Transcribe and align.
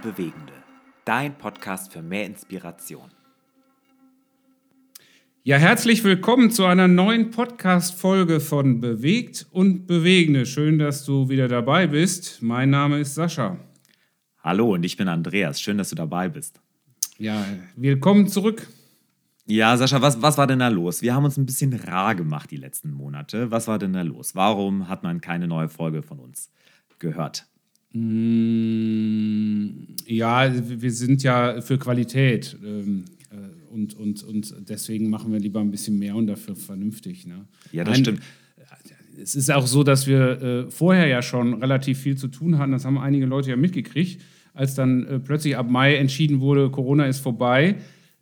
und 0.00 0.16
Bewegende. 0.16 0.52
Dein 1.04 1.36
Podcast 1.36 1.92
für 1.92 2.02
mehr 2.02 2.26
Inspiration. 2.26 3.10
Ja, 5.42 5.56
herzlich 5.56 6.04
willkommen 6.04 6.50
zu 6.50 6.66
einer 6.66 6.88
neuen 6.88 7.30
Podcast-Folge 7.30 8.40
von 8.40 8.80
Bewegt 8.80 9.46
und 9.50 9.86
Bewegende. 9.86 10.46
Schön, 10.46 10.78
dass 10.78 11.04
du 11.04 11.28
wieder 11.28 11.48
dabei 11.48 11.86
bist. 11.86 12.42
Mein 12.42 12.70
Name 12.70 13.00
ist 13.00 13.14
Sascha. 13.14 13.58
Hallo 14.42 14.74
und 14.74 14.84
ich 14.84 14.96
bin 14.96 15.08
Andreas. 15.08 15.60
Schön, 15.60 15.78
dass 15.78 15.90
du 15.90 15.96
dabei 15.96 16.28
bist. 16.28 16.60
Ja, 17.18 17.44
willkommen 17.76 18.28
zurück. 18.28 18.66
Ja, 19.46 19.76
Sascha, 19.76 20.00
was, 20.00 20.22
was 20.22 20.38
war 20.38 20.46
denn 20.46 20.60
da 20.60 20.68
los? 20.68 21.02
Wir 21.02 21.14
haben 21.14 21.24
uns 21.24 21.36
ein 21.36 21.46
bisschen 21.46 21.72
rar 21.72 22.14
gemacht 22.14 22.50
die 22.50 22.56
letzten 22.56 22.92
Monate. 22.92 23.50
Was 23.50 23.66
war 23.66 23.78
denn 23.78 23.92
da 23.92 24.02
los? 24.02 24.34
Warum 24.34 24.88
hat 24.88 25.02
man 25.02 25.20
keine 25.20 25.48
neue 25.48 25.68
Folge 25.68 26.02
von 26.02 26.20
uns 26.20 26.50
gehört? 26.98 27.49
Mm, 27.92 29.68
ja, 30.06 30.52
wir 30.80 30.92
sind 30.92 31.22
ja 31.22 31.60
für 31.60 31.78
Qualität 31.78 32.56
ähm, 32.64 33.04
äh, 33.30 33.72
und, 33.72 33.94
und, 33.94 34.22
und 34.22 34.54
deswegen 34.68 35.10
machen 35.10 35.32
wir 35.32 35.40
lieber 35.40 35.60
ein 35.60 35.70
bisschen 35.70 35.98
mehr 35.98 36.14
und 36.16 36.26
dafür 36.26 36.54
vernünftig. 36.56 37.26
Ne? 37.26 37.46
Ja, 37.72 37.84
das 37.84 37.94
Nein, 37.94 38.04
stimmt. 38.04 38.22
Es 39.20 39.34
ist 39.34 39.50
auch 39.50 39.66
so, 39.66 39.82
dass 39.82 40.06
wir 40.06 40.42
äh, 40.42 40.70
vorher 40.70 41.06
ja 41.06 41.20
schon 41.20 41.54
relativ 41.54 41.98
viel 41.98 42.16
zu 42.16 42.28
tun 42.28 42.58
hatten. 42.58 42.72
Das 42.72 42.84
haben 42.84 42.96
einige 42.96 43.26
Leute 43.26 43.50
ja 43.50 43.56
mitgekriegt, 43.56 44.20
als 44.54 44.74
dann 44.74 45.06
äh, 45.06 45.18
plötzlich 45.18 45.56
ab 45.56 45.68
Mai 45.68 45.96
entschieden 45.96 46.40
wurde, 46.40 46.70
Corona 46.70 47.06
ist 47.06 47.18
vorbei 47.18 47.76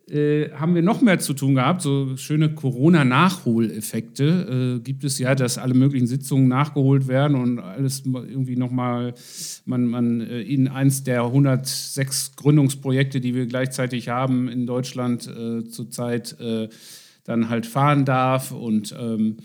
äh, 0.09 0.51
haben 0.53 0.75
wir 0.75 0.81
noch 0.81 1.01
mehr 1.01 1.19
zu 1.19 1.33
tun 1.33 1.55
gehabt. 1.55 1.81
So 1.81 2.17
schöne 2.17 2.53
Corona-Nachholeffekte 2.53 4.77
äh, 4.77 4.83
gibt 4.83 5.03
es 5.03 5.19
ja, 5.19 5.35
dass 5.35 5.57
alle 5.57 5.73
möglichen 5.73 6.07
Sitzungen 6.07 6.47
nachgeholt 6.47 7.07
werden 7.07 7.35
und 7.35 7.59
alles 7.59 8.03
irgendwie 8.05 8.55
nochmal, 8.55 9.13
man, 9.65 9.85
man 9.85 10.21
äh, 10.21 10.41
in 10.41 10.67
eins 10.67 11.03
der 11.03 11.23
106 11.23 12.35
Gründungsprojekte, 12.35 13.21
die 13.21 13.35
wir 13.35 13.45
gleichzeitig 13.45 14.09
haben 14.09 14.49
in 14.49 14.65
Deutschland 14.65 15.27
äh, 15.27 15.67
zurzeit, 15.67 16.35
dann 17.25 17.49
halt 17.49 17.65
fahren 17.65 18.05
darf 18.05 18.51
und 18.51 18.95
ähm, 18.99 19.37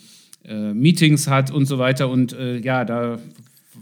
äh, 0.45 0.73
Meetings 0.73 1.29
hat 1.29 1.51
und 1.51 1.67
so 1.67 1.79
weiter. 1.79 2.09
Und 2.09 2.37
ja, 2.63 2.85
da 2.85 3.19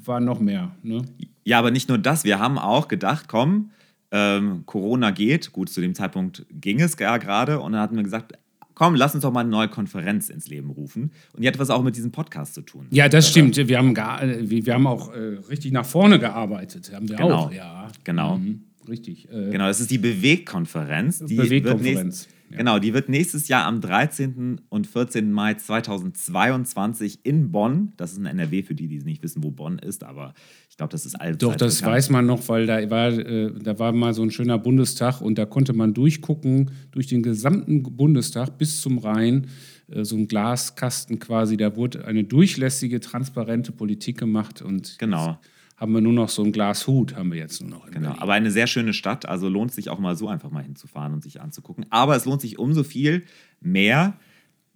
war 0.05 0.21
noch 0.21 0.41
mehr. 0.41 0.75
Ne? 0.83 1.03
Ja, 1.45 1.59
aber 1.59 1.71
nicht 1.71 1.89
nur 1.89 1.99
das. 1.99 2.25
Wir 2.25 2.39
haben 2.39 2.59
auch 2.59 2.89
gedacht, 2.89 3.27
komm, 3.29 3.71
ähm, 4.13 4.63
Corona 4.67 5.11
geht. 5.11 5.53
Gut, 5.53 5.71
zu 5.71 5.81
dem 5.81 5.95
Zeitpunkt 5.95 6.47
ging 6.51 6.81
es 6.81 6.97
ja 6.99 7.17
gerade. 7.17 7.61
Und 7.61 7.73
dann 7.73 7.81
hatten 7.81 7.97
wir 7.97 8.03
gesagt, 8.03 8.35
komm, 8.75 8.95
lass 8.95 9.15
uns 9.15 9.23
doch 9.23 9.33
mal 9.33 9.41
eine 9.41 9.49
neue 9.51 9.69
Konferenz 9.69 10.29
ins 10.29 10.49
Leben 10.49 10.71
rufen. 10.71 11.11
Und 11.33 11.43
die 11.43 11.49
hat 11.49 11.59
was 11.59 11.71
auch 11.71 11.83
mit 11.83 11.97
diesem 11.97 12.13
Podcast 12.13 12.55
zu 12.55 12.61
tun. 12.61 12.87
Ja, 12.91 13.09
das 13.09 13.29
stimmt. 13.29 13.57
Wir 13.57 13.79
haben, 13.79 13.95
gar, 13.95 14.23
äh, 14.23 14.49
wir 14.49 14.75
haben 14.75 14.87
auch 14.87 15.13
äh, 15.13 15.39
richtig 15.49 15.73
nach 15.73 15.87
vorne 15.87 16.19
gearbeitet. 16.19 16.93
Haben 16.95 17.09
wir 17.09 17.17
genau. 17.17 17.35
auch, 17.35 17.53
ja. 17.53 17.89
Genau. 18.05 18.39
Mhm. 18.39 18.63
Richtig. 18.89 19.29
Äh, 19.31 19.51
genau, 19.51 19.67
das 19.67 19.81
ist 19.81 19.91
die 19.91 19.99
Bewegkonferenz. 19.99 21.21
Die 21.21 21.37
Bewegkonferenz. 21.37 22.29
Ja. 22.51 22.59
Genau, 22.59 22.79
die 22.79 22.93
wird 22.93 23.09
nächstes 23.09 23.49
Jahr 23.49 23.65
am 23.65 23.81
13. 23.81 24.61
und 24.69 24.87
14. 24.87 25.33
Mai 25.33 25.55
2022 25.55 27.21
in 27.23 27.51
Bonn, 27.51 27.93
das 27.97 28.13
ist 28.13 28.19
in 28.19 28.27
NRW 28.27 28.63
für 28.63 28.75
die, 28.75 28.89
die 28.89 28.99
nicht 28.99 29.23
wissen, 29.23 29.43
wo 29.43 29.51
Bonn 29.51 29.79
ist, 29.79 30.05
aber 30.05 30.35
ich 30.73 30.79
glaube, 30.79 30.91
das 30.91 31.05
ist 31.05 31.21
allzeit 31.21 31.43
Doch, 31.43 31.55
das 31.55 31.81
bekannt. 31.81 31.97
weiß 31.97 32.09
man 32.09 32.25
noch, 32.25 32.49
weil 32.49 32.65
da 32.65 32.89
war, 32.89 33.09
äh, 33.11 33.53
da 33.63 33.79
war 33.79 33.93
mal 33.93 34.15
so 34.15 34.23
ein 34.23 34.31
schöner 34.31 34.57
Bundestag 34.59 35.21
und 35.21 35.37
da 35.37 35.45
konnte 35.45 35.75
man 35.75 35.93
durchgucken, 35.93 36.71
durch 36.93 37.07
den 37.09 37.23
gesamten 37.23 37.83
Bundestag 37.83 38.57
bis 38.57 38.81
zum 38.81 38.97
Rhein, 38.97 39.49
äh, 39.91 40.03
so 40.03 40.17
ein 40.17 40.29
Glaskasten 40.29 41.19
quasi, 41.19 41.59
da 41.59 41.77
wurde 41.77 42.07
eine 42.07 42.25
durchlässige, 42.25 43.01
transparente 43.01 43.71
Politik 43.71 44.17
gemacht 44.17 44.63
und 44.63 44.99
genau 44.99 45.39
haben 45.77 45.93
wir 45.93 46.01
nur 46.01 46.15
noch 46.15 46.31
so 46.31 46.43
ein 46.43 46.53
Glashut, 46.53 47.17
haben 47.17 47.33
wir 47.33 47.39
jetzt 47.39 47.61
nur 47.61 47.69
noch. 47.69 47.87
genau, 47.91 48.11
Berlin. 48.11 48.23
aber 48.23 48.33
eine 48.33 48.51
sehr 48.51 48.67
schöne 48.67 48.95
Stadt, 48.95 49.27
also 49.27 49.51
lohnt 49.51 49.73
sich 49.73 49.91
auch 49.91 49.99
mal 49.99 50.17
so 50.17 50.29
einfach 50.29 50.51
mal 50.51 50.63
hinzufahren 50.63 51.13
und 51.13 51.23
sich 51.23 51.43
anzugucken. 51.43 51.85
Aber 51.91 52.17
es 52.17 52.25
lohnt 52.25 52.41
sich 52.41 52.59
umso 52.59 52.83
viel 52.83 53.25
mehr, 53.61 54.17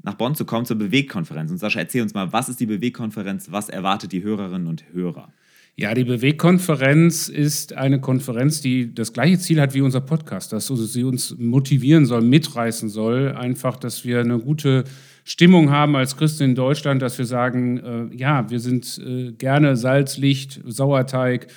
nach 0.02 0.14
Bonn 0.14 0.34
zu 0.34 0.44
kommen 0.44 0.66
zur 0.66 0.76
Bewegkonferenz. 0.76 1.50
Und 1.50 1.56
Sascha, 1.56 1.80
erzähl 1.80 2.02
uns 2.02 2.12
mal, 2.12 2.34
was 2.34 2.50
ist 2.50 2.60
die 2.60 2.66
Bewegkonferenz? 2.66 3.50
Was 3.50 3.70
erwartet 3.70 4.12
die 4.12 4.22
Hörerinnen 4.22 4.66
und 4.66 4.92
Hörer? 4.92 5.32
Ja, 5.78 5.92
die 5.92 6.04
Bewegkonferenz 6.04 7.28
ist 7.28 7.74
eine 7.74 8.00
Konferenz, 8.00 8.62
die 8.62 8.94
das 8.94 9.12
gleiche 9.12 9.38
Ziel 9.38 9.60
hat 9.60 9.74
wie 9.74 9.82
unser 9.82 10.00
Podcast, 10.00 10.54
dass 10.54 10.68
sie 10.68 11.04
uns 11.04 11.36
motivieren 11.36 12.06
soll, 12.06 12.22
mitreißen 12.22 12.88
soll, 12.88 13.32
einfach, 13.32 13.76
dass 13.76 14.02
wir 14.02 14.20
eine 14.20 14.38
gute 14.38 14.84
Stimmung 15.24 15.70
haben 15.70 15.94
als 15.94 16.16
Christen 16.16 16.44
in 16.44 16.54
Deutschland, 16.54 17.02
dass 17.02 17.18
wir 17.18 17.26
sagen, 17.26 17.76
äh, 17.76 18.16
ja, 18.16 18.48
wir 18.48 18.58
sind 18.58 18.98
äh, 19.06 19.32
gerne 19.32 19.76
Salz, 19.76 20.16
Licht, 20.16 20.62
Sauerteig, 20.64 21.48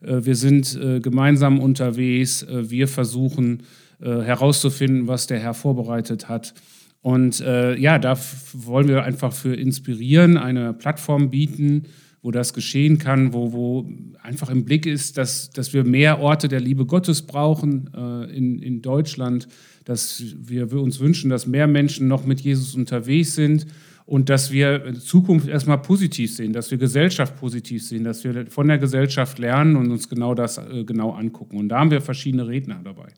äh, 0.00 0.24
wir 0.24 0.34
sind 0.34 0.74
äh, 0.74 0.98
gemeinsam 0.98 1.60
unterwegs, 1.60 2.42
äh, 2.42 2.68
wir 2.68 2.88
versuchen 2.88 3.62
äh, 4.00 4.22
herauszufinden, 4.22 5.06
was 5.06 5.28
der 5.28 5.38
Herr 5.38 5.54
vorbereitet 5.54 6.28
hat. 6.28 6.52
Und 7.00 7.38
ja, 7.38 7.98
da 8.00 8.18
wollen 8.52 8.88
wir 8.88 9.04
einfach 9.04 9.32
für 9.32 9.54
inspirieren, 9.54 10.36
eine 10.36 10.74
Plattform 10.74 11.30
bieten, 11.30 11.84
wo 12.22 12.30
das 12.30 12.52
geschehen 12.52 12.98
kann, 12.98 13.32
wo, 13.32 13.52
wo 13.52 13.88
einfach 14.22 14.50
im 14.50 14.64
Blick 14.64 14.86
ist, 14.86 15.16
dass, 15.18 15.50
dass 15.50 15.72
wir 15.72 15.84
mehr 15.84 16.20
Orte 16.20 16.48
der 16.48 16.60
Liebe 16.60 16.84
Gottes 16.84 17.22
brauchen 17.22 17.88
in, 18.32 18.58
in 18.58 18.82
Deutschland, 18.82 19.46
dass 19.84 20.22
wir, 20.36 20.70
wir 20.72 20.80
uns 20.80 21.00
wünschen, 21.00 21.30
dass 21.30 21.46
mehr 21.46 21.66
Menschen 21.66 22.08
noch 22.08 22.26
mit 22.26 22.40
Jesus 22.40 22.74
unterwegs 22.74 23.34
sind 23.34 23.66
und 24.08 24.30
dass 24.30 24.50
wir 24.50 24.94
Zukunft 24.94 25.48
erstmal 25.48 25.82
positiv 25.82 26.34
sehen, 26.34 26.54
dass 26.54 26.70
wir 26.70 26.78
Gesellschaft 26.78 27.36
positiv 27.36 27.86
sehen, 27.86 28.04
dass 28.04 28.24
wir 28.24 28.46
von 28.46 28.66
der 28.66 28.78
Gesellschaft 28.78 29.38
lernen 29.38 29.76
und 29.76 29.90
uns 29.90 30.08
genau 30.08 30.34
das 30.34 30.56
äh, 30.56 30.84
genau 30.84 31.10
angucken. 31.10 31.58
Und 31.58 31.68
da 31.68 31.80
haben 31.80 31.90
wir 31.90 32.00
verschiedene 32.00 32.48
Redner 32.48 32.80
dabei. 32.82 33.08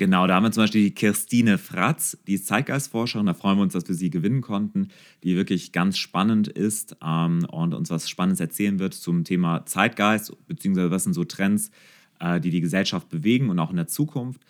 Genau, 0.00 0.26
da 0.26 0.36
haben 0.36 0.44
wir 0.44 0.50
zum 0.50 0.62
Beispiel 0.62 0.84
die 0.84 0.94
Kirstine 0.94 1.58
Fratz, 1.58 2.16
die 2.26 2.32
ist 2.32 2.46
Zeitgeistforscherin. 2.46 3.26
Da 3.26 3.34
freuen 3.34 3.58
wir 3.58 3.62
uns, 3.64 3.74
dass 3.74 3.86
wir 3.86 3.94
sie 3.94 4.08
gewinnen 4.08 4.40
konnten, 4.40 4.88
die 5.22 5.36
wirklich 5.36 5.72
ganz 5.72 5.98
spannend 5.98 6.48
ist 6.48 6.96
ähm, 7.04 7.44
und 7.50 7.74
uns 7.74 7.90
was 7.90 8.08
Spannendes 8.08 8.40
erzählen 8.40 8.78
wird 8.78 8.94
zum 8.94 9.24
Thema 9.24 9.66
Zeitgeist, 9.66 10.34
beziehungsweise 10.48 10.90
was 10.90 11.04
sind 11.04 11.12
so 11.12 11.24
Trends, 11.24 11.70
äh, 12.18 12.40
die 12.40 12.48
die 12.48 12.62
Gesellschaft 12.62 13.10
bewegen 13.10 13.50
und 13.50 13.58
auch 13.58 13.68
in 13.68 13.76
der 13.76 13.88
Zukunft. 13.88 14.40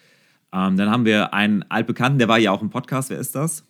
Ähm, 0.53 0.77
dann 0.77 0.89
haben 0.89 1.05
wir 1.05 1.34
einen 1.34 1.65
altbekannten, 1.69 2.21
der 2.21 2.28
war 2.28 2.39
ja 2.39 2.53
auch 2.53 2.62
im 2.62 2.71
Podcast. 2.71 3.10
Wer 3.10 3.19
ist 3.19 3.34
das? 3.34 3.65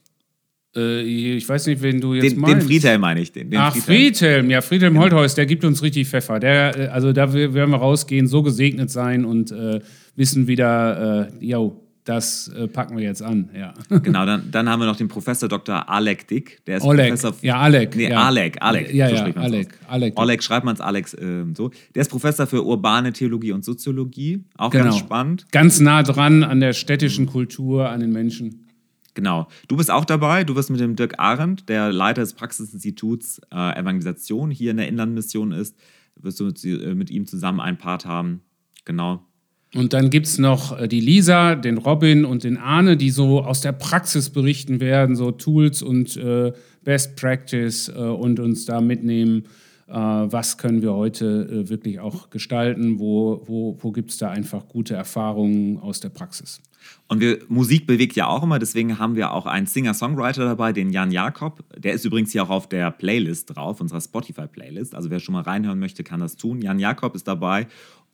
Äh, 0.77 1.01
ich 1.01 1.49
weiß 1.49 1.67
nicht, 1.67 1.81
wen 1.81 1.99
du 1.99 2.13
jetzt 2.13 2.33
den, 2.33 2.41
meinst. 2.41 2.61
Den 2.61 2.69
Friedhelm 2.69 3.01
meine 3.01 3.23
ich. 3.23 3.33
Den, 3.33 3.51
den 3.51 3.59
Ach, 3.59 3.75
Friedhelm. 3.75 3.87
Friedhelm. 3.87 4.51
Ja, 4.51 4.61
Friedhelm 4.61 4.93
genau. 4.93 5.05
Holthäus, 5.05 5.35
der 5.35 5.47
gibt 5.47 5.65
uns 5.65 5.83
richtig 5.83 6.09
Pfeffer. 6.09 6.41
Der, 6.41 6.79
äh, 6.79 6.87
also 6.89 7.15
da 7.15 7.33
werden 7.33 7.71
wir 7.71 7.79
rausgehen, 7.79 8.27
so 8.27 8.43
gesegnet 8.43 8.91
sein 8.91 9.25
und 9.25 9.51
äh, 9.51 9.81
wissen 10.21 10.47
wieder, 10.47 11.31
äh, 11.41 11.45
yo, 11.45 11.81
das 12.05 12.49
äh, 12.49 12.69
packen 12.69 12.97
wir 12.97 13.05
jetzt 13.05 13.23
an, 13.23 13.49
ja. 13.55 13.73
Genau, 14.01 14.27
dann, 14.27 14.51
dann 14.51 14.69
haben 14.69 14.81
wir 14.81 14.87
noch 14.87 14.97
den 14.97 15.09
Professor 15.09 15.49
Dr. 15.49 15.89
Alek 15.89 16.29
Dick. 16.29 16.65
Der 16.67 16.77
ist 16.77 16.85
Oleg. 16.85 17.09
Professor. 17.09 17.35
Ja, 17.41 17.57
Alek. 17.59 17.97
Nee, 17.97 18.11
ja. 18.11 18.27
Alek, 18.27 18.59
Alek. 18.61 18.93
Ja, 18.93 19.09
so 19.09 19.15
ja, 19.15 19.35
Alek. 19.35 19.79
Alek. 19.89 20.19
Oleg 20.19 20.43
schreibt 20.43 20.67
man 20.67 20.75
es 20.75 20.81
Alex 20.81 21.15
äh, 21.15 21.45
so. 21.57 21.71
Der 21.95 22.03
ist 22.03 22.11
Professor 22.11 22.47
für 22.47 22.65
urbane 22.65 23.13
Theologie 23.13 23.53
und 23.53 23.65
Soziologie. 23.65 24.45
Auch 24.59 24.71
genau. 24.71 24.85
ganz 24.85 24.99
spannend. 24.99 25.47
Ganz 25.53 25.81
nah 25.81 26.03
dran 26.03 26.45
an 26.45 26.61
der 26.61 26.75
städtischen 26.75 27.27
Kultur, 27.27 27.89
an 27.89 28.01
den 28.01 28.13
Menschen. 28.13 28.67
Genau. 29.15 29.49
Du 29.69 29.77
bist 29.77 29.91
auch 29.91 30.05
dabei. 30.05 30.45
Du 30.45 30.55
wirst 30.55 30.71
mit 30.71 30.81
dem 30.81 30.97
Dirk 30.97 31.15
Arendt, 31.19 31.69
der 31.71 31.93
Leiter 31.93 32.21
des 32.21 32.35
Praxisinstituts 32.35 33.41
äh, 33.53 33.79
Evangelisation 33.79 34.51
hier 34.51 34.71
in 34.71 34.77
der 34.77 34.89
Inlandmission 34.89 35.53
ist, 35.53 35.77
wirst 36.17 36.41
du 36.41 36.45
mit, 36.45 36.63
äh, 36.65 36.95
mit 36.95 37.11
ihm 37.11 37.27
zusammen 37.27 37.61
einen 37.61 37.79
Part 37.79 38.05
haben. 38.05 38.43
Genau. 38.85 39.27
Und 39.75 39.93
dann 39.93 40.11
gibt 40.11 40.27
es 40.27 40.39
noch 40.39 40.79
äh, 40.79 40.89
die 40.89 41.01
Lisa, 41.01 41.55
den 41.55 41.79
Robin 41.79 42.25
und 42.25 42.45
den 42.45 42.57
Arne, 42.57 42.97
die 42.97 43.11
so 43.11 43.43
aus 43.43 43.61
der 43.61 43.73
Praxis 43.73 44.31
berichten 44.31 44.81
werden, 44.81 45.15
so 45.15 45.31
Tools 45.31 45.83
und 45.83 46.17
äh, 46.17 46.53
Best 46.83 47.17
Practice 47.17 47.89
äh, 47.89 47.93
und 47.93 48.41
uns 48.41 48.65
da 48.65 48.81
mitnehmen, 48.81 49.45
äh, 49.87 49.93
was 49.95 50.59
können 50.59 50.83
wir 50.83 50.95
heute 50.95 51.49
äh, 51.67 51.69
wirklich 51.69 52.01
auch 52.01 52.31
gestalten, 52.31 52.99
wo, 52.99 53.43
wo, 53.47 53.77
wo 53.81 53.93
gibt 53.93 54.11
es 54.11 54.19
da 54.19 54.31
einfach 54.31 54.69
gute 54.69 54.95
Erfahrungen 54.95 55.79
aus 55.79 56.01
der 56.01 56.09
Praxis. 56.09 56.61
Und 57.09 57.21
wir, 57.21 57.39
Musik 57.49 57.87
bewegt 57.87 58.17
ja 58.17 58.27
auch 58.27 58.43
immer, 58.43 58.59
deswegen 58.59 58.99
haben 58.99 59.15
wir 59.15 59.33
auch 59.33 59.47
einen 59.47 59.67
Singer-Songwriter 59.67 60.45
dabei, 60.45 60.73
den 60.73 60.91
Jan 60.91 61.11
Jakob. 61.11 61.63
Der 61.77 61.93
ist 61.93 62.05
übrigens 62.05 62.33
hier 62.33 62.43
auch 62.45 62.51
auf 62.51 62.69
der 62.69 62.91
Playlist 62.91 63.55
drauf, 63.55 63.81
unserer 63.81 64.01
Spotify-Playlist. 64.01 64.95
Also 64.95 65.11
wer 65.11 65.21
schon 65.21 65.35
mal 65.35 65.43
reinhören 65.43 65.79
möchte, 65.79 66.05
kann 66.05 66.21
das 66.21 66.37
tun. 66.37 66.63
Jan 66.63 66.79
Jakob 66.79 67.15
ist 67.15 67.29
dabei 67.29 67.67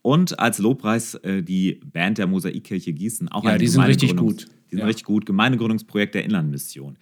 und 0.07 0.39
als 0.39 0.59
Lobpreis 0.61 1.17
äh, 1.17 1.43
die 1.43 1.81
Band 1.85 2.19
der 2.19 2.29
Mosaikkirche 2.29 2.93
Gießen. 2.93 3.29
Auch 3.29 3.43
ja, 3.43 3.59
die 3.59 3.67
sind 3.67 3.83
richtig 3.83 4.15
gut. 4.17 4.47
Die 4.67 4.77
sind 4.77 4.79
ja. 4.79 4.87
richtig 4.87 5.05
gut. 5.05 5.27
Gemeindegründungsprojekt 5.27 6.15
der 6.15 6.23
Inlandmission. 6.23 6.97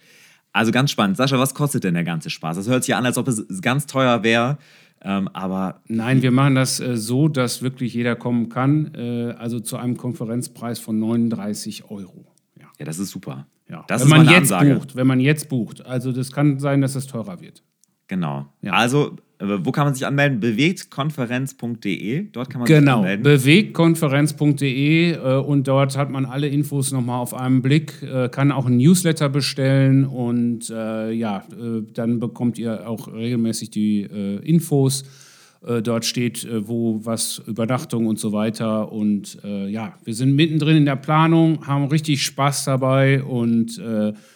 Also 0.51 0.71
ganz 0.71 0.89
spannend. 0.89 1.15
Sascha, 1.15 1.37
was 1.37 1.53
kostet 1.53 1.83
denn 1.83 1.93
der 1.93 2.03
ganze 2.03 2.31
Spaß? 2.31 2.57
Das 2.57 2.67
hört 2.67 2.83
sich 2.83 2.95
an, 2.95 3.05
als 3.05 3.19
ob 3.19 3.27
es 3.27 3.45
ganz 3.61 3.85
teuer 3.85 4.23
wäre. 4.23 4.57
Ähm, 5.03 5.29
aber 5.33 5.81
Nein, 5.87 6.23
wir 6.23 6.31
machen 6.31 6.55
das 6.55 6.79
äh, 6.79 6.97
so, 6.97 7.27
dass 7.27 7.61
wirklich 7.61 7.93
jeder 7.93 8.15
kommen 8.15 8.49
kann. 8.49 8.95
Äh, 8.95 9.35
also 9.37 9.59
zu 9.59 9.77
einem 9.77 9.97
Konferenzpreis 9.97 10.79
von 10.79 10.97
39 10.97 11.91
Euro. 11.91 12.25
Ja, 12.59 12.65
ja 12.79 12.85
das 12.85 12.97
ist 12.97 13.11
super. 13.11 13.45
Ja. 13.69 13.85
Das 13.87 14.01
wenn 14.01 14.09
man 14.09 14.29
jetzt 14.29 14.51
Ansage. 14.51 14.73
bucht, 14.73 14.95
wenn 14.95 15.05
man 15.05 15.19
jetzt 15.19 15.47
bucht. 15.47 15.85
Also 15.85 16.11
das 16.11 16.31
kann 16.31 16.57
sein, 16.57 16.81
dass 16.81 16.95
es 16.95 17.05
teurer 17.05 17.39
wird. 17.39 17.61
Genau. 18.07 18.47
Ja. 18.63 18.73
Also 18.73 19.17
wo 19.63 19.71
kann 19.71 19.85
man 19.85 19.93
sich 19.93 20.05
anmelden? 20.05 20.39
Bewegtkonferenz.de. 20.39 22.27
Dort 22.31 22.49
kann 22.49 22.59
man 22.59 22.67
genau, 22.67 23.01
sich 23.01 23.11
anmelden. 23.11 23.23
Bewegtkonferenz.de 23.23 25.11
äh, 25.13 25.37
und 25.37 25.67
dort 25.67 25.97
hat 25.97 26.09
man 26.09 26.25
alle 26.25 26.47
Infos 26.47 26.91
nochmal 26.91 27.19
auf 27.19 27.33
einen 27.33 27.61
Blick, 27.61 28.01
äh, 28.01 28.29
kann 28.29 28.51
auch 28.51 28.65
ein 28.65 28.77
Newsletter 28.77 29.29
bestellen 29.29 30.05
und 30.05 30.69
äh, 30.69 31.11
ja, 31.11 31.43
äh, 31.51 31.81
dann 31.93 32.19
bekommt 32.19 32.57
ihr 32.57 32.87
auch 32.87 33.11
regelmäßig 33.13 33.69
die 33.69 34.01
äh, 34.01 34.37
Infos. 34.47 35.03
Dort 35.83 36.05
steht, 36.05 36.47
wo 36.67 36.99
was, 37.05 37.41
Übernachtung 37.47 38.05
und 38.05 38.19
so 38.19 38.31
weiter. 38.31 38.91
Und 38.91 39.39
ja, 39.43 39.97
wir 40.03 40.13
sind 40.13 40.35
mittendrin 40.35 40.77
in 40.77 40.85
der 40.85 40.95
Planung, 40.95 41.65
haben 41.65 41.85
richtig 41.85 42.21
Spaß 42.23 42.65
dabei 42.65 43.23
und 43.23 43.81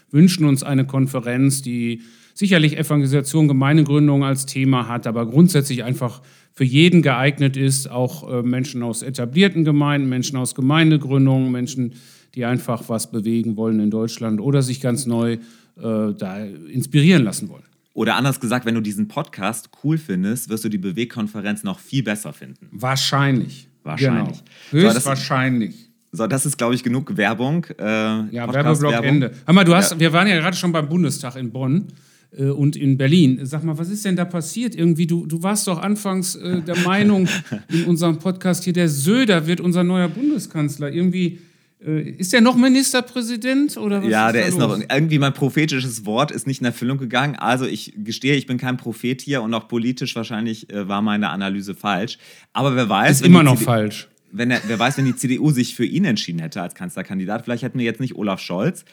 wünschen 0.09 0.45
uns 0.45 0.63
eine 0.63 0.88
Konferenz, 0.88 1.61
die 1.61 2.01
sicherlich 2.39 2.77
Evangelisation, 2.77 3.50
Gemeindegründung 3.50 4.24
als 4.24 4.45
Thema 4.45 4.88
hat, 4.88 5.07
aber 5.07 5.25
grundsätzlich 5.25 5.83
einfach 5.83 6.21
für 6.53 6.63
jeden 6.63 7.01
geeignet 7.01 7.57
ist, 7.57 7.91
auch 7.91 8.31
äh, 8.31 8.41
Menschen 8.41 8.81
aus 8.81 9.01
etablierten 9.01 9.65
Gemeinden, 9.65 10.07
Menschen 10.07 10.38
aus 10.38 10.56
Gemeindegründungen, 10.56 11.51
Menschen, 11.51 11.95
die 12.36 12.45
einfach 12.45 12.88
was 12.88 13.12
bewegen 13.12 13.57
wollen 13.57 13.81
in 13.81 13.91
Deutschland 13.91 14.39
oder 14.39 14.62
sich 14.62 14.80
ganz 14.80 15.06
neu 15.06 15.33
äh, 15.33 15.39
da 15.77 16.45
inspirieren 16.71 17.25
lassen 17.25 17.50
wollen. 17.50 17.65
Oder 17.94 18.15
anders 18.15 18.39
gesagt, 18.39 18.65
wenn 18.65 18.75
du 18.75 18.81
diesen 18.81 19.09
Podcast 19.09 19.69
cool 19.83 19.97
findest, 19.97 20.47
wirst 20.47 20.63
du 20.63 20.69
die 20.69 20.77
Bewegkonferenz 20.77 21.63
noch 21.63 21.80
viel 21.80 22.03
besser 22.03 22.31
finden. 22.31 22.69
Wahrscheinlich. 22.71 23.68
Wahrscheinlich. 23.83 24.42
Genau. 24.71 24.83
Höchstwahrscheinlich. 24.88 25.89
So, 26.13 26.25
das 26.25 26.45
ist, 26.45 26.57
glaube 26.57 26.74
ich, 26.74 26.83
genug 26.83 27.18
Werbung. 27.18 27.65
Äh, 27.77 27.83
ja, 27.83 28.53
Werbeblock 28.53 29.03
Ende. 29.03 29.31
Hör 29.45 29.53
mal, 29.53 29.65
du 29.65 29.75
hast, 29.75 29.92
ja. 29.92 30.00
wir 30.00 30.13
waren 30.13 30.27
ja 30.27 30.38
gerade 30.38 30.56
schon 30.56 30.71
beim 30.71 30.88
Bundestag 30.88 31.35
in 31.35 31.51
Bonn. 31.51 31.88
Äh, 32.31 32.46
und 32.46 32.76
in 32.76 32.98
Berlin. 32.98 33.40
Sag 33.44 33.64
mal, 33.64 33.78
was 33.78 33.90
ist 33.90 34.06
denn 34.06 34.16
da 34.16 34.26
passiert? 34.26 34.76
Irgendwie, 34.76 35.08
du, 35.08 35.26
du 35.26 35.42
warst 35.44 35.68
doch 35.68 35.80
anfangs 35.81 36.36
äh, 36.36 36.62
der 36.62 36.78
Meinung 36.86 37.28
in 37.70 37.86
unserem 37.86 38.20
Podcast 38.20 38.64
hier, 38.64 38.74
der 38.74 38.90
Söder 38.90 39.48
wird 39.48 39.62
unser 39.62 39.84
neuer 39.84 40.08
Bundeskanzler. 40.10 40.92
Irgendwie. 40.92 41.40
Äh, 41.81 42.10
ist 42.18 42.34
der 42.34 42.42
noch 42.42 42.58
Ministerpräsident 42.58 43.78
oder 43.78 44.04
was 44.04 44.10
Ja, 44.10 44.28
ist 44.28 44.34
der 44.34 44.46
ist 44.48 44.58
los? 44.60 44.80
noch. 44.80 44.86
Irgendwie 44.94 45.18
mein 45.18 45.34
prophetisches 45.34 46.06
Wort 46.06 46.30
ist 46.31 46.46
nicht 46.46 46.60
in 46.60 46.66
Erfüllung 46.66 46.98
gegangen. 46.98 47.36
Also 47.38 47.66
ich 47.66 47.94
gestehe, 48.04 48.36
ich 48.36 48.46
bin 48.48 48.58
kein 48.58 48.76
Prophet 48.76 49.22
hier 49.22 49.42
und 49.42 49.54
auch 49.54 49.68
politisch 49.70 50.14
wahrscheinlich 50.16 50.70
äh, 50.72 50.88
war 50.90 51.02
meine 51.02 51.30
Analyse 51.30 51.76
falsch. 51.76 52.18
Aber 52.52 52.76
wer 52.76 52.90
weiß. 52.90 53.22
Ist 53.22 53.26
immer 53.26 53.44
noch 53.44 53.54
CD 53.56 53.66
falsch. 53.66 54.08
Wenn 54.31 54.52
er, 54.52 54.62
wer 54.68 54.78
weiß, 54.78 54.98
wenn 54.98 55.06
die 55.06 55.16
CDU 55.16 55.52
sich 55.52 55.74
für 55.74 55.86
ihn 55.86 56.04
entschieden 56.06 56.40
hätte 56.40 56.62
als 56.62 56.76
Kanzlerkandidat, 56.76 57.46
vielleicht 57.46 57.64
hätten 57.64 57.80
wir 57.80 57.86
jetzt 57.86 58.00
nicht 58.02 58.16
Olaf 58.16 58.42
Scholz, 58.42 58.84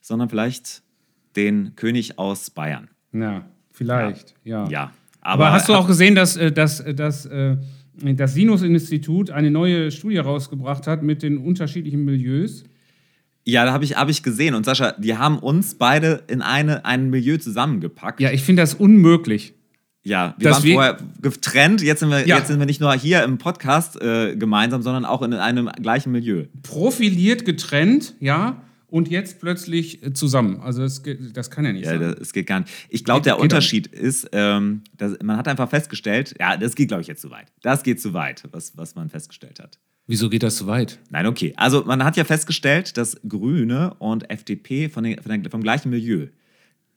sondern 0.00 0.28
vielleicht 0.28 0.82
den 1.36 1.76
König 1.76 2.18
aus 2.18 2.50
Bayern. 2.50 2.88
Ja, 3.12 3.44
vielleicht, 3.70 4.34
ja. 4.44 4.64
Ja. 4.64 4.70
ja 4.70 4.92
aber, 5.22 5.46
aber, 5.46 5.54
hast 5.54 5.68
du 5.68 5.74
auch 5.74 5.86
gesehen, 5.86 6.14
dass, 6.14 6.36
äh, 6.36 6.50
dass, 6.50 6.84
dass 6.96 7.26
äh, 7.26 7.56
das 7.94 8.34
Sinus-Institut 8.34 9.30
eine 9.30 9.50
neue 9.50 9.90
Studie 9.90 10.18
rausgebracht 10.18 10.86
hat 10.86 11.02
mit 11.02 11.22
den 11.22 11.38
unterschiedlichen 11.38 12.04
Milieus? 12.04 12.64
Ja, 13.44 13.64
da 13.64 13.72
habe 13.72 13.84
ich, 13.84 13.96
hab 13.96 14.08
ich 14.08 14.22
gesehen. 14.22 14.54
Und 14.54 14.64
Sascha, 14.64 14.92
die 14.98 15.16
haben 15.16 15.38
uns 15.38 15.76
beide 15.76 16.24
in 16.28 16.42
eine, 16.42 16.84
ein 16.84 17.10
Milieu 17.10 17.38
zusammengepackt. 17.38 18.20
Ja, 18.20 18.30
ich 18.30 18.42
finde 18.42 18.62
das 18.62 18.74
unmöglich. 18.74 19.54
Ja, 20.04 20.34
wir 20.38 20.50
waren 20.50 20.64
wir 20.64 20.74
vorher 20.74 20.96
getrennt. 21.20 21.82
Jetzt 21.82 22.00
sind 22.00 22.10
wir, 22.10 22.26
ja. 22.26 22.38
jetzt 22.38 22.48
sind 22.48 22.58
wir 22.58 22.66
nicht 22.66 22.80
nur 22.80 22.92
hier 22.94 23.22
im 23.22 23.38
Podcast 23.38 24.00
äh, 24.00 24.34
gemeinsam, 24.34 24.82
sondern 24.82 25.04
auch 25.04 25.22
in 25.22 25.32
einem 25.34 25.70
gleichen 25.80 26.10
Milieu. 26.10 26.46
Profiliert 26.62 27.44
getrennt, 27.44 28.14
ja 28.18 28.60
und 28.92 29.08
jetzt 29.08 29.40
plötzlich 29.40 30.04
äh, 30.04 30.12
zusammen. 30.12 30.60
Also 30.60 30.82
das, 30.82 31.02
das 31.32 31.50
kann 31.50 31.64
ja 31.64 31.72
nicht 31.72 31.86
ja, 31.86 31.92
sein. 31.92 32.02
Ja, 32.02 32.14
das 32.14 32.32
geht 32.32 32.46
gar 32.46 32.60
nicht. 32.60 32.70
Ich 32.90 33.04
glaube, 33.04 33.22
der 33.22 33.38
Unterschied 33.38 33.86
ist, 33.86 34.28
ähm, 34.32 34.82
dass 34.98 35.16
man 35.22 35.38
hat 35.38 35.48
einfach 35.48 35.70
festgestellt, 35.70 36.34
ja, 36.38 36.58
das 36.58 36.74
geht, 36.74 36.88
glaube 36.88 37.00
ich, 37.00 37.08
jetzt 37.08 37.22
zu 37.22 37.30
weit. 37.30 37.50
Das 37.62 37.82
geht 37.82 38.02
zu 38.02 38.12
weit, 38.12 38.44
was, 38.52 38.76
was 38.76 38.94
man 38.94 39.08
festgestellt 39.08 39.60
hat. 39.60 39.78
Wieso 40.06 40.28
geht 40.28 40.42
das 40.42 40.56
zu 40.56 40.66
weit? 40.66 40.98
Nein, 41.08 41.26
okay. 41.26 41.54
Also 41.56 41.84
man 41.84 42.04
hat 42.04 42.18
ja 42.18 42.24
festgestellt, 42.24 42.98
dass 42.98 43.18
Grüne 43.26 43.94
und 43.98 44.28
FDP 44.28 44.90
von 44.90 45.04
den, 45.04 45.22
von 45.22 45.30
den, 45.30 45.50
vom 45.50 45.62
gleichen 45.62 45.88
Milieu 45.88 46.26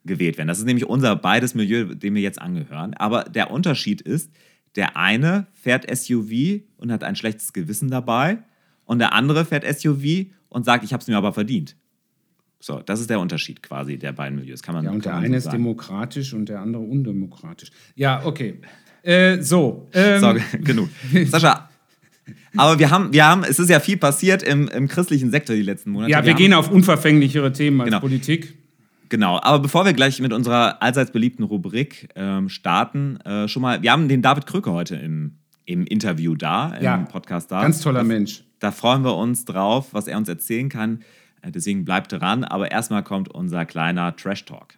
gewählt 0.03 0.37
werden. 0.37 0.49
Das 0.49 0.59
ist 0.59 0.65
nämlich 0.65 0.85
unser 0.85 1.15
beides 1.15 1.55
Milieu, 1.55 1.95
dem 1.95 2.15
wir 2.15 2.21
jetzt 2.21 2.41
angehören. 2.41 2.93
Aber 2.95 3.23
der 3.23 3.51
Unterschied 3.51 4.01
ist, 4.01 4.31
der 4.75 4.97
eine 4.97 5.47
fährt 5.53 5.89
SUV 5.95 6.61
und 6.75 6.91
hat 6.91 7.05
ein 7.05 7.15
schlechtes 7.15 7.53
Gewissen 7.53 7.89
dabei 7.89 8.39
und 8.83 8.99
der 8.99 9.13
andere 9.13 9.45
fährt 9.45 9.63
SUV 9.63 10.25
und 10.49 10.65
sagt, 10.65 10.83
ich 10.83 10.91
habe 10.91 11.01
es 11.01 11.07
mir 11.07 11.15
aber 11.15 11.31
verdient. 11.31 11.77
So, 12.65 12.81
das 12.83 12.99
ist 12.99 13.11
der 13.11 13.19
Unterschied 13.19 13.61
quasi 13.61 13.99
der 13.99 14.11
beiden 14.11 14.39
Milieus. 14.39 14.63
Kann 14.63 14.73
man, 14.73 14.85
ja, 14.85 14.89
und 14.89 15.05
der 15.05 15.13
eine 15.13 15.39
so 15.39 15.49
ist 15.49 15.53
demokratisch 15.53 16.33
und 16.33 16.49
der 16.49 16.61
andere 16.61 16.81
undemokratisch. 16.81 17.69
Ja, 17.93 18.25
okay. 18.25 18.59
Äh, 19.03 19.39
so. 19.43 19.87
Ähm, 19.93 20.19
so, 20.19 20.33
genug. 20.63 20.89
Sascha, 21.27 21.69
aber 22.57 22.79
wir 22.79 22.89
haben, 22.89 23.13
wir 23.13 23.23
haben, 23.23 23.43
es 23.43 23.59
ist 23.59 23.69
ja 23.69 23.79
viel 23.79 23.97
passiert 23.97 24.41
im, 24.41 24.67
im 24.69 24.87
christlichen 24.87 25.29
Sektor 25.29 25.55
die 25.55 25.61
letzten 25.61 25.91
Monate. 25.91 26.11
Ja, 26.11 26.23
wir, 26.23 26.29
wir 26.29 26.33
gehen 26.33 26.55
auf 26.55 26.71
unverfänglichere 26.71 27.53
Themen 27.53 27.81
als 27.81 27.89
genau. 27.89 27.99
Politik. 27.99 28.55
Genau, 29.09 29.39
aber 29.39 29.59
bevor 29.59 29.85
wir 29.85 29.93
gleich 29.93 30.19
mit 30.19 30.33
unserer 30.33 30.81
allseits 30.81 31.11
beliebten 31.11 31.43
Rubrik 31.43 32.09
ähm, 32.15 32.49
starten, 32.49 33.17
äh, 33.17 33.47
schon 33.47 33.61
mal, 33.61 33.83
wir 33.83 33.91
haben 33.91 34.07
den 34.07 34.23
David 34.23 34.47
Krücke 34.47 34.71
heute 34.71 34.95
im, 34.95 35.37
im 35.65 35.85
Interview 35.85 36.33
da, 36.33 36.73
im 36.73 36.83
ja, 36.83 36.97
Podcast 36.97 37.51
da. 37.51 37.61
Ganz 37.61 37.79
toller 37.79 37.99
da, 37.99 38.05
Mensch. 38.05 38.43
Da 38.57 38.71
freuen 38.71 39.03
wir 39.03 39.15
uns 39.15 39.45
drauf, 39.45 39.89
was 39.91 40.07
er 40.07 40.17
uns 40.17 40.27
erzählen 40.27 40.69
kann. 40.69 41.01
Äh, 41.45 41.51
deswegen 41.51 41.85
bleibt 41.85 42.11
dran. 42.11 42.43
Aber 42.43 42.71
erstmal 42.71 43.03
kommt 43.03 43.29
unser 43.29 43.65
kleiner 43.65 44.15
Trash 44.15 44.45
Talk. 44.45 44.75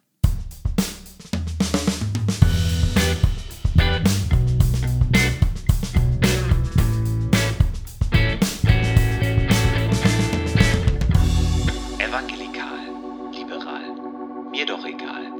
Evangelikal, 12.00 12.80
liberal, 13.34 14.50
mir 14.52 14.66
doch 14.66 14.86
egal. 14.86 15.32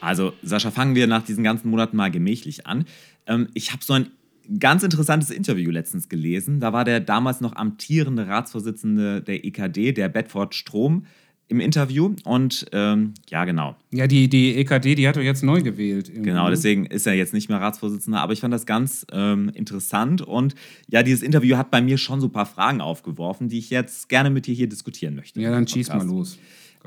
Also, 0.00 0.32
Sascha, 0.42 0.70
fangen 0.70 0.94
wir 0.94 1.06
nach 1.06 1.22
diesen 1.22 1.44
ganzen 1.44 1.70
Monaten 1.70 1.96
mal 1.96 2.10
gemächlich 2.10 2.66
an. 2.66 2.84
Ähm, 3.26 3.48
ich 3.54 3.72
habe 3.72 3.84
so 3.84 3.92
ein 3.92 4.10
ganz 4.58 4.82
interessantes 4.82 5.30
Interview 5.30 5.70
letztens 5.70 6.08
gelesen. 6.08 6.60
Da 6.60 6.72
war 6.72 6.84
der 6.84 7.00
damals 7.00 7.40
noch 7.40 7.54
amtierende 7.54 8.26
Ratsvorsitzende 8.26 9.22
der 9.22 9.44
EKD, 9.44 9.92
der 9.92 10.08
Bedford 10.08 10.54
Strom, 10.54 11.06
im 11.50 11.58
Interview. 11.58 12.14
Und 12.24 12.66
ähm, 12.72 13.14
ja, 13.28 13.44
genau. 13.44 13.76
Ja, 13.90 14.06
die, 14.06 14.28
die 14.28 14.54
EKD, 14.54 14.94
die 14.94 15.08
hat 15.08 15.16
er 15.16 15.24
jetzt 15.24 15.42
neu 15.42 15.60
gewählt. 15.62 16.08
Irgendwie. 16.08 16.30
Genau, 16.30 16.48
deswegen 16.48 16.86
ist 16.86 17.06
er 17.06 17.14
jetzt 17.14 17.34
nicht 17.34 17.48
mehr 17.48 17.60
Ratsvorsitzender. 17.60 18.20
Aber 18.20 18.32
ich 18.32 18.40
fand 18.40 18.54
das 18.54 18.66
ganz 18.66 19.04
ähm, 19.12 19.50
interessant. 19.54 20.22
Und 20.22 20.54
ja, 20.88 21.02
dieses 21.02 21.22
Interview 21.22 21.56
hat 21.56 21.72
bei 21.72 21.82
mir 21.82 21.98
schon 21.98 22.20
so 22.20 22.28
ein 22.28 22.32
paar 22.32 22.46
Fragen 22.46 22.80
aufgeworfen, 22.80 23.48
die 23.48 23.58
ich 23.58 23.68
jetzt 23.68 24.08
gerne 24.08 24.30
mit 24.30 24.46
dir 24.46 24.54
hier 24.54 24.68
diskutieren 24.68 25.16
möchte. 25.16 25.40
Ja, 25.40 25.50
dann 25.50 25.66
schieß 25.66 25.88
mal 25.88 26.06
los. 26.06 26.38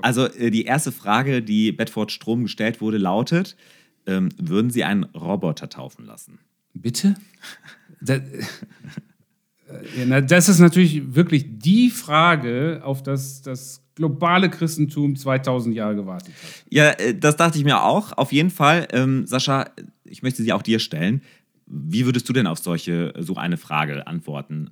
Also 0.01 0.27
äh, 0.27 0.49
die 0.49 0.63
erste 0.63 0.93
Frage, 0.93 1.41
die 1.41 1.73
Bedford 1.73 2.13
Strom 2.13 2.43
gestellt 2.43 2.79
wurde, 2.79 2.97
lautet, 2.97 3.57
ähm, 4.07 4.29
würden 4.37 4.71
Sie 4.71 4.85
einen 4.85 5.03
Roboter 5.03 5.67
taufen 5.67 6.05
lassen? 6.05 6.39
Bitte? 6.73 7.15
Das, 8.01 8.21
das 10.27 10.49
ist 10.49 10.59
natürlich 10.59 11.15
wirklich 11.15 11.45
die 11.59 11.89
Frage, 11.89 12.81
auf 12.83 13.03
das 13.03 13.41
das 13.41 13.83
globale 13.95 14.49
Christentum 14.49 15.15
2000 15.15 15.75
Jahre 15.75 15.95
gewartet 15.95 16.33
hat. 16.33 16.65
Ja, 16.69 16.91
äh, 16.91 17.15
das 17.15 17.35
dachte 17.35 17.57
ich 17.57 17.63
mir 17.63 17.83
auch. 17.83 18.11
Auf 18.13 18.31
jeden 18.31 18.49
Fall, 18.49 18.87
ähm, 18.91 19.25
Sascha, 19.25 19.69
ich 20.03 20.23
möchte 20.23 20.43
sie 20.43 20.53
auch 20.53 20.61
dir 20.61 20.79
stellen. 20.79 21.21
Wie 21.65 22.05
würdest 22.05 22.27
du 22.27 22.33
denn 22.33 22.47
auf 22.47 22.59
solche 22.59 23.13
so 23.19 23.35
eine 23.35 23.57
Frage 23.57 24.05
antworten? 24.07 24.71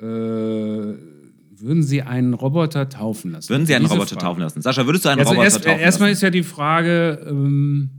Äh, 0.00 0.04
würden 0.04 1.82
Sie 1.82 2.02
einen 2.02 2.34
Roboter 2.34 2.88
taufen 2.88 3.32
lassen? 3.32 3.48
Würden 3.48 3.66
Sie 3.66 3.74
einen 3.74 3.84
Diese 3.84 3.94
Roboter 3.94 4.14
Frage. 4.14 4.26
taufen 4.26 4.40
lassen? 4.42 4.62
Sascha, 4.62 4.86
würdest 4.86 5.04
du 5.04 5.08
einen 5.08 5.20
also 5.20 5.30
Roboter 5.30 5.44
erst, 5.44 5.56
taufen 5.56 5.70
lassen? 5.70 5.80
Erstmal 5.80 6.10
ist 6.10 6.22
ja 6.22 6.30
die 6.30 6.42
Frage. 6.42 7.26
Ähm, 7.28 7.90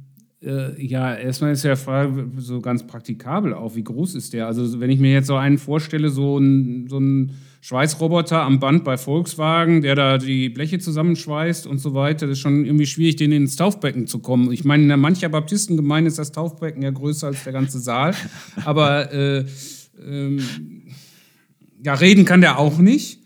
äh, 0.45 0.81
ja, 0.85 1.15
erstmal 1.15 1.51
ist 1.51 1.63
ja 1.63 1.75
die 1.75 1.81
Frage 1.81 2.29
so 2.37 2.61
ganz 2.61 2.85
praktikabel 2.85 3.53
auch, 3.53 3.75
wie 3.75 3.83
groß 3.83 4.15
ist 4.15 4.33
der? 4.33 4.47
Also 4.47 4.79
wenn 4.79 4.89
ich 4.89 4.99
mir 4.99 5.11
jetzt 5.11 5.27
so 5.27 5.35
einen 5.35 5.57
vorstelle, 5.57 6.09
so 6.09 6.37
ein, 6.37 6.87
so 6.87 6.99
ein 6.99 7.31
Schweißroboter 7.61 8.43
am 8.43 8.59
Band 8.59 8.83
bei 8.83 8.95
Volkswagen, 8.95 9.81
der 9.81 9.95
da 9.95 10.17
die 10.19 10.49
Bleche 10.49 10.77
zusammenschweißt 10.77 11.65
und 11.65 11.79
so 11.79 11.95
weiter, 11.95 12.27
das 12.27 12.37
ist 12.37 12.41
schon 12.41 12.63
irgendwie 12.63 12.85
schwierig, 12.85 13.15
den 13.15 13.31
ins 13.31 13.55
Taufbecken 13.55 14.05
zu 14.05 14.19
kommen. 14.19 14.51
Ich 14.51 14.63
meine, 14.63 14.93
in 14.93 14.99
mancher 14.99 15.29
Baptistengemeinde 15.29 16.09
ist 16.09 16.19
das 16.19 16.31
Taufbecken 16.31 16.83
ja 16.83 16.91
größer 16.91 17.27
als 17.27 17.43
der 17.43 17.53
ganze 17.53 17.79
Saal, 17.79 18.13
aber 18.65 19.11
äh, 19.11 19.45
ähm, 20.07 20.39
ja, 21.83 21.95
reden 21.95 22.25
kann 22.25 22.41
der 22.41 22.59
auch 22.59 22.77
nicht. 22.77 23.25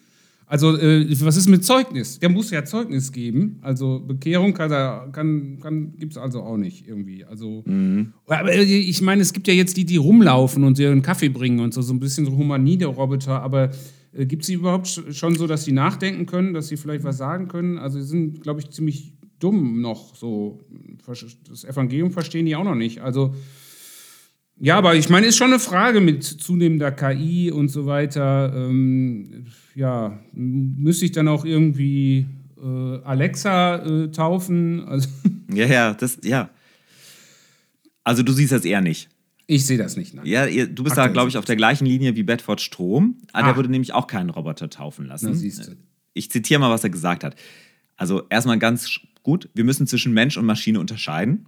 Also, 0.52 0.76
äh, 0.76 1.06
was 1.22 1.38
ist 1.38 1.48
mit 1.48 1.64
Zeugnis? 1.64 2.18
Der 2.18 2.30
muss 2.30 2.50
ja 2.50 2.66
Zeugnis 2.66 3.12
geben. 3.12 3.60
Also, 3.62 4.00
Bekehrung 4.00 4.56
kann, 4.56 5.12
kann, 5.12 5.60
kann, 5.62 5.94
gibt 5.96 6.14
es 6.14 6.18
also 6.18 6.42
auch 6.42 6.58
nicht 6.58 6.88
irgendwie. 6.88 7.24
Also, 7.24 7.62
mhm. 7.68 8.14
aber 8.26 8.52
äh, 8.52 8.64
ich 8.64 9.00
meine, 9.04 9.22
es 9.22 9.32
gibt 9.32 9.48
ja 9.48 9.54
jetzt 9.54 9.78
die, 9.78 9.86
die 9.86 9.98
rumlaufen 9.98 10.64
und 10.64 10.80
ihren 10.80 11.04
Kaffee 11.04 11.30
bringen 11.30 11.60
und 11.60 11.76
so, 11.76 11.84
so 11.84 11.94
ein 11.94 12.00
bisschen 12.00 12.26
so 12.26 12.36
Humanide-Roboter, 12.36 13.44
aber 13.44 13.70
äh, 14.12 14.26
gibt 14.26 14.42
es 14.42 14.48
sie 14.48 14.56
überhaupt 14.56 14.88
schon 14.88 15.36
so, 15.36 15.46
dass 15.46 15.66
sie 15.66 15.72
nachdenken 15.72 16.26
können, 16.26 16.56
dass 16.56 16.70
sie 16.70 16.78
vielleicht 16.78 17.04
was 17.04 17.18
sagen 17.18 17.48
können? 17.48 17.78
Also, 17.78 18.00
sie 18.00 18.08
sind, 18.08 18.42
glaube 18.42 18.62
ich, 18.62 18.72
ziemlich 18.72 19.14
dumm 19.38 19.82
noch 19.82 20.16
so. 20.16 20.62
Das 21.48 21.64
Evangelium 21.64 22.10
verstehen 22.10 22.48
die 22.48 22.56
auch 22.56 22.64
noch 22.64 22.74
nicht. 22.74 23.02
Also, 23.02 23.36
ja, 24.60 24.78
aber 24.78 24.96
ich 24.96 25.10
meine, 25.10 25.28
ist 25.28 25.38
schon 25.38 25.52
eine 25.52 25.60
Frage 25.60 26.02
mit 26.02 26.24
zunehmender 26.24 26.92
KI 26.92 27.52
und 27.52 27.70
so 27.70 27.86
weiter. 27.86 28.54
Ähm, 28.56 29.46
ja, 29.76 30.20
müsste 30.34 31.06
ich 31.06 31.12
dann 31.12 31.28
auch 31.28 31.46
irgendwie 31.46 32.26
äh, 32.62 33.00
Alexa 33.04 33.78
äh, 33.78 34.12
taufen? 34.12 34.84
Also 34.86 35.08
ja, 35.54 35.66
ja, 35.66 35.94
das, 35.94 36.20
ja. 36.24 36.50
Also 38.04 38.24
du 38.24 38.32
siehst 38.34 38.52
das 38.52 38.66
eher 38.66 38.82
nicht. 38.82 39.10
Ich 39.48 39.66
sehe 39.66 39.78
das 39.78 39.98
nicht. 39.98 40.14
Nein. 40.14 40.26
Ja, 40.28 40.46
du 40.46 40.84
bist 40.84 40.92
Aktuell 40.92 41.08
da, 41.08 41.14
glaube 41.14 41.30
ich, 41.30 41.38
auf 41.38 41.46
der 41.46 41.56
gleichen 41.56 41.86
Linie 41.86 42.16
wie 42.16 42.24
Bedford 42.24 42.62
Strom. 42.62 43.16
Ah. 43.34 43.44
Der 43.44 43.56
würde 43.56 43.70
nämlich 43.70 43.94
auch 43.94 44.08
keinen 44.08 44.30
Roboter 44.30 44.70
taufen 44.70 45.06
lassen. 45.06 45.32
Na, 45.32 45.74
ich 46.14 46.30
zitiere 46.30 46.60
mal, 46.60 46.70
was 46.70 46.84
er 46.84 46.90
gesagt 46.90 47.24
hat. 47.24 47.36
Also 47.98 48.24
erstmal 48.30 48.60
ganz 48.60 49.00
gut, 49.24 49.50
wir 49.54 49.64
müssen 49.64 49.88
zwischen 49.88 50.14
Mensch 50.14 50.38
und 50.38 50.46
Maschine 50.46 50.80
unterscheiden. 50.80 51.48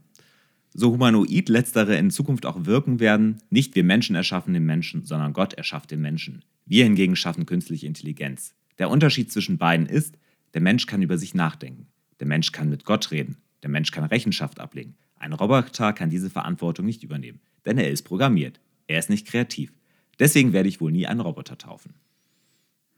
So 0.73 0.91
humanoid 0.91 1.49
letztere 1.49 1.97
in 1.97 2.11
Zukunft 2.11 2.45
auch 2.45 2.65
wirken 2.65 2.99
werden, 2.99 3.41
nicht 3.49 3.75
wir 3.75 3.83
Menschen 3.83 4.15
erschaffen 4.15 4.53
den 4.53 4.65
Menschen, 4.65 5.05
sondern 5.05 5.33
Gott 5.33 5.53
erschafft 5.53 5.91
den 5.91 6.01
Menschen. 6.01 6.43
Wir 6.65 6.85
hingegen 6.85 7.15
schaffen 7.15 7.45
künstliche 7.45 7.87
Intelligenz. 7.87 8.53
Der 8.79 8.89
Unterschied 8.89 9.31
zwischen 9.31 9.57
beiden 9.57 9.85
ist, 9.85 10.17
der 10.53 10.61
Mensch 10.61 10.85
kann 10.85 11.01
über 11.01 11.17
sich 11.17 11.33
nachdenken. 11.33 11.87
Der 12.19 12.27
Mensch 12.27 12.51
kann 12.51 12.69
mit 12.69 12.85
Gott 12.85 13.11
reden. 13.11 13.37
Der 13.63 13.69
Mensch 13.69 13.91
kann 13.91 14.05
Rechenschaft 14.05 14.59
ablegen. 14.59 14.95
Ein 15.15 15.33
Roboter 15.33 15.93
kann 15.93 16.09
diese 16.09 16.29
Verantwortung 16.29 16.85
nicht 16.85 17.03
übernehmen, 17.03 17.41
denn 17.65 17.77
er 17.77 17.91
ist 17.91 18.03
programmiert. 18.03 18.59
Er 18.87 18.99
ist 18.99 19.09
nicht 19.09 19.27
kreativ. 19.27 19.71
Deswegen 20.19 20.53
werde 20.53 20.69
ich 20.69 20.81
wohl 20.81 20.91
nie 20.91 21.05
einen 21.05 21.19
Roboter 21.19 21.57
taufen. 21.57 21.93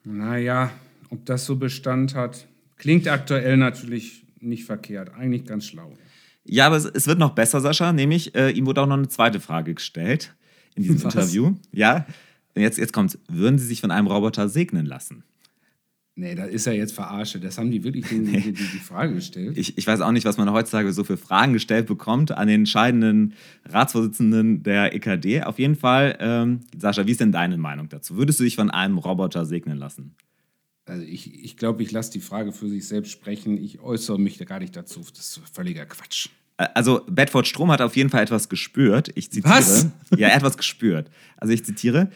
Naja, 0.03 0.71
ob 1.09 1.25
das 1.25 1.45
so 1.45 1.55
Bestand 1.55 2.15
hat, 2.15 2.47
klingt 2.77 3.07
aktuell 3.07 3.57
natürlich 3.57 4.25
nicht 4.39 4.65
verkehrt. 4.65 5.13
Eigentlich 5.13 5.45
ganz 5.45 5.65
schlau. 5.65 5.97
Ja, 6.45 6.67
aber 6.67 6.77
es, 6.77 7.07
wird 7.07 7.19
noch 7.19 7.31
besser, 7.31 7.61
Sascha. 7.61 7.93
Nämlich, 7.93 8.35
äh, 8.35 8.49
ihm 8.51 8.65
wurde 8.65 8.81
auch 8.81 8.87
noch 8.87 8.97
eine 8.97 9.07
zweite 9.07 9.39
Frage 9.39 9.73
gestellt 9.73 10.35
in 10.75 10.83
diesem 10.83 11.03
Was? 11.03 11.15
Interview. 11.15 11.53
Ja, 11.71 12.05
jetzt, 12.55 12.77
jetzt 12.77 12.93
kommt's. 12.93 13.17
Würden 13.29 13.57
Sie 13.57 13.65
sich 13.65 13.81
von 13.81 13.91
einem 13.91 14.07
Roboter 14.07 14.49
segnen 14.49 14.85
lassen? 14.85 15.23
Nee, 16.15 16.35
da 16.35 16.43
ist 16.43 16.67
er 16.67 16.73
jetzt 16.73 16.93
verarsche. 16.93 17.39
Das 17.39 17.57
haben 17.57 17.71
die 17.71 17.83
wirklich 17.83 18.05
die, 18.07 18.23
die, 18.23 18.51
die, 18.51 18.79
Frage 18.79 19.15
gestellt. 19.15 19.57
Ich, 19.57 19.77
ich 19.79 19.87
weiß 19.87 20.01
auch 20.01 20.11
nicht, 20.11 20.25
was 20.25 20.37
man 20.37 20.51
heutzutage 20.51 20.93
so 20.93 21.03
für 21.03 21.17
Fragen 21.17 21.53
gestellt 21.53 21.87
bekommt 21.87 22.31
an 22.31 22.47
den 22.47 22.61
entscheidenden 22.61 23.33
Ratsvorsitzenden 23.65 24.61
der 24.61 24.93
EKD. 24.93 25.41
Auf 25.41 25.57
jeden 25.57 25.75
Fall, 25.75 26.15
ähm, 26.19 26.59
Sascha, 26.77 27.07
wie 27.07 27.11
ist 27.11 27.19
denn 27.19 27.31
deine 27.31 27.57
Meinung 27.57 27.89
dazu? 27.89 28.15
Würdest 28.15 28.39
du 28.39 28.43
dich 28.43 28.57
von 28.57 28.69
einem 28.69 28.99
Roboter 28.99 29.45
segnen 29.45 29.77
lassen? 29.79 30.13
Also 30.85 31.03
ich, 31.03 31.43
ich 31.43 31.57
glaube, 31.57 31.81
ich 31.83 31.91
lasse 31.91 32.11
die 32.11 32.19
Frage 32.19 32.51
für 32.51 32.67
sich 32.67 32.87
selbst 32.87 33.11
sprechen. 33.11 33.57
Ich 33.57 33.79
äußere 33.79 34.19
mich 34.19 34.37
da 34.37 34.45
gar 34.45 34.59
nicht 34.59 34.75
dazu. 34.75 34.99
Das 34.99 35.37
ist 35.37 35.41
völliger 35.53 35.85
Quatsch. 35.85 36.29
Also 36.57 37.01
Bedford 37.09 37.47
Strom 37.47 37.71
hat 37.71 37.81
auf 37.81 37.95
jeden 37.95 38.09
Fall 38.09 38.23
etwas 38.23 38.49
gespürt. 38.49 39.09
Ich 39.15 39.31
zitiere. 39.31 39.53
Was? 39.53 39.87
Ja, 40.11 40.27
er 40.27 40.35
hat 40.35 40.41
etwas 40.41 40.57
gespürt. 40.57 41.09
Also 41.37 41.53
ich 41.53 41.63
zitiere. 41.63 42.09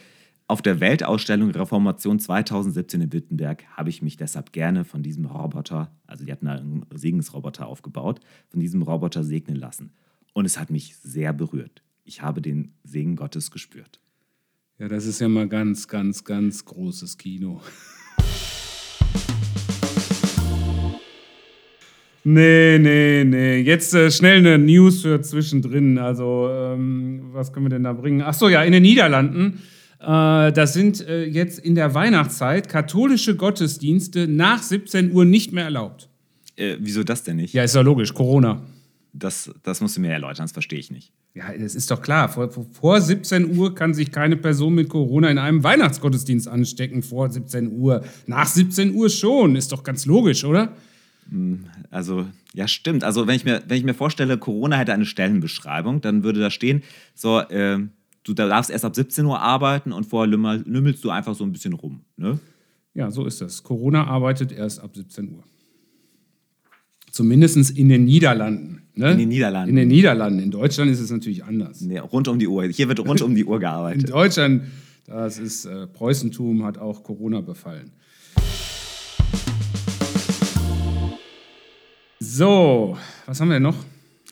Auf 0.50 0.62
der 0.62 0.79
Weltausstellung 0.79 1.51
Reformation 1.51 2.19
2017 2.19 3.01
in 3.01 3.12
Wittenberg 3.12 3.65
habe 3.75 3.89
ich 3.89 4.01
mich 4.01 4.15
deshalb 4.15 4.53
gerne 4.53 4.86
von 4.86 5.03
diesem 5.03 5.25
Roboter, 5.25 5.91
also 6.05 6.24
die 6.24 6.31
hatten 6.31 6.47
einen 6.47 6.86
Segensroboter 6.93 7.67
aufgebaut, 7.67 8.21
von 8.47 8.62
diesem 8.62 8.81
Roboter 8.81 9.25
segnen 9.25 9.57
lassen. 9.57 9.91
Und 10.31 10.45
es 10.45 10.57
hat 10.57 10.69
mich 10.69 10.95
sehr 10.95 11.33
berührt. 11.33 11.83
Ich 12.05 12.21
habe 12.21 12.41
den 12.41 12.75
Segen 12.86 13.17
Gottes 13.17 13.51
gespürt. 13.51 14.00
Ja, 14.79 14.88
das 14.88 15.05
ist 15.05 15.19
ja 15.19 15.27
mal 15.27 15.50
ganz, 15.50 15.89
ganz, 15.89 16.24
ganz 16.24 16.63
großes 16.63 17.17
Kino. 17.17 17.62
Nee, 22.24 22.77
nee, 22.79 23.24
nee. 23.24 23.59
Jetzt 23.59 23.93
äh, 23.93 24.12
schnell 24.12 24.39
eine 24.39 24.57
News 24.57 25.01
für 25.01 25.21
zwischendrin. 25.21 25.97
Also, 25.97 26.50
ähm, 26.51 27.29
was 27.31 27.53
können 27.53 27.65
wir 27.65 27.69
denn 27.69 27.83
da 27.83 27.93
bringen? 27.93 28.21
Ach 28.21 28.33
so, 28.33 28.50
ja, 28.50 28.63
in 28.63 28.74
den 28.74 28.83
Niederlanden 28.83 29.62
äh, 30.00 30.51
das 30.51 30.74
sind 30.74 31.05
äh, 31.07 31.25
jetzt 31.25 31.59
in 31.59 31.75
der 31.75 31.93
Weihnachtszeit 31.93 32.69
katholische 32.69 33.36
Gottesdienste 33.36 34.27
nach 34.27 34.62
17 34.62 35.12
Uhr 35.12 35.25
nicht 35.25 35.53
mehr 35.53 35.65
erlaubt. 35.65 36.09
Äh, 36.55 36.77
wieso 36.79 37.03
das 37.03 37.24
denn 37.24 37.38
nicht? 37.38 37.53
Ja, 37.53 37.63
ist 37.63 37.75
ja 37.75 37.81
logisch, 37.81 38.13
Corona. 38.13 38.62
Das, 39.13 39.51
das 39.63 39.81
musst 39.81 39.97
du 39.97 40.01
mir 40.01 40.12
erläutern, 40.12 40.43
das 40.43 40.51
verstehe 40.51 40.79
ich 40.79 40.91
nicht. 40.91 41.12
Ja, 41.38 41.56
das 41.56 41.75
ist 41.75 41.91
doch 41.91 42.01
klar. 42.01 42.29
Vor, 42.29 42.50
vor 42.50 43.00
17 43.00 43.56
Uhr 43.56 43.75
kann 43.75 43.94
sich 43.94 44.12
keine 44.12 44.38
Person 44.38 44.74
mit 44.74 44.89
Corona 44.89 45.29
in 45.29 45.38
einem 45.38 45.63
Weihnachtsgottesdienst 45.63 46.48
anstecken. 46.48 47.03
Vor 47.03 47.29
17 47.29 47.74
Uhr. 47.74 48.03
Nach 48.25 48.48
17 48.48 48.96
Uhr 48.96 49.08
schon. 49.10 49.56
Ist 49.56 49.72
doch 49.72 49.84
ganz 49.84 50.08
logisch, 50.08 50.44
oder? 50.44 50.75
Hm, 51.29 51.65
also, 51.91 52.25
ja, 52.56 52.67
stimmt. 52.67 53.03
Also, 53.03 53.27
wenn 53.27 53.36
ich 53.36 53.46
mir, 53.46 53.62
wenn 53.67 53.77
ich 53.77 53.84
mir 53.84 53.94
vorstelle, 53.94 54.39
Corona 54.39 54.77
hätte 54.77 54.94
eine 54.94 55.06
Stellenbeschreibung, 55.06 56.01
dann 56.01 56.24
würde 56.24 56.39
da 56.39 56.50
stehen, 56.50 56.82
so, 57.13 57.39
äh, 57.39 57.77
du 58.24 58.34
darfst 58.34 58.72
erst 58.72 58.86
ab 58.86 58.96
17 58.96 59.24
Uhr 59.25 59.39
arbeiten 59.39 59.91
und 59.91 60.06
vorher 60.06 60.27
lümmelst 60.27 61.03
du 61.03 61.12
einfach 61.12 61.36
so 61.36 61.44
ein 61.44 61.51
bisschen 61.51 61.74
rum. 61.74 62.01
Ne? 62.15 62.39
Ja, 62.96 63.12
so 63.12 63.27
ist 63.27 63.41
das. 63.41 63.62
Corona 63.62 64.08
arbeitet 64.08 64.51
erst 64.51 64.79
ab 64.79 64.96
17 64.96 65.36
Uhr. 65.36 65.44
Zumindest 67.12 67.77
in 67.77 67.89
den 67.89 68.06
Niederlanden. 68.06 68.87
Ne? 68.98 69.12
In 69.12 69.18
den 69.20 69.30
Niederlanden. 69.30 69.70
In 69.70 69.75
den 69.75 69.88
Niederlanden. 69.89 70.39
In 70.39 70.51
Deutschland 70.51 70.89
ist 70.89 71.00
es 71.00 71.12
natürlich 71.12 71.44
anders. 71.44 71.82
Nee, 71.82 72.00
rund 72.00 72.27
um 72.27 72.39
die 72.39 72.48
Uhr. 72.48 72.63
Hier 72.66 72.88
wird 72.88 73.00
rund 73.00 73.22
um 73.22 73.36
die 73.36 73.46
Uhr 73.46 73.60
gearbeitet. 73.60 74.06
In 74.06 74.10
Deutschland, 74.12 74.63
das 75.06 75.38
ist 75.38 75.66
äh, 75.66 75.86
Preußentum, 75.86 76.63
hat 76.66 76.80
auch 76.80 77.04
Corona 77.04 77.42
befallen. 77.42 77.92
So, 82.20 82.98
was 83.27 83.39
haben 83.39 83.51
wir 83.51 83.60
noch? 83.60 83.75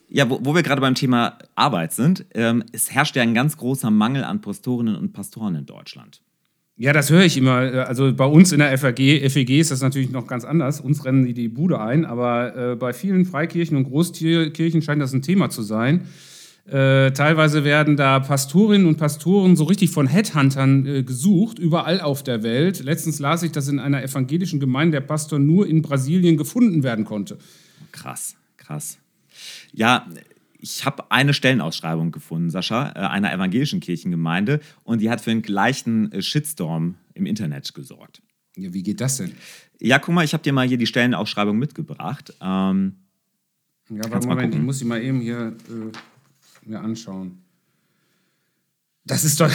Ja, 0.10 0.30
wo, 0.30 0.40
wo 0.42 0.56
wir 0.56 0.64
gerade 0.64 0.82
beim 0.82 0.96
Thema 0.96 1.38
Arbeit 1.54 1.94
sind, 1.94 2.26
ähm, 2.34 2.64
es 2.72 2.92
herrscht 2.92 3.16
ja 3.16 3.22
ein 3.22 3.34
ganz 3.34 3.58
großer 3.58 3.92
Mangel 3.92 4.24
an 4.24 4.42
Pastorinnen 4.42 4.96
und 4.96 5.14
Pastoren 5.14 5.56
in 5.56 5.66
Deutschland. 5.66 6.22
Ja, 6.78 6.92
das 6.92 7.10
höre 7.10 7.24
ich 7.24 7.38
immer. 7.38 7.88
Also 7.88 8.14
bei 8.14 8.26
uns 8.26 8.52
in 8.52 8.60
der 8.60 8.78
FEG, 8.78 9.32
FEG 9.32 9.60
ist 9.60 9.72
das 9.72 9.82
natürlich 9.82 10.12
noch 10.12 10.28
ganz 10.28 10.44
anders. 10.44 10.82
Uns 10.82 11.06
rennen 11.06 11.26
die 11.26 11.34
die 11.34 11.48
Bude 11.48 11.80
ein, 11.80 12.04
aber 12.04 12.72
äh, 12.74 12.76
bei 12.76 12.92
vielen 12.92 13.24
Freikirchen 13.24 13.78
und 13.78 13.86
Großkirchen 13.86 14.82
scheint 14.82 15.02
das 15.02 15.14
ein 15.14 15.22
Thema 15.22 15.50
zu 15.50 15.62
sein. 15.62 16.08
Äh, 16.68 17.12
teilweise 17.12 17.64
werden 17.64 17.96
da 17.96 18.20
Pastorinnen 18.20 18.88
und 18.88 18.98
Pastoren 18.98 19.56
so 19.56 19.66
richtig 19.66 19.92
von 19.92 20.08
Headhuntern 20.08 20.86
äh, 20.86 21.04
gesucht, 21.04 21.60
überall 21.60 22.02
auf 22.02 22.24
der 22.24 22.44
Welt. 22.44 22.84
Letztens 22.84 23.20
las 23.20 23.44
ich, 23.44 23.52
dass 23.52 23.68
in 23.70 23.80
einer 23.80 24.04
evangelischen 24.04 24.60
Gemeinde 24.60 25.00
der 25.00 25.06
Pastor 25.06 25.40
nur 25.40 25.68
in 25.68 25.82
Brasilien 25.82 26.36
gefunden 26.36 26.84
werden 26.84 27.06
konnte. 27.06 27.38
Krass, 27.92 28.36
krass. 28.58 28.98
Ja, 29.74 30.08
ich 30.66 30.84
habe 30.84 31.12
eine 31.12 31.34
Stellenausschreibung 31.34 32.12
gefunden, 32.12 32.50
Sascha, 32.50 32.90
äh, 32.90 33.00
einer 33.08 33.32
evangelischen 33.32 33.80
Kirchengemeinde, 33.82 34.60
und 34.84 35.00
die 35.00 35.12
hat 35.12 35.22
für 35.22 35.32
einen 35.32 35.44
gleichen 35.44 36.12
äh, 36.12 36.22
Shitstorm 36.24 36.96
im 37.14 37.26
Internet 37.28 37.74
gesorgt. 37.74 38.22
Ja, 38.58 38.74
wie 38.74 38.84
geht 38.84 39.00
das 39.00 39.18
denn? 39.18 39.34
Ja, 39.80 40.00
guck 40.00 40.16
mal, 40.16 40.26
ich 40.26 40.34
habe 40.34 40.42
dir 40.42 40.54
mal 40.54 40.68
hier 40.68 40.78
die 40.78 40.88
Stellenausschreibung 40.88 41.58
mitgebracht. 41.58 42.34
Ähm, 42.42 42.96
ja, 43.90 44.06
aber 44.06 44.26
Moment, 44.26 44.56
ich 44.56 44.62
muss 44.62 44.80
sie 44.80 44.86
mal 44.86 45.04
eben 45.04 45.20
hier 45.22 45.56
äh, 45.70 45.92
mir 46.68 46.82
anschauen. 46.82 47.44
Das 49.04 49.24
ist 49.24 49.40
doch. 49.40 49.52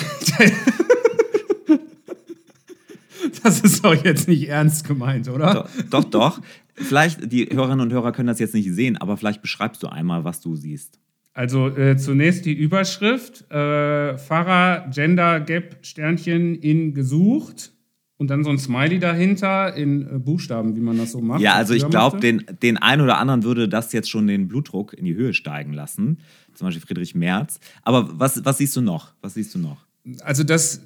das 3.42 3.60
ist 3.62 3.84
doch 3.84 4.04
jetzt 4.04 4.28
nicht 4.28 4.48
ernst 4.48 4.86
gemeint, 4.86 5.28
oder? 5.28 5.68
Doch, 5.88 6.04
doch. 6.04 6.04
doch. 6.04 6.40
Vielleicht, 6.74 7.32
die 7.32 7.46
Hörerinnen 7.46 7.80
und 7.80 7.92
Hörer 7.92 8.12
können 8.12 8.28
das 8.28 8.38
jetzt 8.38 8.54
nicht 8.54 8.70
sehen, 8.72 8.96
aber 8.96 9.16
vielleicht 9.16 9.42
beschreibst 9.42 9.82
du 9.82 9.88
einmal, 9.88 10.22
was 10.22 10.40
du 10.40 10.54
siehst. 10.54 10.99
Also 11.32 11.68
äh, 11.68 11.96
zunächst 11.96 12.44
die 12.44 12.52
Überschrift: 12.52 13.50
äh, 13.50 14.18
Pfarrer 14.18 14.90
Gender 14.90 15.40
Gap 15.40 15.78
Sternchen 15.82 16.54
in 16.56 16.94
gesucht. 16.94 17.72
Und 18.16 18.28
dann 18.28 18.44
so 18.44 18.50
ein 18.50 18.58
Smiley 18.58 18.98
dahinter 18.98 19.74
in 19.74 20.02
äh, 20.02 20.18
Buchstaben, 20.18 20.76
wie 20.76 20.80
man 20.80 20.98
das 20.98 21.12
so 21.12 21.22
macht. 21.22 21.40
Ja, 21.40 21.54
also 21.54 21.72
ich 21.72 21.88
glaube, 21.88 22.20
den, 22.20 22.44
den 22.62 22.76
einen 22.76 23.00
oder 23.00 23.16
anderen 23.16 23.44
würde 23.44 23.66
das 23.66 23.94
jetzt 23.94 24.10
schon 24.10 24.26
den 24.26 24.46
Blutdruck 24.46 24.92
in 24.92 25.06
die 25.06 25.14
Höhe 25.14 25.32
steigen 25.32 25.72
lassen. 25.72 26.18
Zum 26.52 26.66
Beispiel 26.66 26.82
Friedrich 26.82 27.14
Merz. 27.14 27.60
Aber 27.82 28.10
was, 28.20 28.44
was 28.44 28.58
siehst 28.58 28.76
du 28.76 28.82
noch? 28.82 29.14
Was 29.22 29.32
siehst 29.32 29.54
du 29.54 29.58
noch? 29.58 29.86
Also 30.22 30.44
das, 30.44 30.82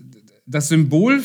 das 0.47 0.69
Symbol 0.69 1.23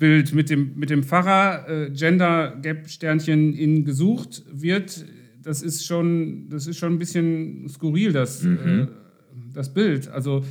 Bild 0.00 0.34
mit 0.34 0.50
dem, 0.50 0.72
mit 0.76 0.90
dem 0.90 1.04
Pfarrer 1.04 1.68
äh, 1.68 1.90
Gender 1.90 2.56
Gap 2.62 2.88
Sternchen 2.88 3.52
in 3.52 3.84
gesucht 3.84 4.42
wird, 4.50 5.04
das 5.42 5.62
ist 5.62 5.86
schon, 5.86 6.48
das 6.48 6.66
ist 6.66 6.78
schon 6.78 6.94
ein 6.94 6.98
bisschen 6.98 7.68
skurril, 7.68 8.12
das, 8.12 8.42
mhm. 8.42 8.58
äh, 8.58 8.86
das 9.52 9.72
Bild. 9.72 10.08
Also, 10.08 10.44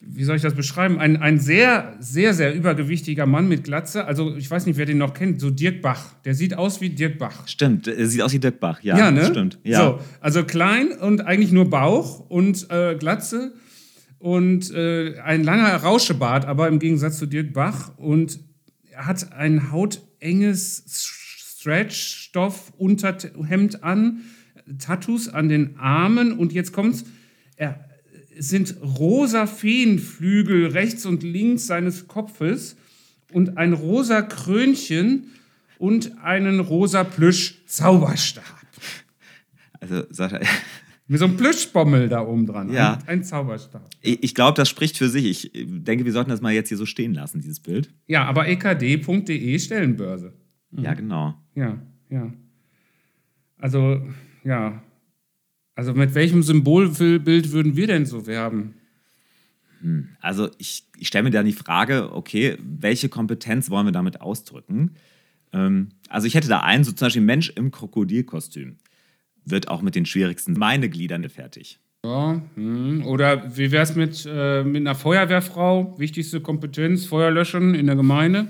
wie 0.00 0.24
soll 0.24 0.36
ich 0.36 0.42
das 0.42 0.54
beschreiben? 0.54 0.98
Ein, 0.98 1.16
ein 1.18 1.38
sehr, 1.38 1.96
sehr, 2.00 2.34
sehr 2.34 2.54
übergewichtiger 2.54 3.24
Mann 3.24 3.48
mit 3.48 3.64
Glatze. 3.64 4.04
Also, 4.04 4.36
ich 4.36 4.50
weiß 4.50 4.66
nicht, 4.66 4.76
wer 4.76 4.86
den 4.86 4.98
noch 4.98 5.14
kennt, 5.14 5.40
so 5.40 5.50
Dirk 5.50 5.80
Bach. 5.80 6.14
Der 6.24 6.34
sieht 6.34 6.54
aus 6.54 6.80
wie 6.80 6.90
Dirk 6.90 7.18
Bach. 7.18 7.46
Stimmt, 7.46 7.86
er 7.86 8.06
sieht 8.06 8.22
aus 8.22 8.32
wie 8.32 8.40
Dirk 8.40 8.58
Bach, 8.58 8.80
ja. 8.82 8.98
Ja, 8.98 9.10
ne? 9.10 9.26
Stimmt. 9.26 9.58
Ja. 9.62 9.78
So, 9.78 10.00
also 10.20 10.44
klein 10.44 10.92
und 10.92 11.20
eigentlich 11.22 11.52
nur 11.52 11.70
Bauch 11.70 12.20
und 12.28 12.68
äh, 12.70 12.96
Glatze 12.96 13.52
und 14.18 14.72
äh, 14.72 15.18
ein 15.20 15.44
langer 15.44 15.74
Rauschebart, 15.76 16.46
aber 16.46 16.68
im 16.68 16.78
Gegensatz 16.78 17.18
zu 17.18 17.26
Dirk 17.26 17.52
Bach 17.52 17.96
und 17.96 18.40
er 18.90 19.06
hat 19.06 19.32
ein 19.32 19.72
hautenges 19.72 20.84
Stretch-Stoff-Unterhemd 21.62 23.84
an, 23.84 24.22
Tattoos 24.78 25.28
an 25.28 25.48
den 25.48 25.78
Armen 25.78 26.32
und 26.32 26.52
jetzt 26.52 26.72
kommt's, 26.72 27.04
er 27.56 27.88
es 28.36 28.48
sind 28.48 28.76
rosa 28.82 29.46
Feenflügel 29.46 30.66
rechts 30.68 31.06
und 31.06 31.22
links 31.22 31.66
seines 31.66 32.08
Kopfes 32.08 32.76
und 33.30 33.58
ein 33.58 33.74
rosa 33.74 34.22
Krönchen 34.22 35.26
und 35.78 36.18
einen 36.22 36.58
rosa 36.58 37.04
Plüsch-Zauberstab. 37.04 38.42
Also, 39.80 40.04
Sascha, 40.10 40.40
Mit 41.08 41.18
so 41.18 41.26
einem 41.26 41.36
Plüschbommel 41.36 42.08
da 42.08 42.26
oben 42.26 42.46
dran. 42.46 42.72
Ja. 42.72 42.98
Ein 43.06 43.22
Zauberstab. 43.22 43.90
ich, 44.00 44.22
ich 44.22 44.34
glaube, 44.34 44.56
das 44.56 44.70
spricht 44.70 44.96
für 44.96 45.10
sich. 45.10 45.26
Ich 45.26 45.50
denke, 45.54 46.06
wir 46.06 46.12
sollten 46.12 46.30
das 46.30 46.40
mal 46.40 46.54
jetzt 46.54 46.68
hier 46.68 46.78
so 46.78 46.86
stehen 46.86 47.12
lassen, 47.12 47.40
dieses 47.40 47.60
Bild. 47.60 47.92
Ja, 48.06 48.24
aber 48.24 48.48
ekd.de 48.48 49.58
Stellenbörse. 49.58 50.32
Ja, 50.72 50.94
genau. 50.94 51.34
Ja, 51.54 51.78
ja. 52.08 52.32
Also, 53.58 54.00
ja. 54.44 54.82
Also 55.74 55.94
mit 55.94 56.14
welchem 56.14 56.42
Symbolbild 56.42 57.52
würden 57.52 57.76
wir 57.76 57.86
denn 57.86 58.06
so 58.06 58.26
werben? 58.26 58.74
Also 60.20 60.48
ich, 60.58 60.84
ich 60.98 61.08
stelle 61.08 61.24
mir 61.24 61.30
da 61.30 61.42
die 61.42 61.52
Frage, 61.52 62.14
okay, 62.14 62.56
welche 62.60 63.08
Kompetenz 63.08 63.70
wollen 63.70 63.86
wir 63.86 63.92
damit 63.92 64.20
ausdrücken? 64.20 64.94
Ähm, 65.52 65.88
also 66.08 66.26
ich 66.26 66.34
hätte 66.34 66.48
da 66.48 66.60
einen, 66.60 66.84
so 66.84 66.92
zum 66.92 67.06
Beispiel 67.06 67.22
Mensch 67.22 67.50
im 67.50 67.70
Krokodilkostüm. 67.70 68.76
Wird 69.44 69.68
auch 69.68 69.82
mit 69.82 69.94
den 69.94 70.06
schwierigsten 70.06 70.52
Meinegliedern 70.52 71.28
fertig. 71.28 71.80
Ja, 72.04 72.42
hm. 72.54 73.06
oder 73.06 73.56
wie 73.56 73.70
wäre 73.70 73.82
es 73.82 73.94
mit, 73.94 74.26
äh, 74.28 74.64
mit 74.64 74.80
einer 74.80 74.94
Feuerwehrfrau? 74.94 75.98
Wichtigste 75.98 76.40
Kompetenz, 76.40 77.06
Feuer 77.06 77.30
löschen 77.30 77.74
in 77.74 77.86
der 77.86 77.96
Gemeinde? 77.96 78.48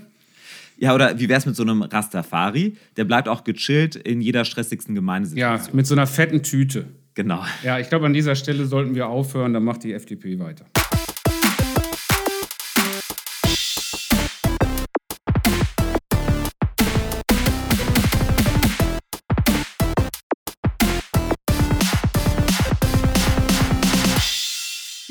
Ja, 0.83 0.97
oder 0.97 1.17
wie 1.21 1.29
wäre 1.29 1.39
es 1.39 1.47
mit 1.47 1.55
so 1.55 1.63
einem 1.63 1.83
Rastafari? 1.83 2.77
Der 2.97 3.05
bleibt 3.05 3.29
auch 3.29 3.45
gechillt 3.45 3.95
in 3.95 4.21
jeder 4.21 4.45
stressigsten 4.45 4.97
Ja, 4.97 4.99
Gemeindesituation. 5.01 5.77
mit 5.77 5.87
so 5.87 5.95
einer 5.95 6.09
fetten 6.09 6.43
Tüte. 6.43 6.87
Genau. 7.15 7.45
Ja, 7.63 7.79
ich 7.79 7.89
glaube, 7.89 8.07
an 8.07 8.13
dieser 8.13 8.35
Stelle 8.35 8.67
sollten 8.67 8.97
wir 8.97 9.07
aufhören, 9.07 9.53
dann 9.55 9.63
macht 9.63 9.85
die 9.85 9.93
FDP 9.93 10.41
weiter. 10.41 10.65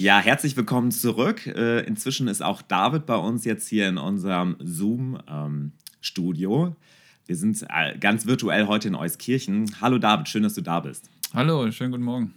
Ja, 0.01 0.17
herzlich 0.20 0.58
willkommen 0.58 0.89
zurück. 0.89 1.46
Äh, 1.46 1.81
inzwischen 1.81 2.27
ist 2.27 2.41
auch 2.41 2.63
David 2.63 3.05
bei 3.05 3.17
uns 3.17 3.46
jetzt 3.46 3.67
hier 3.67 3.88
in 3.88 4.00
unserem 4.00 4.55
Zoom-Studio. 4.60 5.75
Wir 7.27 7.36
sind 7.36 7.63
äh, 7.70 7.96
ganz 8.00 8.25
virtuell 8.25 8.65
heute 8.65 8.88
in 8.88 8.96
Euskirchen. 8.96 9.75
Hallo 9.79 10.00
David, 10.00 10.27
schön, 10.27 10.41
dass 10.41 10.55
du 10.55 10.62
da 10.62 10.79
bist. 10.79 11.08
Hallo, 11.36 11.70
schönen 11.70 11.91
guten 11.91 12.03
Morgen. 12.03 12.34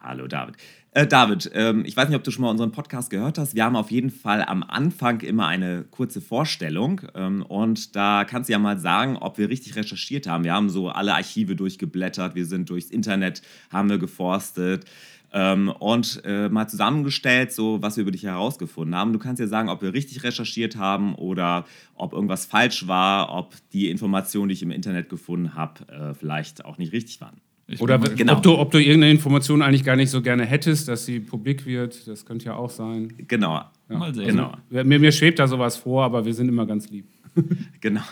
Hallo 0.00 0.28
David. 0.28 0.58
Äh, 0.92 1.08
David, 1.08 1.50
ähm, 1.54 1.84
ich 1.84 1.96
weiß 1.96 2.08
nicht, 2.08 2.16
ob 2.16 2.22
du 2.22 2.30
schon 2.30 2.42
mal 2.42 2.50
unseren 2.50 2.70
Podcast 2.70 3.10
gehört 3.10 3.36
hast. 3.36 3.56
Wir 3.56 3.64
haben 3.64 3.74
auf 3.74 3.90
jeden 3.90 4.10
Fall 4.10 4.44
am 4.44 4.62
Anfang 4.62 5.22
immer 5.22 5.48
eine 5.48 5.82
kurze 5.90 6.20
Vorstellung 6.20 7.00
ähm, 7.16 7.42
und 7.42 7.96
da 7.96 8.24
kannst 8.24 8.48
du 8.48 8.52
ja 8.52 8.60
mal 8.60 8.78
sagen, 8.78 9.16
ob 9.16 9.38
wir 9.38 9.48
richtig 9.48 9.74
recherchiert 9.74 10.28
haben. 10.28 10.44
Wir 10.44 10.54
haben 10.54 10.70
so 10.70 10.88
alle 10.88 11.14
Archive 11.14 11.56
durchgeblättert, 11.56 12.36
wir 12.36 12.46
sind 12.46 12.70
durchs 12.70 12.90
Internet, 12.90 13.42
haben 13.70 13.90
wir 13.90 13.98
geforstet 13.98 14.84
ähm, 15.32 15.68
und 15.68 16.22
äh, 16.24 16.48
mal 16.48 16.68
zusammengestellt, 16.68 17.52
so 17.52 17.80
was 17.82 17.96
wir 17.96 18.02
über 18.02 18.10
dich 18.10 18.24
herausgefunden 18.24 18.94
haben. 18.94 19.12
Du 19.12 19.18
kannst 19.18 19.40
ja 19.40 19.46
sagen, 19.46 19.68
ob 19.68 19.82
wir 19.82 19.94
richtig 19.94 20.22
recherchiert 20.24 20.76
haben 20.76 21.14
oder 21.14 21.64
ob 21.94 22.12
irgendwas 22.12 22.46
falsch 22.46 22.88
war, 22.88 23.32
ob 23.32 23.54
die 23.72 23.90
Informationen, 23.90 24.48
die 24.48 24.54
ich 24.54 24.62
im 24.62 24.70
Internet 24.70 25.08
gefunden 25.08 25.54
habe, 25.54 25.88
äh, 25.88 26.14
vielleicht 26.14 26.64
auch 26.64 26.78
nicht 26.78 26.92
richtig 26.92 27.20
waren. 27.20 27.40
Ich 27.68 27.80
Oder 27.80 27.98
Genau. 27.98 28.32
ob, 28.36 28.42
du, 28.42 28.58
ob 28.58 28.72
du 28.72 28.78
irgendeine 28.78 29.12
Information 29.12 29.62
eigentlich 29.62 29.84
gar 29.84 29.94
nicht 29.94 30.10
so 30.10 30.20
gerne 30.22 30.44
hättest, 30.44 30.88
dass 30.88 31.06
sie 31.06 31.20
publik 31.20 31.66
wird, 31.66 32.06
das 32.08 32.26
könnte 32.26 32.46
ja 32.46 32.56
auch 32.56 32.70
sein. 32.70 33.12
Genau, 33.28 33.64
gespannt. 33.86 34.00
Mal 34.00 34.14
sehen. 34.14 34.26
genau. 34.26 34.54
Mir, 34.70 34.98
mir 34.98 35.12
schwebt 35.12 35.38
da 35.38 35.46
sowas 35.46 35.76
vor, 35.76 36.02
aber 36.04 36.24
wir 36.24 36.34
sind 36.34 36.48
immer 36.48 36.66
ganz 36.66 36.88
lieb. 36.90 37.06
Genau. 37.80 38.02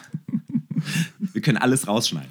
Wir 1.33 1.43
können 1.43 1.59
alles 1.59 1.89
rausschneiden. 1.89 2.31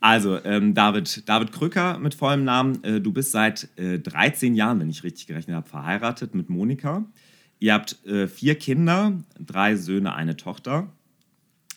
Also, 0.00 0.42
ähm, 0.44 0.74
David, 0.74 1.28
David 1.28 1.52
Krücker 1.52 1.98
mit 1.98 2.14
vollem 2.14 2.44
Namen. 2.44 2.82
Äh, 2.84 3.00
du 3.00 3.12
bist 3.12 3.32
seit 3.32 3.68
äh, 3.76 3.98
13 3.98 4.54
Jahren, 4.54 4.80
wenn 4.80 4.90
ich 4.90 5.02
richtig 5.02 5.26
gerechnet 5.26 5.56
habe, 5.56 5.68
verheiratet 5.68 6.34
mit 6.34 6.48
Monika. 6.48 7.04
Ihr 7.58 7.74
habt 7.74 8.04
äh, 8.06 8.28
vier 8.28 8.54
Kinder, 8.54 9.18
drei 9.40 9.74
Söhne, 9.76 10.14
eine 10.14 10.36
Tochter. 10.36 10.92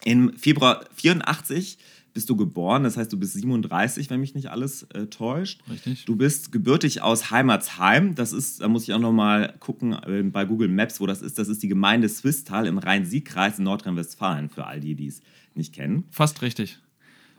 Im 0.03 0.33
Februar 0.37 0.85
84 0.93 1.77
bist 2.13 2.29
du 2.29 2.35
geboren, 2.35 2.83
das 2.83 2.97
heißt, 2.97 3.11
du 3.13 3.17
bist 3.17 3.33
37, 3.33 4.09
wenn 4.09 4.19
mich 4.19 4.35
nicht 4.35 4.47
alles 4.47 4.83
äh, 4.93 5.07
täuscht. 5.07 5.61
Richtig. 5.69 6.05
Du 6.05 6.15
bist 6.15 6.51
gebürtig 6.51 7.01
aus 7.01 7.31
Heimatsheim. 7.31 8.15
Das 8.15 8.33
ist, 8.33 8.61
da 8.61 8.67
muss 8.67 8.83
ich 8.83 8.93
auch 8.93 8.99
noch 8.99 9.13
mal 9.13 9.55
gucken 9.59 9.93
äh, 9.93 10.21
bei 10.23 10.45
Google 10.45 10.67
Maps, 10.67 10.99
wo 10.99 11.07
das 11.07 11.21
ist. 11.21 11.39
Das 11.39 11.47
ist 11.47 11.63
die 11.63 11.67
Gemeinde 11.67 12.09
Swisttal 12.09 12.67
im 12.67 12.77
Rhein-Sieg-Kreis 12.77 13.59
in 13.59 13.63
Nordrhein-Westfalen, 13.63 14.49
für 14.49 14.65
all 14.65 14.81
die, 14.81 14.95
die 14.95 15.07
es 15.07 15.21
nicht 15.55 15.73
kennen. 15.73 16.05
Fast 16.11 16.41
richtig. 16.41 16.79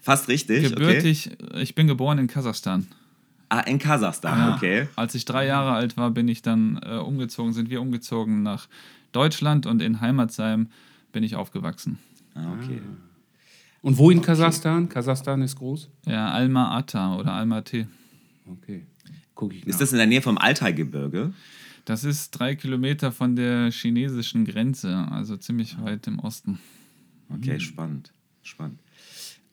Fast 0.03 0.29
richtig, 0.29 0.67
okay. 0.67 0.75
Gebürtig, 0.75 1.31
ich 1.55 1.75
bin 1.75 1.87
geboren 1.87 2.19
in 2.19 2.27
Kasachstan. 2.27 2.87
Ah, 3.49 3.61
in 3.61 3.79
Kasachstan, 3.79 4.37
Ja. 4.39 4.55
okay. 4.57 4.89
Als 4.97 5.15
ich 5.15 5.25
drei 5.25 5.47
Jahre 5.47 5.73
alt 5.73 5.97
war, 5.97 6.11
bin 6.11 6.27
ich 6.29 6.43
dann 6.43 6.81
äh, 6.85 6.97
umgezogen, 6.97 7.53
sind 7.53 7.71
wir 7.71 7.81
umgezogen 7.81 8.43
nach 8.43 8.67
Deutschland 9.13 9.65
und 9.67 9.81
in 9.81 10.01
Heimatsheim 10.01 10.69
bin 11.13 11.23
ich 11.23 11.37
aufgewachsen. 11.37 11.99
Ah, 12.35 12.53
okay. 12.55 12.81
Und 13.83 13.99
wo 13.99 14.11
in 14.11 14.23
Kasachstan? 14.23 14.89
Kasachstan 14.89 15.43
ist 15.43 15.57
groß? 15.57 15.89
Ja, 16.07 16.31
Alma 16.31 16.77
Ata 16.77 17.17
oder 17.17 17.33
Alma 17.33 17.61
T. 17.63 17.87
Okay. 18.47 18.87
Guck 19.35 19.55
ich 19.55 19.61
nach. 19.61 19.69
Ist 19.71 19.81
das 19.81 19.93
in 19.93 19.99
der 19.99 20.07
Nähe 20.07 20.23
vom 20.23 20.39
Altaigebirge? 20.39 21.33
Das 21.85 22.05
ist 22.05 22.31
drei 22.31 22.55
Kilometer 22.55 23.13
von 23.13 23.35
der 23.37 23.71
chinesischen 23.71 24.45
Grenze, 24.45 25.07
also 25.11 25.37
ziemlich 25.37 25.77
weit 25.83 26.07
im 26.07 26.21
Osten. 26.21 26.59
Okay, 27.29 27.59
spannend. 27.61 28.13
Spannend. 28.43 28.79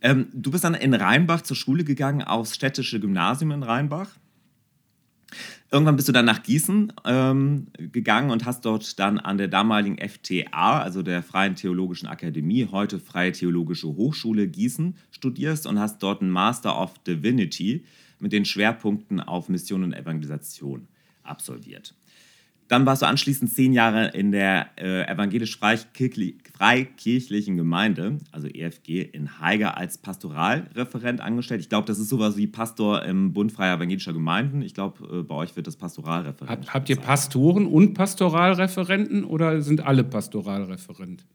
Ähm, 0.01 0.27
du 0.33 0.51
bist 0.51 0.63
dann 0.63 0.75
in 0.75 0.93
Rheinbach 0.93 1.41
zur 1.41 1.57
Schule 1.57 1.83
gegangen, 1.83 2.21
aufs 2.21 2.55
städtische 2.55 2.99
Gymnasium 2.99 3.51
in 3.51 3.63
Rheinbach. 3.63 4.09
Irgendwann 5.71 5.95
bist 5.95 6.07
du 6.07 6.11
dann 6.11 6.25
nach 6.25 6.41
Gießen 6.41 6.93
ähm, 7.05 7.67
gegangen 7.77 8.31
und 8.31 8.45
hast 8.45 8.65
dort 8.65 8.97
dann 8.97 9.19
an 9.19 9.37
der 9.37 9.47
damaligen 9.47 9.97
FTA, 9.97 10.81
also 10.81 11.03
der 11.03 11.21
Freien 11.21 11.55
Theologischen 11.55 12.07
Akademie, 12.07 12.67
heute 12.71 12.99
Freie 12.99 13.33
Theologische 13.33 13.87
Hochschule 13.87 14.47
Gießen, 14.47 14.95
studierst 15.11 15.67
und 15.67 15.77
hast 15.77 16.01
dort 16.01 16.21
einen 16.21 16.31
Master 16.31 16.81
of 16.81 16.97
Divinity 16.99 17.85
mit 18.19 18.31
den 18.31 18.45
Schwerpunkten 18.45 19.19
auf 19.19 19.47
Mission 19.47 19.83
und 19.83 19.93
Evangelisation 19.93 20.87
absolviert. 21.23 21.93
Dann 22.69 22.85
warst 22.85 23.01
du 23.01 23.07
anschließend 23.07 23.51
zehn 23.51 23.73
Jahre 23.73 24.09
in 24.09 24.31
der 24.31 24.69
äh, 24.77 25.11
evangelisch-freikirchlichen 25.11 27.57
Gemeinde, 27.57 28.19
also 28.31 28.47
EFG, 28.47 29.01
in 29.01 29.41
Haiger 29.41 29.75
als 29.75 29.97
Pastoralreferent 29.97 31.19
angestellt. 31.19 31.61
Ich 31.61 31.69
glaube, 31.69 31.87
das 31.87 31.97
ist 31.97 32.09
sowas 32.09 32.37
wie 32.37 32.45
Pastor 32.45 33.03
im 33.05 33.33
Bund 33.33 33.51
Freier 33.51 33.77
Evangelischer 33.77 34.13
Gemeinden. 34.13 34.61
Ich 34.61 34.75
glaube, 34.75 35.19
äh, 35.19 35.23
bei 35.23 35.33
euch 35.33 35.55
wird 35.55 35.65
das 35.65 35.77
Pastoralreferent. 35.77 36.51
Habt, 36.51 36.73
habt 36.75 36.89
ihr 36.89 36.97
sein. 36.97 37.05
Pastoren 37.05 37.65
und 37.65 37.95
Pastoralreferenten 37.95 39.23
oder 39.23 39.63
sind 39.63 39.83
alle 39.83 40.03
Pastoralreferent? 40.03 41.25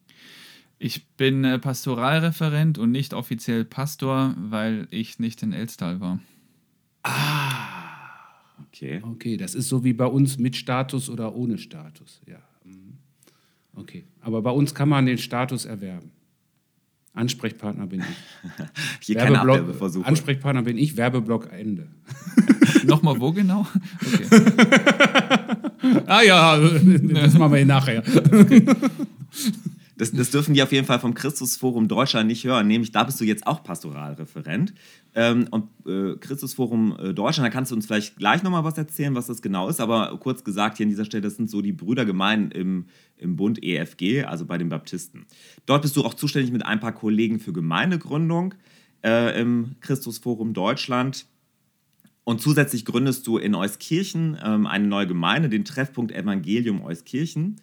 Ich 0.79 1.09
bin 1.16 1.42
äh, 1.42 1.59
Pastoralreferent 1.59 2.79
und 2.79 2.92
nicht 2.92 3.12
offiziell 3.12 3.64
Pastor, 3.64 4.37
weil 4.38 4.87
ich 4.90 5.18
nicht 5.18 5.42
in 5.42 5.53
Elstal 5.53 6.01
war. 6.01 6.20
Okay. 8.69 9.01
Okay, 9.03 9.37
das 9.37 9.55
ist 9.55 9.69
so 9.69 9.83
wie 9.85 9.93
bei 9.93 10.07
uns 10.07 10.38
mit 10.38 10.57
Status 10.57 11.09
oder 11.11 11.35
ohne 11.35 11.59
Status. 11.59 12.21
Ja. 12.27 12.38
mhm. 12.64 12.99
Okay, 13.77 14.05
aber 14.21 14.40
bei 14.43 14.51
uns 14.51 14.75
kann 14.75 14.88
man 14.88 15.07
den 15.07 15.19
Status 15.19 15.64
erwerben. 15.64 16.11
Ansprechpartner 17.12 17.87
bin 17.87 18.01
ich. 18.01 18.07
Hier 19.07 19.17
keine 19.17 19.37
Werbeblock- 19.37 19.40
Abwerbeversuche. 19.59 20.07
Ansprechpartner 20.07 20.62
bin 20.62 20.79
ich, 20.79 20.97
Werbeblock 20.97 21.53
Ende. 21.53 21.88
Nochmal 22.87 23.21
wo 23.21 23.33
genau? 23.33 23.67
Okay. 24.12 24.27
Ah 26.07 26.23
ja, 26.23 26.59
das 26.59 27.35
machen 27.35 27.53
wir 27.53 27.67
nachher. 27.67 28.03
Das, 30.05 30.12
das 30.12 30.31
dürfen 30.31 30.53
die 30.53 30.62
auf 30.62 30.71
jeden 30.71 30.87
Fall 30.87 31.01
vom 31.01 31.14
Christusforum 31.14 31.88
Deutschland 31.88 32.27
nicht 32.27 32.45
hören. 32.45 32.67
Nämlich, 32.67 32.93
da 32.93 33.05
bist 33.05 33.19
du 33.21 33.25
jetzt 33.25 33.47
auch 33.47 33.64
Pastoralreferent. 33.64 34.75
Ähm, 35.14 35.49
und 35.51 35.71
äh, 35.87 36.17
Christusforum 36.19 36.95
äh, 36.99 37.14
Deutschland, 37.14 37.47
da 37.47 37.51
kannst 37.51 37.71
du 37.71 37.75
uns 37.75 37.87
vielleicht 37.87 38.17
gleich 38.17 38.43
nochmal 38.43 38.64
was 38.64 38.77
erzählen, 38.77 39.14
was 39.14 39.29
das 39.29 39.40
genau 39.40 39.71
ist. 39.71 39.81
Aber 39.81 40.19
kurz 40.19 40.45
gesagt, 40.45 40.77
hier 40.77 40.85
an 40.85 40.90
dieser 40.90 41.07
Stelle, 41.07 41.23
das 41.23 41.37
sind 41.37 41.49
so 41.49 41.62
die 41.62 41.73
Brüdergemeinden 41.73 42.51
im, 42.51 42.87
im 43.17 43.37
Bund 43.37 43.64
EFG, 43.64 44.25
also 44.25 44.45
bei 44.45 44.59
den 44.59 44.69
Baptisten. 44.69 45.25
Dort 45.64 45.81
bist 45.81 45.97
du 45.97 46.05
auch 46.05 46.12
zuständig 46.12 46.53
mit 46.53 46.67
ein 46.67 46.81
paar 46.81 46.93
Kollegen 46.93 47.40
für 47.40 47.55
Gemeindegründung 47.55 48.55
äh, 49.03 49.40
im 49.40 49.77
Christusforum 49.81 50.53
Deutschland. 50.53 51.25
Und 52.25 52.43
zusätzlich 52.43 52.85
gründest 52.85 53.27
du 53.27 53.38
in 53.38 53.55
Euskirchen 53.55 54.37
ähm, 54.45 54.67
eine 54.67 54.87
neue 54.87 55.07
Gemeinde, 55.07 55.49
den 55.49 55.64
Treffpunkt 55.64 56.12
Evangelium 56.12 56.83
Euskirchen. 56.83 57.57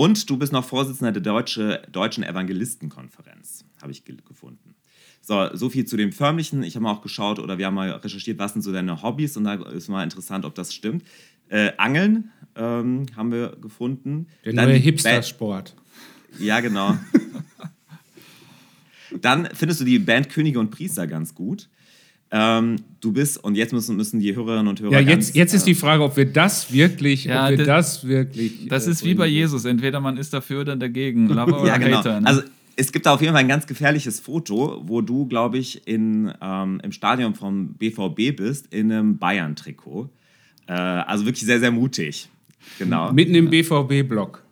Und 0.00 0.30
du 0.30 0.38
bist 0.38 0.50
noch 0.50 0.64
Vorsitzender 0.64 1.12
der 1.12 1.20
Deutsche, 1.20 1.82
Deutschen 1.92 2.24
Evangelistenkonferenz, 2.24 3.66
habe 3.82 3.92
ich 3.92 4.02
ge- 4.06 4.16
gefunden. 4.26 4.74
So, 5.20 5.54
so 5.54 5.68
viel 5.68 5.84
zu 5.84 5.98
dem 5.98 6.10
Förmlichen. 6.10 6.62
Ich 6.62 6.74
habe 6.74 6.84
mal 6.84 6.92
auch 6.92 7.02
geschaut 7.02 7.38
oder 7.38 7.58
wir 7.58 7.66
haben 7.66 7.74
mal 7.74 7.90
recherchiert, 7.90 8.38
was 8.38 8.54
sind 8.54 8.62
so 8.62 8.72
deine 8.72 9.02
Hobbys 9.02 9.36
und 9.36 9.44
da 9.44 9.56
ist 9.56 9.88
mal 9.88 10.02
interessant, 10.02 10.46
ob 10.46 10.54
das 10.54 10.72
stimmt. 10.72 11.04
Äh, 11.50 11.72
Angeln 11.76 12.30
ähm, 12.56 13.04
haben 13.14 13.30
wir 13.30 13.56
gefunden. 13.60 14.28
Der 14.46 14.54
Dann 14.54 14.70
neue 14.70 14.78
Hipster-Sport. 14.78 15.76
Ja, 16.38 16.60
genau. 16.60 16.96
Dann 19.20 19.50
findest 19.52 19.80
du 19.82 19.84
die 19.84 19.98
Band 19.98 20.30
Könige 20.30 20.60
und 20.60 20.70
Priester 20.70 21.06
ganz 21.06 21.34
gut. 21.34 21.68
Ähm, 22.32 22.76
du 23.00 23.12
bist, 23.12 23.42
und 23.42 23.56
jetzt 23.56 23.72
müssen, 23.72 23.96
müssen 23.96 24.20
die 24.20 24.34
Hörerinnen 24.36 24.68
und 24.68 24.80
Hörer. 24.80 24.92
Ja, 24.92 25.02
ganz, 25.02 25.28
jetzt, 25.28 25.36
jetzt 25.36 25.54
ist 25.54 25.62
äh, 25.62 25.66
die 25.66 25.74
Frage, 25.74 26.04
ob 26.04 26.16
wir 26.16 26.26
das 26.26 26.72
wirklich, 26.72 27.24
Ja, 27.24 27.44
ob 27.44 27.50
wir 27.50 27.56
das- 27.64 27.66
das 28.02 28.06
wirklich. 28.08 28.68
Das 28.68 28.86
äh, 28.86 28.90
ist 28.92 29.04
wie 29.04 29.14
bei. 29.14 29.26
Jesus. 29.26 29.64
Entweder 29.64 30.00
man 30.00 30.16
ist 30.16 30.32
dafür 30.32 30.60
oder 30.60 30.76
dagegen. 30.76 31.28
Lover 31.28 31.60
oder 31.62 31.66
Ja, 31.68 31.76
genau. 31.78 31.98
Hater. 31.98 32.20
Ne? 32.20 32.26
Also 32.26 32.42
es 32.76 32.92
gibt 32.92 33.04
da 33.06 33.14
auf 33.14 33.20
jeden 33.20 33.32
Fall 33.32 33.42
ein 33.42 33.48
ganz 33.48 33.66
gefährliches 33.66 34.20
Foto, 34.20 34.80
wo 34.86 35.00
du, 35.02 35.26
glaube 35.26 35.58
ich, 35.58 35.86
in, 35.88 36.32
ähm, 36.40 36.80
im 36.84 36.92
Stadion 36.92 37.34
vom 37.34 37.74
BVB 37.74 38.36
bist, 38.36 38.72
in 38.72 38.90
einem 38.92 39.18
Bayern-Trikot. 39.18 40.08
Äh, 40.66 40.72
also 40.72 41.26
wirklich 41.26 41.44
sehr, 41.44 41.58
sehr 41.58 41.72
mutig. 41.72 42.28
Genau. 42.78 43.12
Mitten 43.12 43.34
im 43.34 43.50
BVB-Block. 43.50 44.42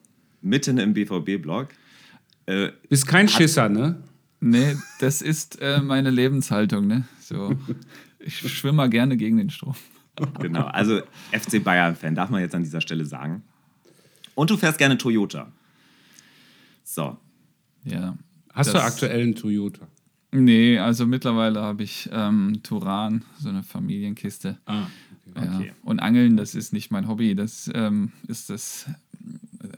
Mitten 0.43 0.79
im 0.79 0.95
BVB-Block. 0.95 1.69
Äh, 2.47 2.71
Bist 2.89 3.07
kein 3.07 3.29
Schisser, 3.29 3.69
ne? 3.69 3.97
nee, 4.41 4.75
das 5.01 5.21
ist 5.23 5.61
äh, 5.61 5.81
meine 5.81 6.11
Lebenshaltung. 6.11 6.87
Ne? 6.87 7.05
So. 7.29 7.55
Ich 8.21 8.37
schwimme 8.39 8.77
mal 8.79 8.89
gerne 8.91 9.17
gegen 9.17 9.37
den 9.37 9.51
Strom. 9.51 9.75
genau. 10.41 10.65
Also 10.65 11.03
FC 11.31 11.63
Bayern-Fan, 11.63 12.15
darf 12.15 12.31
man 12.31 12.41
jetzt 12.41 12.55
an 12.55 12.63
dieser 12.63 12.81
Stelle 12.81 13.05
sagen. 13.05 13.43
Und 14.35 14.51
du 14.51 14.57
fährst 14.57 14.79
gerne 14.79 14.97
Toyota. 14.97 15.53
So. 16.85 17.19
Ja. 17.85 18.17
Hast 18.55 18.73
du 18.73 18.83
aktuell 18.83 19.23
einen 19.23 19.35
Toyota? 19.35 19.87
Nee, 20.31 20.79
also 20.79 21.07
mittlerweile 21.07 21.61
habe 21.61 21.83
ich 21.83 22.09
ähm, 22.13 22.61
Turan, 22.63 23.25
so 23.39 23.49
eine 23.51 23.63
Familienkiste. 23.63 24.59
Ah, 24.67 24.87
Ja. 25.37 25.57
Okay. 25.59 25.73
Und 25.83 26.01
Angeln, 26.01 26.37
das 26.37 26.55
ist 26.55 26.73
nicht 26.73 26.91
mein 26.91 27.09
Hobby, 27.09 27.35
das 27.35 27.71
ähm, 27.75 28.13
ist 28.27 28.51
das 28.51 28.87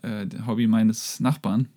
äh, 0.03 0.27
Hobby 0.47 0.67
meines 0.67 1.21
Nachbarn. 1.21 1.69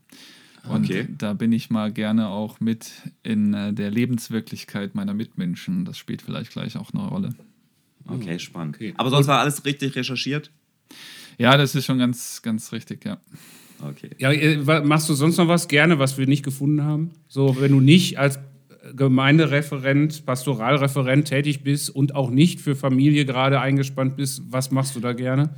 Und 0.67 0.86
Okay. 0.86 1.08
da 1.17 1.34
bin 1.34 1.52
ich 1.52 1.69
mal 1.69 1.91
gerne 1.91 2.30
auch 2.30 2.60
mit 2.60 2.91
in 3.21 3.54
äh, 3.54 3.73
der 3.73 3.91
Lebenswirklichkeit 3.91 4.95
meiner 4.95 5.13
Mitmenschen. 5.13 5.84
Das 5.86 5.97
spielt 5.97 6.21
vielleicht 6.21 6.52
gleich 6.52 6.78
auch 6.78 6.93
eine 6.93 7.08
Rolle. 7.08 7.36
Okay, 8.08 8.39
spannend. 8.39 8.76
okay. 8.76 8.93
Aber 8.97 9.10
sonst 9.10 9.28
war 9.28 9.39
alles 9.39 9.63
richtig 9.65 9.95
recherchiert? 9.95 10.52
Ja, 11.38 11.58
das 11.58 11.76
ist 11.76 11.86
schon 11.86 11.97
ganz, 11.99 12.41
ganz 12.41 12.71
richtig, 12.71 13.06
ja. 13.06 13.17
Okay. 13.82 14.12
Ja, 14.19 14.32
äh, 14.32 14.82
machst 14.86 15.10
du 15.10 15.13
sonst 15.13 15.38
noch 15.38 15.47
was 15.47 15.67
gerne, 15.67 15.99
was 15.99 16.17
wir 16.17 16.28
nicht 16.28 16.43
gefunden 16.43 16.84
haben? 16.84 17.12
So, 17.28 17.58
wenn 17.60 17.71
du 17.71 17.82
nicht 17.82 18.17
als 18.19 18.39
Gemeindereferent, 18.95 20.26
Pastoralreferent 20.26 21.28
tätig 21.28 21.63
bist 21.63 21.89
und 21.89 22.15
auch 22.15 22.30
nicht 22.30 22.60
für 22.62 22.76
Familie 22.76 23.26
gerade 23.26 23.60
eingespannt 23.60 24.15
bist, 24.17 24.43
was 24.49 24.71
machst 24.71 24.95
du 24.95 24.99
da 24.99 25.13
gerne? 25.13 25.49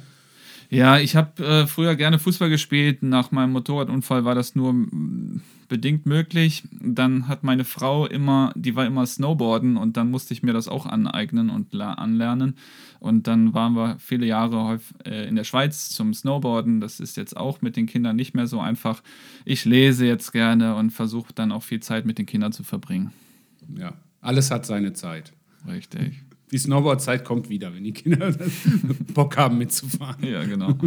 Ja, 0.70 1.00
ich 1.00 1.16
habe 1.16 1.44
äh, 1.44 1.68
früher 1.68 1.96
gerne 1.96 2.20
Fußball 2.20 2.50
gespielt. 2.50 3.04
Nach 3.04 3.32
meinem 3.32 3.52
Motorradunfall 3.52 4.26
war 4.26 4.36
das 4.36 4.56
nur 4.56 4.74
mm, 4.74 5.42
bedingt 5.68 6.06
möglich. 6.06 6.64
Dann 6.72 7.28
hat 7.28 7.44
meine 7.44 7.64
Frau 7.64 8.06
immer, 8.06 8.52
die 8.56 8.76
war 8.76 8.86
immer 8.86 9.06
Snowboarden 9.06 9.78
und 9.78 9.98
dann 9.98 10.12
musste 10.12 10.34
ich 10.34 10.44
mir 10.44 10.54
das 10.54 10.68
auch 10.68 10.86
aneignen 10.86 11.50
und 11.50 11.74
anlernen. 11.76 12.56
Und 13.00 13.28
dann 13.28 13.54
waren 13.54 13.74
wir 13.74 13.98
viele 14.00 14.26
Jahre 14.26 14.80
äh, 15.06 15.28
in 15.28 15.36
der 15.36 15.44
Schweiz 15.44 15.90
zum 15.90 16.14
Snowboarden. 16.14 16.80
Das 16.82 17.00
ist 17.00 17.18
jetzt 17.18 17.38
auch 17.38 17.62
mit 17.62 17.76
den 17.76 17.86
Kindern 17.86 18.16
nicht 18.16 18.34
mehr 18.34 18.48
so 18.48 18.60
einfach. 18.60 19.04
Ich 19.44 19.66
lese 19.66 20.06
jetzt 20.06 20.32
gerne 20.32 20.76
und 20.76 20.92
versuche 20.92 21.34
dann 21.34 21.52
auch 21.52 21.64
viel 21.64 21.80
Zeit 21.80 22.06
mit 22.06 22.18
den 22.18 22.26
Kindern 22.26 22.52
zu 22.52 22.64
verbringen. 22.64 23.12
Ja, 23.78 23.94
alles 24.22 24.52
hat 24.52 24.66
seine 24.66 24.94
Zeit. 24.94 25.34
Richtig. 25.68 26.24
Die 26.56 26.60
Snowboard-Zeit 26.60 27.26
kommt 27.26 27.50
wieder, 27.50 27.76
wenn 27.76 27.84
die 27.84 27.92
Kinder 27.92 28.32
Bock 29.14 29.36
haben 29.36 29.58
mitzufahren. 29.58 30.26
Ja, 30.26 30.42
genau. 30.46 30.74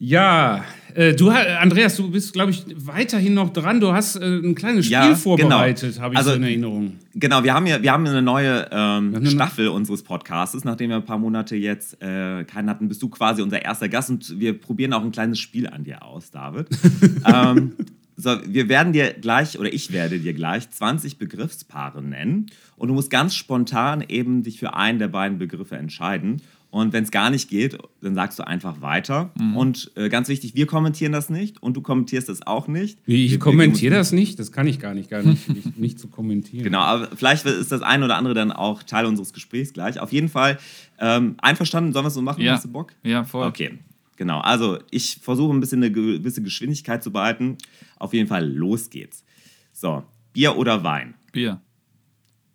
Ja, 0.00 0.64
äh, 0.94 1.12
du, 1.12 1.28
Andreas, 1.28 1.96
du 1.96 2.08
bist, 2.08 2.32
glaube 2.32 2.52
ich, 2.52 2.64
weiterhin 2.76 3.34
noch 3.34 3.52
dran. 3.52 3.80
Du 3.80 3.92
hast 3.92 4.14
äh, 4.14 4.24
ein 4.38 4.54
kleines 4.54 4.84
Spiel 4.84 4.92
Ja, 4.92 5.06
genau. 5.06 5.16
vorbereitet, 5.18 5.98
habe 6.00 6.14
ich 6.14 6.18
Also, 6.18 6.30
so 6.30 6.36
in 6.36 6.44
Erinnerung. 6.44 6.92
Genau, 7.14 7.42
wir 7.42 7.52
haben 7.52 7.66
ja 7.66 7.82
wir 7.82 7.90
haben 7.90 8.06
eine 8.06 8.22
neue 8.22 8.68
ähm, 8.70 9.12
eine- 9.12 9.26
Staffel 9.28 9.66
unseres 9.66 10.04
Podcasts. 10.04 10.62
Nachdem 10.64 10.90
wir 10.90 10.96
ein 10.98 11.04
paar 11.04 11.18
Monate 11.18 11.56
jetzt 11.56 12.00
äh, 12.00 12.44
keinen 12.44 12.70
hatten, 12.70 12.86
bist 12.86 13.02
du 13.02 13.08
quasi 13.08 13.42
unser 13.42 13.60
erster 13.60 13.88
Gast 13.88 14.10
und 14.10 14.38
wir 14.38 14.56
probieren 14.56 14.92
auch 14.92 15.02
ein 15.02 15.10
kleines 15.10 15.40
Spiel 15.40 15.66
an 15.66 15.82
dir 15.82 16.04
aus, 16.04 16.30
David. 16.30 16.68
ähm, 17.26 17.72
so, 18.20 18.36
wir 18.46 18.68
werden 18.68 18.92
dir 18.92 19.12
gleich, 19.14 19.58
oder 19.60 19.72
ich 19.72 19.92
werde 19.92 20.18
dir 20.18 20.34
gleich 20.34 20.68
20 20.68 21.18
Begriffspaare 21.18 22.02
nennen 22.02 22.46
und 22.76 22.88
du 22.88 22.94
musst 22.94 23.10
ganz 23.10 23.34
spontan 23.36 24.04
eben 24.08 24.42
dich 24.42 24.58
für 24.58 24.74
einen 24.74 24.98
der 24.98 25.06
beiden 25.08 25.38
Begriffe 25.38 25.76
entscheiden. 25.76 26.42
Und 26.70 26.92
wenn 26.92 27.02
es 27.04 27.10
gar 27.10 27.30
nicht 27.30 27.48
geht, 27.48 27.78
dann 28.02 28.14
sagst 28.14 28.38
du 28.38 28.46
einfach 28.46 28.82
weiter. 28.82 29.30
Und 29.54 29.90
äh, 29.94 30.10
ganz 30.10 30.28
wichtig, 30.28 30.54
wir 30.54 30.66
kommentieren 30.66 31.12
das 31.12 31.30
nicht 31.30 31.62
und 31.62 31.78
du 31.78 31.80
kommentierst 31.80 32.28
das 32.28 32.46
auch 32.46 32.68
nicht. 32.68 32.98
Ich 33.06 33.30
Wir- 33.30 33.38
kommentiere 33.38 33.94
das 33.94 34.12
nicht? 34.12 34.38
Das 34.38 34.52
kann 34.52 34.66
ich 34.66 34.78
gar 34.78 34.92
nicht, 34.92 35.08
gar 35.08 35.22
nicht, 35.22 35.48
nicht, 35.48 35.78
nicht 35.78 35.98
zu 35.98 36.08
kommentieren. 36.08 36.64
Genau, 36.64 36.80
aber 36.80 37.08
vielleicht 37.16 37.46
ist 37.46 37.72
das 37.72 37.80
eine 37.80 38.04
oder 38.04 38.16
andere 38.16 38.34
dann 38.34 38.52
auch 38.52 38.82
Teil 38.82 39.06
unseres 39.06 39.32
Gesprächs 39.32 39.72
gleich. 39.72 39.98
Auf 39.98 40.12
jeden 40.12 40.28
Fall 40.28 40.58
ähm, 40.98 41.36
einverstanden, 41.38 41.94
sollen 41.94 42.04
wir 42.04 42.08
es 42.08 42.14
so 42.14 42.20
machen? 42.20 42.42
Ja. 42.42 42.52
Hast 42.56 42.66
du 42.66 42.70
Bock? 42.72 42.92
Ja, 43.02 43.24
voll. 43.24 43.46
Okay, 43.46 43.78
genau. 44.18 44.40
Also 44.40 44.78
ich 44.90 45.20
versuche 45.22 45.54
ein 45.54 45.60
bisschen 45.60 45.82
eine 45.82 45.90
gewisse 45.90 46.42
Geschwindigkeit 46.42 47.02
zu 47.02 47.10
behalten. 47.10 47.56
Auf 47.96 48.12
jeden 48.12 48.28
Fall, 48.28 48.46
los 48.46 48.90
geht's. 48.90 49.24
So, 49.72 50.04
Bier 50.34 50.58
oder 50.58 50.84
Wein? 50.84 51.14
Bier. 51.32 51.62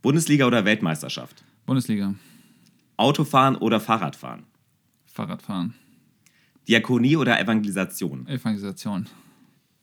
Bundesliga 0.04 0.45
oder 0.45 0.65
Weltmeisterschaft? 0.65 1.43
Bundesliga. 1.65 2.13
Autofahren 2.97 3.56
oder 3.56 3.80
Fahrradfahren? 3.80 4.43
Fahrradfahren. 5.06 5.73
Diakonie 6.67 7.17
oder 7.17 7.39
Evangelisation? 7.39 8.28
Evangelisation. 8.28 9.08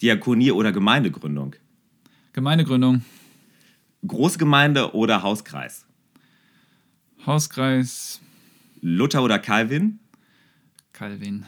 Diakonie 0.00 0.52
oder 0.52 0.72
Gemeindegründung? 0.72 1.56
Gemeindegründung. 2.32 3.04
Großgemeinde 4.06 4.94
oder 4.94 5.22
Hauskreis? 5.22 5.84
Hauskreis. 7.26 8.20
Luther 8.80 9.22
oder 9.22 9.38
Calvin? 9.38 9.98
Calvin. 10.92 11.46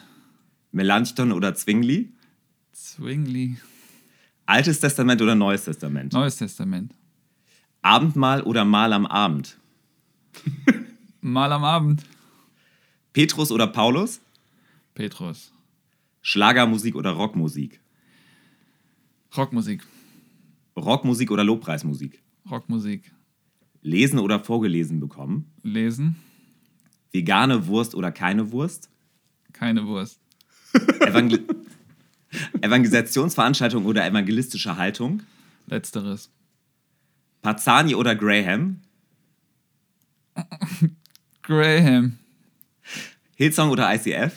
Melanchthon 0.73 1.33
oder 1.33 1.55
Zwingli? 1.55 2.13
Zwingli. 2.73 3.57
Altes 4.47 4.81
Testament 4.81 5.21
oder 5.21 5.35
Neues 5.35 5.65
Testament? 5.65 6.13
Neues 6.13 6.37
Testament. 6.37 6.95
Abendmahl 7.83 8.43
oder 8.43 8.65
Mahl 8.65 8.93
am 8.93 9.07
Abend? 9.07 9.59
Mal 11.21 11.53
am 11.53 11.65
Abend. 11.65 12.05
Petrus 13.13 13.53
oder 13.53 13.67
Paulus? 13.67 14.21
Petrus. 14.95 15.53
Schlagermusik 16.23 16.95
oder 16.97 17.11
Rockmusik? 17.11 17.81
Rockmusik. 19.37 19.87
Rockmusik 20.77 21.31
oder 21.31 21.45
Lobpreismusik? 21.45 22.23
Rockmusik. 22.51 23.13
Lesen 23.83 24.19
oder 24.19 24.41
vorgelesen 24.41 25.01
bekommen? 25.01 25.53
Lesen. 25.63 26.17
Vegane 27.13 27.67
Wurst 27.67 27.95
oder 27.95 28.11
keine 28.11 28.53
Wurst? 28.53 28.89
Keine 29.53 29.87
Wurst. 29.87 30.22
Evangel 31.01 31.45
Evangelisationsveranstaltung 32.63 33.85
oder 33.85 34.07
evangelistische 34.07 34.77
Haltung? 34.77 35.23
Letzteres. 35.67 36.31
Pazani 37.43 37.95
oder 37.95 38.15
Graham? 38.15 38.81
Graham. 41.43 42.19
Hillsong 43.35 43.71
oder 43.71 43.95
ICF? 43.95 44.33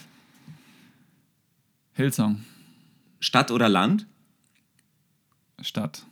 Hillsong. 1.94 2.44
Stadt 3.20 3.52
oder 3.52 3.70
Land? 3.70 4.08
Stadt. 5.62 6.06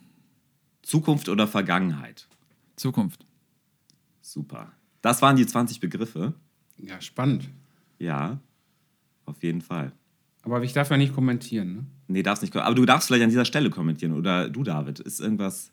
Zukunft 0.83 1.29
oder 1.29 1.47
Vergangenheit? 1.47 2.27
Zukunft. 2.75 3.25
Super. 4.21 4.71
Das 5.01 5.21
waren 5.21 5.35
die 5.35 5.45
20 5.45 5.79
Begriffe. 5.79 6.33
Ja, 6.77 7.01
spannend. 7.01 7.49
Ja, 7.99 8.39
auf 9.25 9.43
jeden 9.43 9.61
Fall. 9.61 9.91
Aber 10.43 10.61
ich 10.63 10.73
darf 10.73 10.89
ja 10.89 10.97
nicht 10.97 11.13
kommentieren. 11.15 11.73
Ne? 11.73 11.85
Nee, 12.07 12.23
darfst 12.23 12.43
nicht. 12.43 12.55
Aber 12.55 12.75
du 12.75 12.85
darfst 12.85 13.07
vielleicht 13.07 13.23
an 13.23 13.29
dieser 13.29 13.45
Stelle 13.45 13.69
kommentieren. 13.69 14.13
Oder 14.13 14.49
du, 14.49 14.63
David. 14.63 14.99
Ist 14.99 15.19
irgendwas 15.21 15.71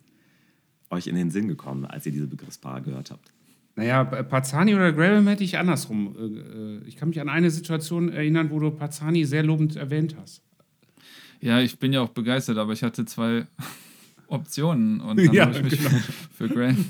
euch 0.91 1.07
in 1.09 1.17
den 1.17 1.31
Sinn 1.31 1.49
gekommen, 1.49 1.85
als 1.85 2.07
ihr 2.07 2.13
diese 2.13 2.27
Begriffspaare 2.29 2.81
gehört 2.83 3.11
habt? 3.11 3.33
Naja, 3.77 4.05
Pazani 4.05 4.75
oder 4.75 4.93
Graham 4.93 5.27
hätte 5.29 5.43
ich 5.45 5.59
andersrum. 5.59 6.15
äh, 6.19 6.23
äh, 6.25 6.89
Ich 6.89 6.97
kann 6.97 7.09
mich 7.09 7.21
an 7.21 7.29
eine 7.29 7.51
Situation 7.51 8.11
erinnern, 8.13 8.51
wo 8.51 8.59
du 8.59 8.71
Pazani 8.71 9.25
sehr 9.25 9.43
lobend 9.43 9.77
erwähnt 9.77 10.17
hast. 10.21 10.43
Ja, 11.41 11.61
ich 11.61 11.79
bin 11.79 11.93
ja 11.93 12.01
auch 12.03 12.11
begeistert, 12.11 12.59
aber 12.59 12.73
ich 12.73 12.83
hatte 12.83 13.05
zwei 13.07 13.47
Optionen 14.29 15.01
und 15.01 15.19
dann 15.19 15.33
Ja, 15.35 15.47
habe 15.47 15.57
ich 15.57 15.63
mich 15.63 15.79
genau. 15.79 15.91
für 16.37 16.49
Graham. 16.49 16.85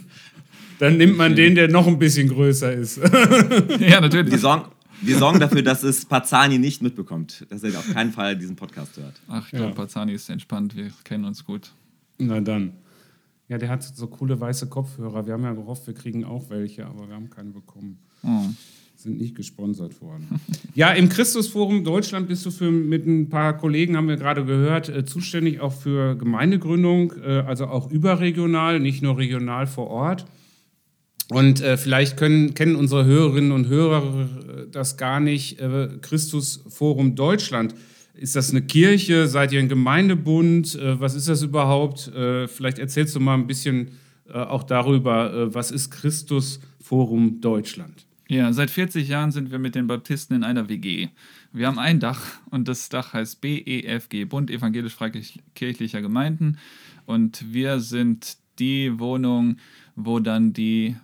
Dann 0.79 0.97
nimmt 0.97 1.16
man 1.16 1.37
den, 1.37 1.55
der 1.55 1.69
noch 1.69 1.87
ein 1.87 1.99
bisschen 1.99 2.29
größer 2.29 2.73
ist. 2.73 2.99
ja, 3.79 4.01
natürlich. 4.01 4.40
sorgen, 4.40 4.71
wir 5.00 5.18
sorgen 5.18 5.40
dafür, 5.40 5.62
dass 5.62 5.82
es 5.82 6.04
Pazani 6.04 6.58
nicht 6.58 6.82
mitbekommt, 6.82 7.46
dass 7.50 7.62
er 7.62 7.78
auf 7.78 7.92
keinen 7.92 8.12
Fall 8.12 8.36
diesen 8.36 8.56
Podcast 8.56 8.96
hört. 8.96 9.20
Ach, 9.28 9.44
ich 9.46 9.50
glaube, 9.50 9.70
Ja. 9.70 9.74
Pazani 9.74 10.12
ist 10.12 10.28
entspannt. 10.30 10.76
Wir 10.76 10.90
kennen 11.04 11.24
uns 11.24 11.44
gut. 11.44 11.72
Na 12.18 12.40
dann. 12.40 12.72
Ja, 13.48 13.58
der 13.58 13.68
hat 13.68 13.82
so 13.82 14.06
coole 14.06 14.38
weiße 14.40 14.68
Kopfhörer. 14.68 15.26
Wir 15.26 15.32
haben 15.32 15.42
ja 15.42 15.52
gehofft, 15.52 15.86
wir 15.86 15.94
kriegen 15.94 16.24
auch 16.24 16.50
welche, 16.50 16.86
aber 16.86 17.08
wir 17.08 17.14
haben 17.16 17.30
keine 17.30 17.50
bekommen. 17.50 17.98
Oh. 18.22 18.44
Sind 18.94 19.18
nicht 19.18 19.34
gesponsert 19.34 20.00
worden. 20.02 20.28
ja, 20.74 20.90
im 20.92 21.08
Christusforum 21.08 21.82
Deutschland 21.82 22.28
bist 22.28 22.44
du 22.46 22.50
für, 22.50 22.70
mit 22.70 23.06
ein 23.06 23.28
paar 23.28 23.56
Kollegen, 23.56 23.96
haben 23.96 24.08
wir 24.08 24.16
gerade 24.16 24.44
gehört, 24.44 24.88
äh, 24.88 25.04
zuständig 25.04 25.60
auch 25.60 25.72
für 25.72 26.16
Gemeindegründung, 26.16 27.14
äh, 27.24 27.40
also 27.46 27.66
auch 27.66 27.90
überregional, 27.90 28.78
nicht 28.78 29.02
nur 29.02 29.16
regional 29.18 29.66
vor 29.66 29.88
Ort. 29.88 30.26
Und 31.31 31.61
äh, 31.61 31.77
vielleicht 31.77 32.16
können, 32.16 32.55
kennen 32.55 32.75
unsere 32.75 33.05
Hörerinnen 33.05 33.53
und 33.53 33.69
Hörer 33.69 34.03
äh, 34.03 34.66
das 34.71 34.97
gar 34.97 35.21
nicht. 35.21 35.61
Äh, 35.61 35.88
Christusforum 36.01 37.14
Deutschland. 37.14 37.75
Ist 38.14 38.35
das 38.35 38.51
eine 38.51 38.62
Kirche? 38.62 39.29
Seid 39.29 39.53
ihr 39.53 39.61
ein 39.61 39.69
Gemeindebund? 39.69 40.75
Äh, 40.75 41.01
was 41.01 41.14
ist 41.14 41.29
das 41.29 41.43
überhaupt? 41.43 42.09
Äh, 42.09 42.49
vielleicht 42.49 42.81
erzählst 42.81 43.14
du 43.14 43.21
mal 43.21 43.35
ein 43.35 43.47
bisschen 43.47 43.93
äh, 44.29 44.38
auch 44.38 44.64
darüber, 44.64 45.55
was 45.55 45.71
ist 45.71 45.90
Christusforum 45.90 47.40
Deutschland? 47.40 48.07
Ja, 48.29 48.53
seit 48.53 48.71
40 48.71 49.09
Jahren 49.09 49.31
sind 49.31 49.51
wir 49.51 49.59
mit 49.59 49.75
den 49.75 49.87
Baptisten 49.87 50.37
in 50.37 50.45
einer 50.45 50.69
WG. 50.69 51.09
Wir 51.53 51.66
haben 51.66 51.79
ein 51.79 51.99
Dach 51.99 52.21
und 52.51 52.69
das 52.69 52.88
Dach 52.88 53.12
heißt 53.12 53.40
BEFG, 53.40 54.25
Bund 54.25 54.51
Evangelisch-Freikirchlicher 54.51 56.01
Gemeinden. 56.01 56.59
Und 57.07 57.53
wir 57.53 57.81
sind 57.81 58.37
die 58.61 59.01
Wohnung, 59.01 59.57
wo 59.97 60.21
dann 60.21 60.53
die 60.53 60.97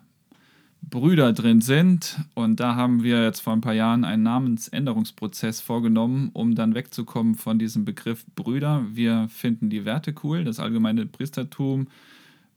Brüder 0.89 1.33
drin 1.33 1.61
sind. 1.61 2.19
Und 2.35 2.61
da 2.61 2.77
haben 2.77 3.03
wir 3.03 3.23
jetzt 3.25 3.41
vor 3.41 3.53
ein 3.53 3.61
paar 3.61 3.75
Jahren 3.75 4.05
einen 4.05 4.23
Namensänderungsprozess 4.23 5.61
vorgenommen, 5.61 6.31
um 6.33 6.55
dann 6.55 6.75
wegzukommen 6.75 7.35
von 7.35 7.59
diesem 7.59 7.85
Begriff 7.85 8.25
Brüder. 8.35 8.85
Wir 8.93 9.29
finden 9.29 9.69
die 9.69 9.85
Werte 9.85 10.15
cool, 10.23 10.45
das 10.45 10.61
allgemeine 10.61 11.07
Priestertum. 11.07 11.89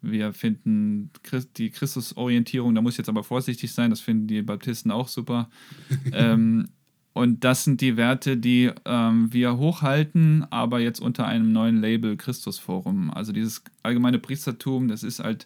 Wir 0.01 0.31
finden 0.31 1.09
die 1.57 1.71
Christusorientierung, 1.71 2.73
da 2.73 2.81
muss 2.81 2.93
ich 2.93 2.99
jetzt 2.99 3.09
aber 3.09 3.23
vorsichtig 3.23 3.73
sein, 3.73 3.89
das 3.89 3.99
finden 3.99 4.27
die 4.27 4.41
Baptisten 4.41 4.91
auch 4.91 5.09
super. 5.09 5.49
ähm, 6.13 6.69
und 7.11 7.43
das 7.43 7.65
sind 7.65 7.81
die 7.81 7.97
Werte, 7.97 8.37
die 8.37 8.71
ähm, 8.85 9.33
wir 9.33 9.57
hochhalten, 9.57 10.45
aber 10.51 10.79
jetzt 10.79 11.01
unter 11.01 11.25
einem 11.25 11.51
neuen 11.51 11.81
Label 11.81 12.15
Christusforum. 12.15 13.11
Also 13.11 13.33
dieses 13.33 13.63
allgemeine 13.83 14.19
Priestertum, 14.19 14.87
das 14.87 15.03
ist 15.03 15.19
halt 15.19 15.45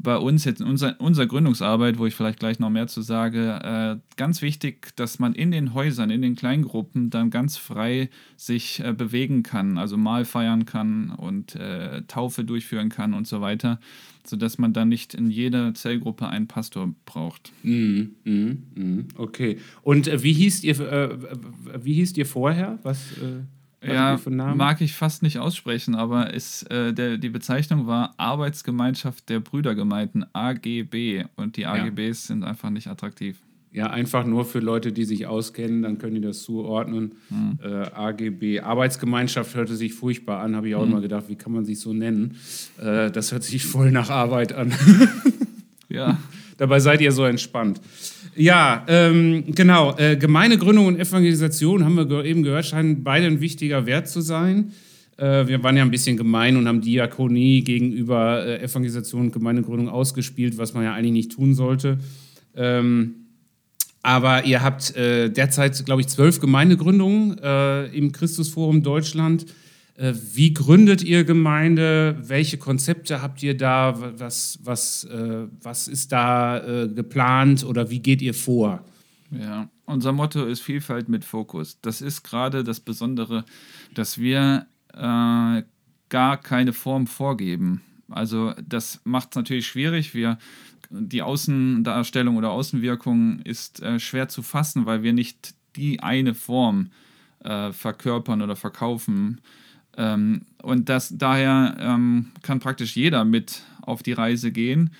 bei 0.00 0.16
uns 0.16 0.44
jetzt 0.44 0.60
in 0.60 0.66
unser, 0.68 1.00
unserer 1.00 1.26
Gründungsarbeit, 1.26 1.98
wo 1.98 2.06
ich 2.06 2.14
vielleicht 2.14 2.38
gleich 2.38 2.60
noch 2.60 2.70
mehr 2.70 2.86
zu 2.86 3.02
sage, 3.02 3.58
äh, 3.62 4.14
ganz 4.16 4.42
wichtig, 4.42 4.94
dass 4.94 5.18
man 5.18 5.34
in 5.34 5.50
den 5.50 5.74
Häusern, 5.74 6.10
in 6.10 6.22
den 6.22 6.36
Kleingruppen 6.36 7.10
dann 7.10 7.30
ganz 7.30 7.56
frei 7.56 8.08
sich 8.36 8.80
äh, 8.84 8.92
bewegen 8.92 9.42
kann, 9.42 9.76
also 9.76 9.96
Mahl 9.96 10.24
feiern 10.24 10.66
kann 10.66 11.10
und 11.10 11.56
äh, 11.56 12.02
Taufe 12.02 12.44
durchführen 12.44 12.90
kann 12.90 13.12
und 13.12 13.26
so 13.26 13.40
weiter, 13.40 13.80
sodass 14.24 14.56
man 14.58 14.72
dann 14.72 14.88
nicht 14.88 15.14
in 15.14 15.30
jeder 15.30 15.74
Zellgruppe 15.74 16.28
einen 16.28 16.46
Pastor 16.46 16.94
braucht. 17.04 17.52
Mm, 17.64 18.02
mm, 18.24 18.62
mm, 18.74 19.08
okay. 19.16 19.58
Und 19.82 20.06
äh, 20.06 20.22
wie 20.22 20.32
hieß 20.32 20.62
ihr, 20.62 20.78
äh, 20.80 21.18
wie 21.82 21.94
hießt 21.94 22.16
ihr 22.18 22.26
vorher? 22.26 22.78
Was? 22.84 23.14
Ja, 23.80 24.18
mag 24.26 24.80
ich 24.80 24.94
fast 24.94 25.22
nicht 25.22 25.38
aussprechen, 25.38 25.94
aber 25.94 26.32
ist, 26.34 26.68
äh, 26.70 26.92
der, 26.92 27.16
die 27.16 27.28
Bezeichnung 27.28 27.86
war 27.86 28.14
Arbeitsgemeinschaft 28.16 29.28
der 29.28 29.38
Brüdergemeinden, 29.38 30.26
AGB. 30.32 31.24
Und 31.36 31.56
die 31.56 31.66
AGBs 31.66 31.98
ja. 31.98 32.14
sind 32.14 32.42
einfach 32.42 32.70
nicht 32.70 32.88
attraktiv. 32.88 33.38
Ja, 33.70 33.90
einfach 33.90 34.26
nur 34.26 34.44
für 34.44 34.60
Leute, 34.60 34.92
die 34.92 35.04
sich 35.04 35.26
auskennen, 35.26 35.82
dann 35.82 35.98
können 35.98 36.16
die 36.16 36.20
das 36.20 36.42
zuordnen. 36.42 37.12
Hm. 37.28 37.58
Äh, 37.62 37.90
AGB, 37.94 38.60
Arbeitsgemeinschaft 38.60 39.54
hörte 39.54 39.76
sich 39.76 39.94
furchtbar 39.94 40.40
an, 40.40 40.56
habe 40.56 40.68
ich 40.68 40.74
auch 40.74 40.82
hm. 40.82 40.90
immer 40.90 41.00
gedacht, 41.00 41.24
wie 41.28 41.36
kann 41.36 41.52
man 41.52 41.64
sich 41.64 41.78
so 41.78 41.92
nennen? 41.92 42.36
Äh, 42.80 43.10
das 43.10 43.30
hört 43.30 43.44
sich 43.44 43.64
voll 43.64 43.92
nach 43.92 44.10
Arbeit 44.10 44.52
an. 44.54 44.72
ja. 45.88 46.18
Dabei 46.58 46.80
seid 46.80 47.00
ihr 47.00 47.12
so 47.12 47.24
entspannt. 47.24 47.80
Ja, 48.36 48.84
ähm, 48.88 49.44
genau. 49.54 49.96
Äh, 49.96 50.16
Gemeindegründung 50.16 50.86
und 50.86 51.00
Evangelisation 51.00 51.84
haben 51.84 51.96
wir 51.96 52.24
eben 52.24 52.42
gehört, 52.42 52.66
scheinen 52.66 53.02
beide 53.02 53.26
ein 53.26 53.40
wichtiger 53.40 53.86
Wert 53.86 54.08
zu 54.08 54.20
sein. 54.20 54.72
Äh, 55.16 55.46
wir 55.46 55.62
waren 55.62 55.76
ja 55.76 55.82
ein 55.82 55.90
bisschen 55.90 56.16
gemein 56.16 56.56
und 56.56 56.68
haben 56.68 56.80
Diakonie 56.80 57.62
gegenüber 57.62 58.44
äh, 58.44 58.62
Evangelisation 58.62 59.22
und 59.22 59.32
Gemeindegründung 59.32 59.88
ausgespielt, 59.88 60.58
was 60.58 60.74
man 60.74 60.84
ja 60.84 60.94
eigentlich 60.94 61.12
nicht 61.12 61.32
tun 61.32 61.54
sollte. 61.54 61.98
Ähm, 62.54 63.14
aber 64.02 64.44
ihr 64.44 64.62
habt 64.62 64.96
äh, 64.96 65.28
derzeit, 65.30 65.84
glaube 65.84 66.00
ich, 66.00 66.08
zwölf 66.08 66.40
Gemeindegründungen 66.40 67.38
äh, 67.42 67.86
im 67.86 68.12
Christusforum 68.12 68.82
Deutschland. 68.82 69.46
Äh, 69.98 70.14
wie 70.32 70.54
gründet 70.54 71.02
ihr 71.02 71.24
Gemeinde? 71.24 72.16
Welche 72.22 72.56
Konzepte 72.56 73.20
habt 73.20 73.42
ihr 73.42 73.56
da? 73.56 73.94
Was, 74.18 74.60
was, 74.62 75.04
äh, 75.04 75.48
was 75.60 75.88
ist 75.88 76.12
da 76.12 76.58
äh, 76.58 76.88
geplant 76.88 77.64
oder 77.64 77.90
wie 77.90 77.98
geht 77.98 78.22
ihr 78.22 78.34
vor? 78.34 78.84
Ja, 79.30 79.68
unser 79.84 80.12
Motto 80.12 80.44
ist 80.44 80.60
Vielfalt 80.60 81.08
mit 81.08 81.24
Fokus. 81.24 81.80
Das 81.82 82.00
ist 82.00 82.22
gerade 82.22 82.62
das 82.62 82.80
Besondere, 82.80 83.44
dass 83.92 84.18
wir 84.18 84.66
äh, 84.94 85.62
gar 86.08 86.36
keine 86.42 86.72
Form 86.72 87.06
vorgeben. 87.08 87.82
Also 88.08 88.54
das 88.66 89.00
macht 89.04 89.30
es 89.30 89.36
natürlich 89.36 89.66
schwierig. 89.66 90.14
Wir, 90.14 90.38
die 90.90 91.22
Außendarstellung 91.22 92.36
oder 92.36 92.52
Außenwirkung 92.52 93.40
ist 93.40 93.82
äh, 93.82 93.98
schwer 93.98 94.28
zu 94.28 94.42
fassen, 94.42 94.86
weil 94.86 95.02
wir 95.02 95.12
nicht 95.12 95.54
die 95.74 96.00
eine 96.00 96.34
Form 96.34 96.90
äh, 97.40 97.72
verkörpern 97.72 98.40
oder 98.42 98.56
verkaufen. 98.56 99.40
Ähm, 99.98 100.42
und 100.62 100.88
das, 100.88 101.12
daher 101.18 101.76
ähm, 101.80 102.28
kann 102.42 102.60
praktisch 102.60 102.96
jeder 102.96 103.24
mit 103.24 103.62
auf 103.82 104.02
die 104.02 104.12
Reise 104.12 104.52
gehen. 104.52 104.90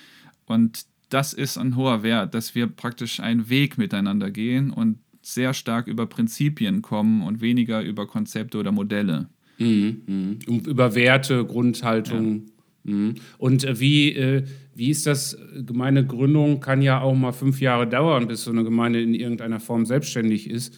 Und 0.45 0.85
das 1.09 1.33
ist 1.33 1.57
ein 1.57 1.75
hoher 1.75 2.03
Wert, 2.03 2.35
dass 2.35 2.53
wir 2.53 2.67
praktisch 2.67 3.19
einen 3.19 3.49
Weg 3.49 3.77
miteinander 3.77 4.29
gehen 4.29 4.69
und 4.69 4.99
sehr 5.21 5.53
stark 5.53 5.87
über 5.87 6.05
Prinzipien 6.05 6.81
kommen 6.81 7.23
und 7.23 7.41
weniger 7.41 7.81
über 7.81 8.07
Konzepte 8.07 8.57
oder 8.57 8.71
Modelle. 8.71 9.29
Mhm, 9.57 10.01
mh. 10.47 10.67
Über 10.67 10.95
Werte, 10.95 11.45
Grundhaltung. 11.45 12.43
Ja. 12.83 12.93
Mhm. 12.93 13.15
Und 13.37 13.63
äh, 13.63 13.79
wie, 13.79 14.13
äh, 14.13 14.43
wie 14.75 14.89
ist 14.89 15.05
das? 15.05 15.37
Gemeindegründung 15.65 16.59
kann 16.59 16.81
ja 16.81 17.01
auch 17.01 17.15
mal 17.15 17.33
fünf 17.33 17.61
Jahre 17.61 17.87
dauern, 17.87 18.27
bis 18.27 18.43
so 18.43 18.51
eine 18.51 18.63
Gemeinde 18.63 19.01
in 19.01 19.13
irgendeiner 19.13 19.59
Form 19.59 19.85
selbstständig 19.85 20.49
ist. 20.49 20.77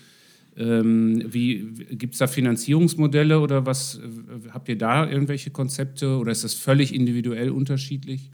Ähm, 0.57 1.23
wie 1.33 1.59
gibt 1.91 2.13
es 2.13 2.19
da 2.19 2.27
Finanzierungsmodelle 2.27 3.39
oder 3.39 3.65
was 3.65 3.99
äh, 3.99 4.49
habt 4.51 4.67
ihr 4.67 4.77
da 4.77 5.09
irgendwelche 5.09 5.49
Konzepte 5.49 6.17
oder 6.17 6.31
ist 6.31 6.43
das 6.43 6.53
völlig 6.53 6.93
individuell 6.93 7.49
unterschiedlich? 7.49 8.29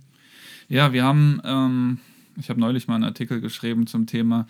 Ja, 0.67 0.93
wir 0.93 1.03
haben, 1.03 1.39
ähm, 1.45 1.99
ich 2.39 2.49
habe 2.49 2.59
neulich 2.59 2.87
mal 2.87 2.95
einen 2.95 3.03
Artikel 3.03 3.39
geschrieben 3.39 3.85
zum 3.85 4.07
Thema 4.07 4.47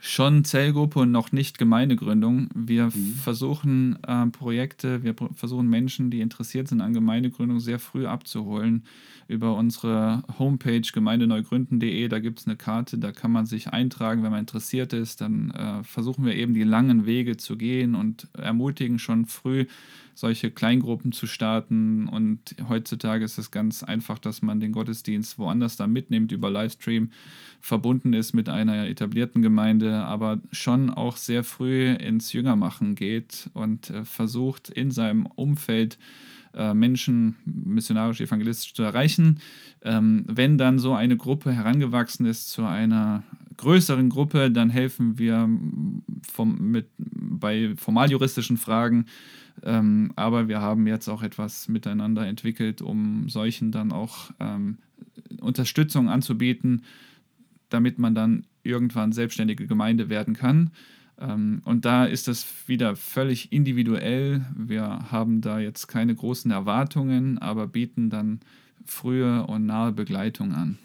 schon 0.00 0.44
Zellgruppe 0.44 1.00
und 1.00 1.12
noch 1.12 1.30
nicht 1.30 1.58
Gemeindegründung. 1.58 2.48
Wir 2.54 2.86
mhm. 2.86 3.14
versuchen 3.22 4.02
äh, 4.02 4.26
Projekte, 4.26 5.02
wir 5.02 5.14
versuchen 5.34 5.68
Menschen, 5.68 6.10
die 6.10 6.22
interessiert 6.22 6.68
sind 6.68 6.80
an 6.80 6.94
Gemeindegründung, 6.94 7.60
sehr 7.60 7.78
früh 7.78 8.06
abzuholen 8.06 8.84
über 9.28 9.54
unsere 9.54 10.24
Homepage 10.38 10.80
gemeindeneugründen.de. 10.80 12.08
Da 12.08 12.18
gibt 12.18 12.40
es 12.40 12.46
eine 12.46 12.56
Karte, 12.56 12.98
da 12.98 13.12
kann 13.12 13.30
man 13.30 13.44
sich 13.46 13.68
eintragen, 13.68 14.22
wenn 14.22 14.30
man 14.30 14.40
interessiert 14.40 14.92
ist. 14.94 15.20
Dann 15.20 15.50
äh, 15.50 15.84
versuchen 15.84 16.24
wir 16.24 16.34
eben 16.34 16.54
die 16.54 16.64
langen 16.64 17.04
Wege 17.04 17.36
zu 17.36 17.56
gehen 17.56 17.94
und 17.94 18.26
ermutigen 18.32 18.98
schon 18.98 19.26
früh 19.26 19.66
solche 20.20 20.50
Kleingruppen 20.50 21.12
zu 21.12 21.26
starten. 21.26 22.06
Und 22.06 22.54
heutzutage 22.68 23.24
ist 23.24 23.38
es 23.38 23.50
ganz 23.50 23.82
einfach, 23.82 24.18
dass 24.18 24.42
man 24.42 24.60
den 24.60 24.72
Gottesdienst 24.72 25.38
woanders 25.38 25.76
da 25.76 25.86
mitnimmt 25.86 26.30
über 26.30 26.50
Livestream, 26.50 27.10
verbunden 27.62 28.12
ist 28.12 28.34
mit 28.34 28.48
einer 28.48 28.86
etablierten 28.86 29.40
Gemeinde, 29.40 29.96
aber 30.04 30.38
schon 30.52 30.90
auch 30.90 31.16
sehr 31.16 31.42
früh 31.42 31.90
ins 31.92 32.32
Jüngermachen 32.32 32.94
geht 32.94 33.50
und 33.54 33.90
äh, 33.90 34.04
versucht 34.04 34.68
in 34.68 34.90
seinem 34.90 35.26
Umfeld 35.26 35.98
äh, 36.54 36.74
Menschen 36.74 37.36
missionarisch, 37.44 38.20
evangelistisch 38.20 38.74
zu 38.74 38.82
erreichen. 38.82 39.40
Ähm, 39.82 40.24
wenn 40.26 40.58
dann 40.58 40.78
so 40.78 40.94
eine 40.94 41.16
Gruppe 41.16 41.52
herangewachsen 41.52 42.26
ist 42.26 42.50
zu 42.50 42.64
einer 42.64 43.22
größeren 43.60 44.08
Gruppe, 44.08 44.50
dann 44.50 44.70
helfen 44.70 45.18
wir 45.18 45.48
vom, 46.32 46.70
mit, 46.70 46.88
bei 46.96 47.74
formaljuristischen 47.76 48.56
Fragen. 48.56 49.04
Ähm, 49.62 50.12
aber 50.16 50.48
wir 50.48 50.62
haben 50.62 50.86
jetzt 50.86 51.08
auch 51.08 51.22
etwas 51.22 51.68
miteinander 51.68 52.26
entwickelt, 52.26 52.80
um 52.80 53.28
solchen 53.28 53.70
dann 53.70 53.92
auch 53.92 54.30
ähm, 54.40 54.78
Unterstützung 55.40 56.08
anzubieten, 56.08 56.84
damit 57.68 57.98
man 57.98 58.14
dann 58.14 58.46
irgendwann 58.62 59.12
selbstständige 59.12 59.66
Gemeinde 59.66 60.08
werden 60.08 60.34
kann. 60.34 60.70
Ähm, 61.18 61.60
und 61.66 61.84
da 61.84 62.06
ist 62.06 62.28
das 62.28 62.46
wieder 62.66 62.96
völlig 62.96 63.52
individuell. 63.52 64.46
Wir 64.56 65.12
haben 65.12 65.42
da 65.42 65.58
jetzt 65.58 65.86
keine 65.86 66.14
großen 66.14 66.50
Erwartungen, 66.50 67.36
aber 67.36 67.66
bieten 67.66 68.08
dann 68.08 68.40
frühe 68.86 69.44
und 69.46 69.66
nahe 69.66 69.92
Begleitung 69.92 70.54
an. 70.54 70.78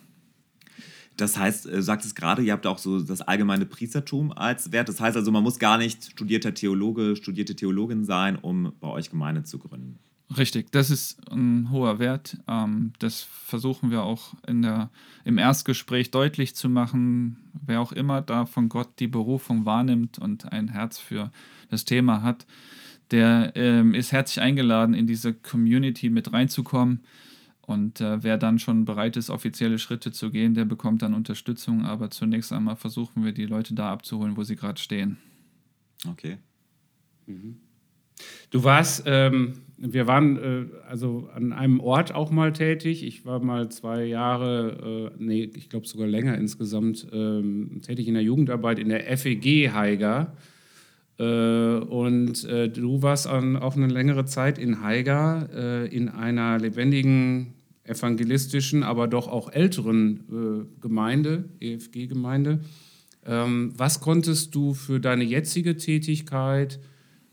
Das 1.17 1.37
heißt, 1.37 1.67
äh, 1.67 1.71
du 1.71 1.81
sagst 1.81 2.05
es 2.05 2.15
gerade, 2.15 2.41
ihr 2.41 2.53
habt 2.53 2.67
auch 2.67 2.77
so 2.77 2.99
das 2.99 3.21
allgemeine 3.21 3.65
Priestertum 3.65 4.31
als 4.31 4.71
Wert. 4.71 4.89
Das 4.89 4.99
heißt 4.99 5.17
also, 5.17 5.31
man 5.31 5.43
muss 5.43 5.59
gar 5.59 5.77
nicht 5.77 6.11
studierter 6.11 6.53
Theologe, 6.53 7.15
studierte 7.15 7.55
Theologin 7.55 8.03
sein, 8.03 8.37
um 8.37 8.73
bei 8.79 8.87
euch 8.87 9.09
Gemeinde 9.09 9.43
zu 9.43 9.59
gründen. 9.59 9.99
Richtig, 10.35 10.71
das 10.71 10.89
ist 10.89 11.19
ein 11.29 11.69
hoher 11.69 11.99
Wert. 11.99 12.37
Ähm, 12.47 12.93
das 12.99 13.21
versuchen 13.21 13.91
wir 13.91 14.03
auch 14.03 14.33
in 14.47 14.63
der, 14.63 14.89
im 15.23 15.37
Erstgespräch 15.37 16.09
deutlich 16.09 16.55
zu 16.55 16.67
machen. 16.67 17.37
Wer 17.65 17.79
auch 17.79 17.91
immer 17.91 18.21
da 18.21 18.45
von 18.45 18.67
Gott 18.67 18.99
die 18.99 19.07
Berufung 19.07 19.65
wahrnimmt 19.65 20.17
und 20.17 20.51
ein 20.51 20.69
Herz 20.69 20.97
für 20.97 21.31
das 21.69 21.85
Thema 21.85 22.23
hat, 22.23 22.47
der 23.11 23.53
ähm, 23.55 23.93
ist 23.93 24.11
herzlich 24.11 24.41
eingeladen, 24.41 24.95
in 24.95 25.05
diese 25.05 25.33
Community 25.33 26.09
mit 26.09 26.33
reinzukommen. 26.33 27.01
Und 27.65 27.99
äh, 27.99 28.23
wer 28.23 28.37
dann 28.37 28.59
schon 28.59 28.85
bereit 28.85 29.17
ist, 29.17 29.29
offizielle 29.29 29.79
Schritte 29.79 30.11
zu 30.11 30.29
gehen, 30.29 30.53
der 30.53 30.65
bekommt 30.65 31.01
dann 31.01 31.13
Unterstützung. 31.13 31.85
Aber 31.85 32.11
zunächst 32.11 32.53
einmal 32.53 32.75
versuchen 32.75 33.23
wir, 33.25 33.31
die 33.31 33.45
Leute 33.45 33.73
da 33.73 33.91
abzuholen, 33.91 34.37
wo 34.37 34.43
sie 34.43 34.55
gerade 34.55 34.79
stehen. 34.79 35.17
Okay. 36.07 36.37
Mhm. 37.25 37.57
Du 38.51 38.63
warst, 38.63 39.03
ähm, 39.07 39.53
wir 39.77 40.07
waren 40.07 40.37
äh, 40.37 40.65
also 40.87 41.29
an 41.33 41.51
einem 41.51 41.79
Ort 41.79 42.13
auch 42.13 42.31
mal 42.31 42.53
tätig. 42.53 43.03
Ich 43.03 43.25
war 43.25 43.39
mal 43.39 43.69
zwei 43.69 44.05
Jahre, 44.05 45.11
äh, 45.17 45.23
nee, 45.23 45.49
ich 45.55 45.69
glaube 45.69 45.87
sogar 45.87 46.07
länger 46.07 46.37
insgesamt, 46.37 47.07
ähm, 47.11 47.81
tätig 47.81 48.07
in 48.07 48.13
der 48.13 48.23
Jugendarbeit 48.23 48.79
in 48.79 48.89
der 48.89 49.17
FEG 49.17 49.71
Haiger. 49.73 50.33
Äh, 51.17 51.23
und 51.23 52.45
äh, 52.45 52.69
du 52.69 53.01
warst 53.01 53.27
an, 53.27 53.57
auch 53.57 53.75
eine 53.75 53.87
längere 53.87 54.25
Zeit 54.25 54.57
in 54.57 54.81
Haiger 54.81 55.49
äh, 55.53 55.87
in 55.87 56.09
einer 56.09 56.59
lebendigen 56.59 57.54
evangelistischen, 57.85 58.83
aber 58.83 59.07
doch 59.07 59.27
auch 59.27 59.51
älteren 59.51 60.19
äh, 60.29 60.81
Gemeinde, 60.81 61.45
EFG-Gemeinde. 61.59 62.59
Ähm, 63.25 63.73
was 63.75 64.01
konntest 64.01 64.53
du 64.55 64.73
für 64.73 64.99
deine 64.99 65.23
jetzige 65.23 65.77
Tätigkeit 65.77 66.79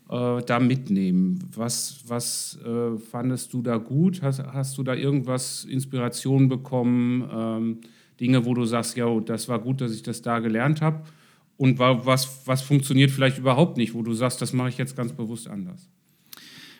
äh, 0.09 0.41
da 0.41 0.59
mitnehmen? 0.59 1.39
Was, 1.55 2.03
was 2.07 2.59
äh, 2.65 2.97
fandest 2.97 3.53
du 3.53 3.61
da 3.61 3.77
gut? 3.77 4.21
Hast, 4.21 4.43
hast 4.43 4.77
du 4.77 4.83
da 4.83 4.95
irgendwas, 4.95 5.65
Inspiration 5.65 6.49
bekommen? 6.49 7.29
Ähm, 7.31 7.77
Dinge, 8.19 8.45
wo 8.45 8.53
du 8.53 8.65
sagst, 8.65 8.95
ja, 8.95 9.19
das 9.19 9.49
war 9.49 9.59
gut, 9.59 9.81
dass 9.81 9.93
ich 9.93 10.03
das 10.03 10.21
da 10.21 10.39
gelernt 10.39 10.81
habe? 10.81 11.03
Und 11.57 11.79
was, 11.79 12.47
was 12.47 12.61
funktioniert 12.61 13.11
vielleicht 13.11 13.37
überhaupt 13.37 13.77
nicht, 13.77 13.93
wo 13.93 14.01
du 14.01 14.13
sagst, 14.13 14.41
das 14.41 14.53
mache 14.53 14.69
ich 14.69 14.77
jetzt 14.77 14.95
ganz 14.95 15.13
bewusst 15.13 15.47
anders? 15.47 15.89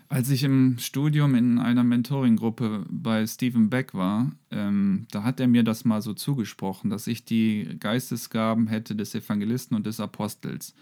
Als 0.10 0.30
ich 0.30 0.44
im 0.44 0.78
Studium 0.80 1.34
in 1.36 1.58
einer 1.58 1.84
Mentoring-Gruppe 1.84 2.86
bei 2.90 3.26
Stephen 3.26 3.70
Beck 3.70 3.94
war, 3.94 4.32
ähm, 4.52 5.08
da 5.12 5.24
hat 5.24 5.40
er 5.40 5.48
mir 5.48 5.64
das 5.64 5.86
mal 5.86 6.02
so 6.02 6.14
zugesprochen, 6.14 6.90
dass 6.90 7.08
ich 7.08 7.26
die 7.26 7.78
Geistesgaben 7.80 8.68
hätte 8.68 8.96
des 8.96 9.16
Evangelisten 9.16 9.76
und 9.76 9.86
des 9.86 10.00
Apostels. 10.00 10.76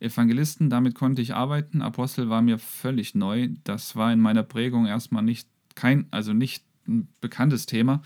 Evangelisten, 0.00 0.70
damit 0.70 0.94
konnte 0.94 1.20
ich 1.20 1.34
arbeiten, 1.34 1.82
Apostel 1.82 2.28
war 2.28 2.40
mir 2.40 2.58
völlig 2.58 3.14
neu. 3.14 3.48
Das 3.64 3.96
war 3.96 4.12
in 4.12 4.20
meiner 4.20 4.42
Prägung 4.44 4.86
erstmal 4.86 5.22
nicht 5.22 5.48
kein, 5.74 6.06
also 6.10 6.32
nicht 6.32 6.64
ein 6.86 7.08
bekanntes 7.20 7.66
Thema. 7.66 8.02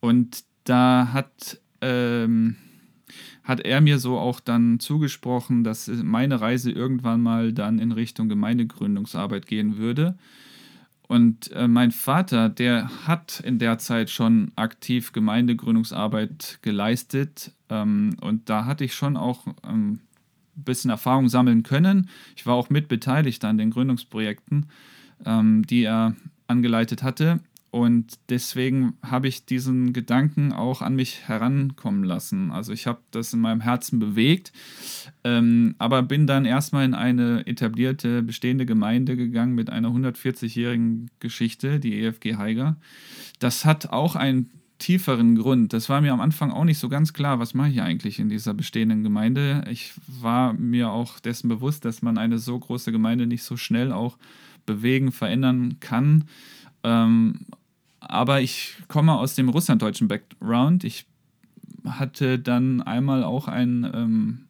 Und 0.00 0.44
da 0.64 1.10
hat 1.12 1.60
ähm, 1.80 2.56
hat 3.44 3.60
er 3.60 3.80
mir 3.80 3.98
so 3.98 4.18
auch 4.18 4.40
dann 4.40 4.80
zugesprochen, 4.80 5.64
dass 5.64 5.88
meine 5.88 6.40
Reise 6.40 6.70
irgendwann 6.70 7.20
mal 7.22 7.52
dann 7.52 7.78
in 7.78 7.92
Richtung 7.92 8.28
Gemeindegründungsarbeit 8.28 9.46
gehen 9.46 9.76
würde. 9.76 10.16
Und 11.08 11.52
äh, 11.52 11.68
mein 11.68 11.92
Vater, 11.92 12.48
der 12.48 12.90
hat 13.06 13.40
in 13.40 13.58
der 13.58 13.78
Zeit 13.78 14.10
schon 14.10 14.50
aktiv 14.56 15.12
Gemeindegründungsarbeit 15.12 16.58
geleistet. 16.62 17.52
Ähm, 17.68 18.16
und 18.20 18.48
da 18.48 18.64
hatte 18.64 18.84
ich 18.84 18.94
schon 18.94 19.16
auch 19.16 19.46
ähm, 19.64 20.00
ein 20.56 20.64
bisschen 20.64 20.90
Erfahrung 20.90 21.28
sammeln 21.28 21.62
können. 21.62 22.08
Ich 22.34 22.44
war 22.46 22.54
auch 22.54 22.70
mit 22.70 22.88
beteiligt 22.88 23.44
an 23.44 23.58
den 23.58 23.70
Gründungsprojekten, 23.70 24.66
ähm, 25.24 25.64
die 25.66 25.84
er 25.84 26.16
angeleitet 26.48 27.02
hatte. 27.02 27.40
Und 27.76 28.14
deswegen 28.30 28.94
habe 29.02 29.28
ich 29.28 29.44
diesen 29.44 29.92
Gedanken 29.92 30.50
auch 30.54 30.80
an 30.80 30.96
mich 30.96 31.28
herankommen 31.28 32.04
lassen. 32.04 32.50
Also 32.50 32.72
ich 32.72 32.86
habe 32.86 33.00
das 33.10 33.34
in 33.34 33.40
meinem 33.40 33.60
Herzen 33.60 33.98
bewegt, 33.98 34.50
ähm, 35.24 35.74
aber 35.76 36.02
bin 36.02 36.26
dann 36.26 36.46
erstmal 36.46 36.86
in 36.86 36.94
eine 36.94 37.46
etablierte, 37.46 38.22
bestehende 38.22 38.64
Gemeinde 38.64 39.14
gegangen 39.14 39.54
mit 39.54 39.68
einer 39.68 39.90
140-jährigen 39.90 41.10
Geschichte, 41.20 41.78
die 41.78 42.00
EFG 42.00 42.36
Heiger. 42.36 42.76
Das 43.40 43.66
hat 43.66 43.90
auch 43.90 44.16
einen 44.16 44.48
tieferen 44.78 45.36
Grund. 45.36 45.74
Das 45.74 45.90
war 45.90 46.00
mir 46.00 46.14
am 46.14 46.22
Anfang 46.22 46.52
auch 46.52 46.64
nicht 46.64 46.78
so 46.78 46.88
ganz 46.88 47.12
klar, 47.12 47.40
was 47.40 47.52
mache 47.52 47.68
ich 47.68 47.82
eigentlich 47.82 48.18
in 48.18 48.30
dieser 48.30 48.54
bestehenden 48.54 49.02
Gemeinde. 49.02 49.66
Ich 49.70 49.92
war 50.06 50.54
mir 50.54 50.92
auch 50.92 51.20
dessen 51.20 51.50
bewusst, 51.50 51.84
dass 51.84 52.00
man 52.00 52.16
eine 52.16 52.38
so 52.38 52.58
große 52.58 52.90
Gemeinde 52.90 53.26
nicht 53.26 53.42
so 53.42 53.58
schnell 53.58 53.92
auch 53.92 54.16
bewegen, 54.64 55.12
verändern 55.12 55.76
kann. 55.80 56.24
Ähm, 56.82 57.40
aber 58.08 58.40
ich 58.40 58.76
komme 58.88 59.14
aus 59.14 59.34
dem 59.34 59.48
russlanddeutschen 59.48 60.08
Background. 60.08 60.84
Ich 60.84 61.06
hatte 61.84 62.38
dann 62.38 62.82
einmal 62.82 63.22
auch 63.24 63.48
ein 63.48 63.90
ähm, 63.94 64.46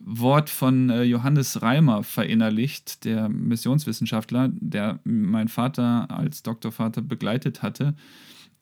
Wort 0.00 0.50
von 0.50 0.90
äh, 0.90 1.02
Johannes 1.02 1.62
Reimer 1.62 2.02
verinnerlicht, 2.02 3.04
der 3.04 3.28
Missionswissenschaftler, 3.28 4.50
der 4.52 5.00
meinen 5.04 5.48
Vater 5.48 6.10
als 6.10 6.42
Doktorvater 6.42 7.02
begleitet 7.02 7.62
hatte. 7.62 7.94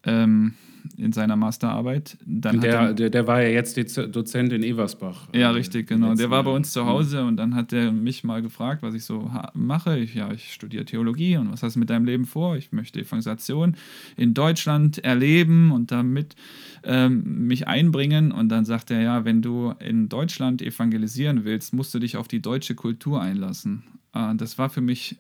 Ähm, 0.06 0.54
in 0.96 1.12
seiner 1.12 1.36
Masterarbeit. 1.36 2.16
Dann 2.24 2.60
der, 2.60 2.74
er, 2.74 2.94
der, 2.94 3.10
der, 3.10 3.26
war 3.26 3.42
ja 3.42 3.48
jetzt 3.48 3.76
Dozent 4.14 4.52
in 4.52 4.62
Eversbach. 4.62 5.28
Ja, 5.34 5.50
richtig, 5.50 5.88
genau. 5.88 6.14
Der 6.14 6.30
war 6.30 6.42
bei 6.44 6.50
uns 6.50 6.72
zu 6.72 6.86
Hause 6.86 7.24
und 7.24 7.36
dann 7.36 7.54
hat 7.54 7.72
er 7.72 7.92
mich 7.92 8.24
mal 8.24 8.42
gefragt, 8.42 8.82
was 8.82 8.94
ich 8.94 9.04
so 9.04 9.30
mache. 9.54 9.98
Ich, 9.98 10.14
ja, 10.14 10.32
ich 10.32 10.52
studiere 10.52 10.84
Theologie 10.84 11.36
und 11.36 11.52
was 11.52 11.62
hast 11.62 11.76
du 11.76 11.80
mit 11.80 11.90
deinem 11.90 12.04
Leben 12.04 12.24
vor? 12.24 12.56
Ich 12.56 12.72
möchte 12.72 13.00
Evangelisation 13.00 13.76
in 14.16 14.34
Deutschland 14.34 14.98
erleben 14.98 15.72
und 15.72 15.90
damit 15.90 16.36
ähm, 16.84 17.46
mich 17.46 17.66
einbringen. 17.66 18.32
Und 18.32 18.48
dann 18.48 18.64
sagt 18.64 18.90
er, 18.90 19.00
ja, 19.00 19.24
wenn 19.24 19.42
du 19.42 19.74
in 19.80 20.08
Deutschland 20.08 20.62
evangelisieren 20.62 21.44
willst, 21.44 21.74
musst 21.74 21.94
du 21.94 21.98
dich 21.98 22.16
auf 22.16 22.28
die 22.28 22.40
deutsche 22.40 22.74
Kultur 22.74 23.20
einlassen. 23.20 23.82
Äh, 24.14 24.34
das 24.36 24.58
war 24.58 24.70
für 24.70 24.80
mich 24.80 25.16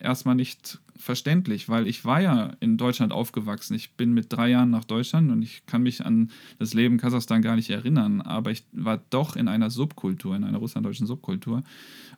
erstmal 0.00 0.34
nicht 0.34 0.78
verständlich, 0.98 1.68
weil 1.68 1.86
ich 1.86 2.04
war 2.04 2.20
ja 2.20 2.52
in 2.60 2.76
Deutschland 2.76 3.12
aufgewachsen. 3.12 3.74
Ich 3.74 3.92
bin 3.92 4.12
mit 4.12 4.32
drei 4.32 4.50
Jahren 4.50 4.70
nach 4.70 4.84
Deutschland 4.84 5.30
und 5.30 5.42
ich 5.42 5.64
kann 5.66 5.82
mich 5.82 6.04
an 6.04 6.30
das 6.58 6.74
Leben 6.74 6.94
in 6.94 7.00
Kasachstan 7.00 7.42
gar 7.42 7.56
nicht 7.56 7.70
erinnern, 7.70 8.20
aber 8.20 8.50
ich 8.50 8.64
war 8.72 9.00
doch 9.10 9.36
in 9.36 9.48
einer 9.48 9.70
Subkultur, 9.70 10.36
in 10.36 10.44
einer 10.44 10.58
russlanddeutschen 10.58 11.06
Subkultur. 11.06 11.62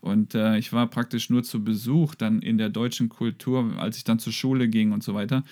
Und 0.01 0.35
äh, 0.35 0.59
ich 0.59 0.73
war 0.73 0.87
praktisch 0.87 1.31
nur 1.31 1.43
zu 1.43 1.63
Besuch 1.63 2.15
dann 2.15 2.41
in 2.41 2.59
der 2.59 2.71
deutschen 2.71 3.09
Kultur, 3.09 3.75
als 3.79 3.99
ich 3.99 4.05
dann 4.05 4.19
zur 4.19 4.33
Schule 4.33 4.69
ging 4.69 4.93
und 4.93 5.05
so 5.05 5.15
weiter. 5.15 5.45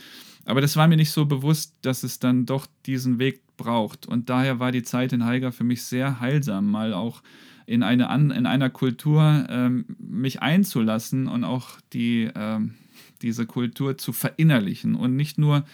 Aber 0.47 0.63
das 0.63 0.77
war 0.77 0.89
mir 0.89 0.97
nicht 0.97 1.11
so 1.11 1.27
bewusst, 1.27 1.77
dass 1.83 2.03
es 2.03 2.19
dann 2.19 2.47
doch 2.47 2.67
diesen 2.87 3.19
Weg 3.19 3.43
braucht. 3.59 4.07
Und 4.07 4.31
daher 4.31 4.59
war 4.59 4.73
die 4.73 4.83
Zeit 4.83 5.13
in 5.13 5.27
Haiger 5.27 5.53
für 5.53 5.65
mich 5.65 5.83
sehr 5.83 6.21
heilsam, 6.21 6.71
mal 6.71 6.95
auch 6.95 7.23
in, 7.67 7.83
eine, 7.83 8.05
in 8.15 8.47
einer 8.47 8.71
Kultur 8.71 9.45
ähm, 9.51 9.85
mich 9.99 10.41
einzulassen 10.41 11.27
und 11.27 11.45
auch 11.45 11.69
die, 11.93 12.31
ähm, 12.35 12.77
diese 13.23 13.47
Kultur 13.47 13.99
zu 13.99 14.13
verinnerlichen 14.13 14.95
und 14.95 15.17
nicht 15.17 15.39
nur 15.39 15.65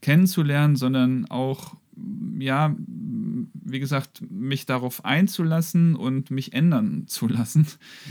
kennenzulernen, 0.00 0.76
sondern 0.76 1.26
auch, 1.26 1.76
ja, 2.38 2.74
wie 2.76 3.80
gesagt, 3.80 4.22
mich 4.30 4.66
darauf 4.66 5.04
einzulassen 5.04 5.96
und 5.96 6.30
mich 6.30 6.52
ändern 6.52 7.04
zu 7.06 7.26
lassen, 7.28 7.66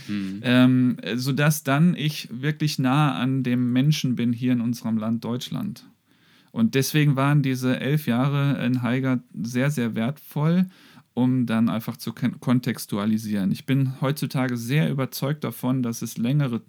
mhm. 0.07 0.39
ähm, 0.43 0.97
sodass 1.15 1.63
dann 1.63 1.95
ich 1.95 2.29
wirklich 2.31 2.79
nah 2.79 3.15
an 3.15 3.43
dem 3.43 3.71
Menschen 3.71 4.15
bin 4.15 4.33
hier 4.33 4.53
in 4.53 4.61
unserem 4.61 4.97
Land 4.97 5.23
Deutschland. 5.23 5.85
Und 6.51 6.75
deswegen 6.75 7.15
waren 7.15 7.43
diese 7.43 7.79
elf 7.79 8.07
Jahre 8.07 8.65
in 8.65 8.81
Haiger 8.81 9.19
sehr, 9.33 9.69
sehr 9.69 9.95
wertvoll 9.95 10.67
um 11.17 11.47
dann 11.47 11.67
einfach 11.67 11.97
zu 11.97 12.13
kontextualisieren. 12.13 13.51
Ich 13.51 13.65
bin 13.65 13.99
heutzutage 14.01 14.55
sehr 14.55 14.87
überzeugt 14.87 15.43
davon, 15.43 15.81
dass 15.81 16.03
es 16.03 16.19
längere 16.19 16.61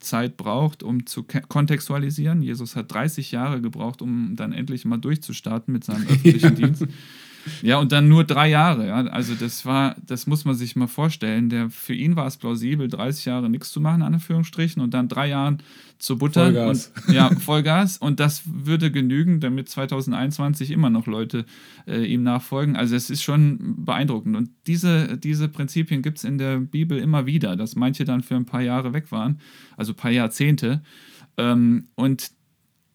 Zeit 0.00 0.36
braucht, 0.36 0.82
um 0.82 1.06
zu 1.06 1.24
kontextualisieren. 1.48 2.42
Jesus 2.42 2.76
hat 2.76 2.92
30 2.92 3.30
Jahre 3.32 3.60
gebraucht, 3.60 4.02
um 4.02 4.34
dann 4.36 4.52
endlich 4.52 4.84
mal 4.84 4.96
durchzustarten 4.96 5.72
mit 5.72 5.84
seinem 5.84 6.02
öffentlichen 6.08 6.54
Dienst. 6.54 6.86
Ja, 7.62 7.78
und 7.78 7.92
dann 7.92 8.08
nur 8.08 8.24
drei 8.24 8.48
Jahre. 8.48 8.86
Ja. 8.86 8.96
Also 9.06 9.34
das 9.34 9.64
war, 9.64 9.96
das 10.06 10.26
muss 10.26 10.44
man 10.44 10.54
sich 10.54 10.76
mal 10.76 10.86
vorstellen. 10.86 11.48
Der, 11.48 11.70
für 11.70 11.94
ihn 11.94 12.16
war 12.16 12.26
es 12.26 12.36
plausibel, 12.36 12.88
30 12.88 13.24
Jahre 13.24 13.48
nichts 13.48 13.70
zu 13.70 13.80
machen, 13.80 14.02
an 14.02 14.14
Anführungsstrichen, 14.14 14.82
und 14.82 14.94
dann 14.94 15.08
drei 15.08 15.28
Jahren 15.28 15.62
zu 15.98 16.18
buttern. 16.18 16.54
Vollgas. 16.54 16.92
Und, 17.06 17.14
ja, 17.14 17.30
Vollgas. 17.30 17.98
Und 17.98 18.20
das 18.20 18.42
würde 18.46 18.90
genügen, 18.90 19.40
damit 19.40 19.68
2021 19.68 20.70
immer 20.70 20.90
noch 20.90 21.06
Leute 21.06 21.44
äh, 21.86 22.04
ihm 22.04 22.22
nachfolgen. 22.22 22.76
Also 22.76 22.96
es 22.96 23.10
ist 23.10 23.22
schon 23.22 23.84
beeindruckend. 23.84 24.36
Und 24.36 24.50
diese, 24.66 25.18
diese 25.18 25.48
Prinzipien 25.48 26.02
gibt 26.02 26.18
es 26.18 26.24
in 26.24 26.38
der 26.38 26.58
Bibel 26.58 26.98
immer 26.98 27.26
wieder, 27.26 27.56
dass 27.56 27.76
manche 27.76 28.04
dann 28.04 28.22
für 28.22 28.36
ein 28.36 28.46
paar 28.46 28.62
Jahre 28.62 28.92
weg 28.92 29.12
waren, 29.12 29.40
also 29.76 29.92
ein 29.92 29.96
paar 29.96 30.10
Jahrzehnte. 30.10 30.82
Ähm, 31.36 31.88
und 31.94 32.30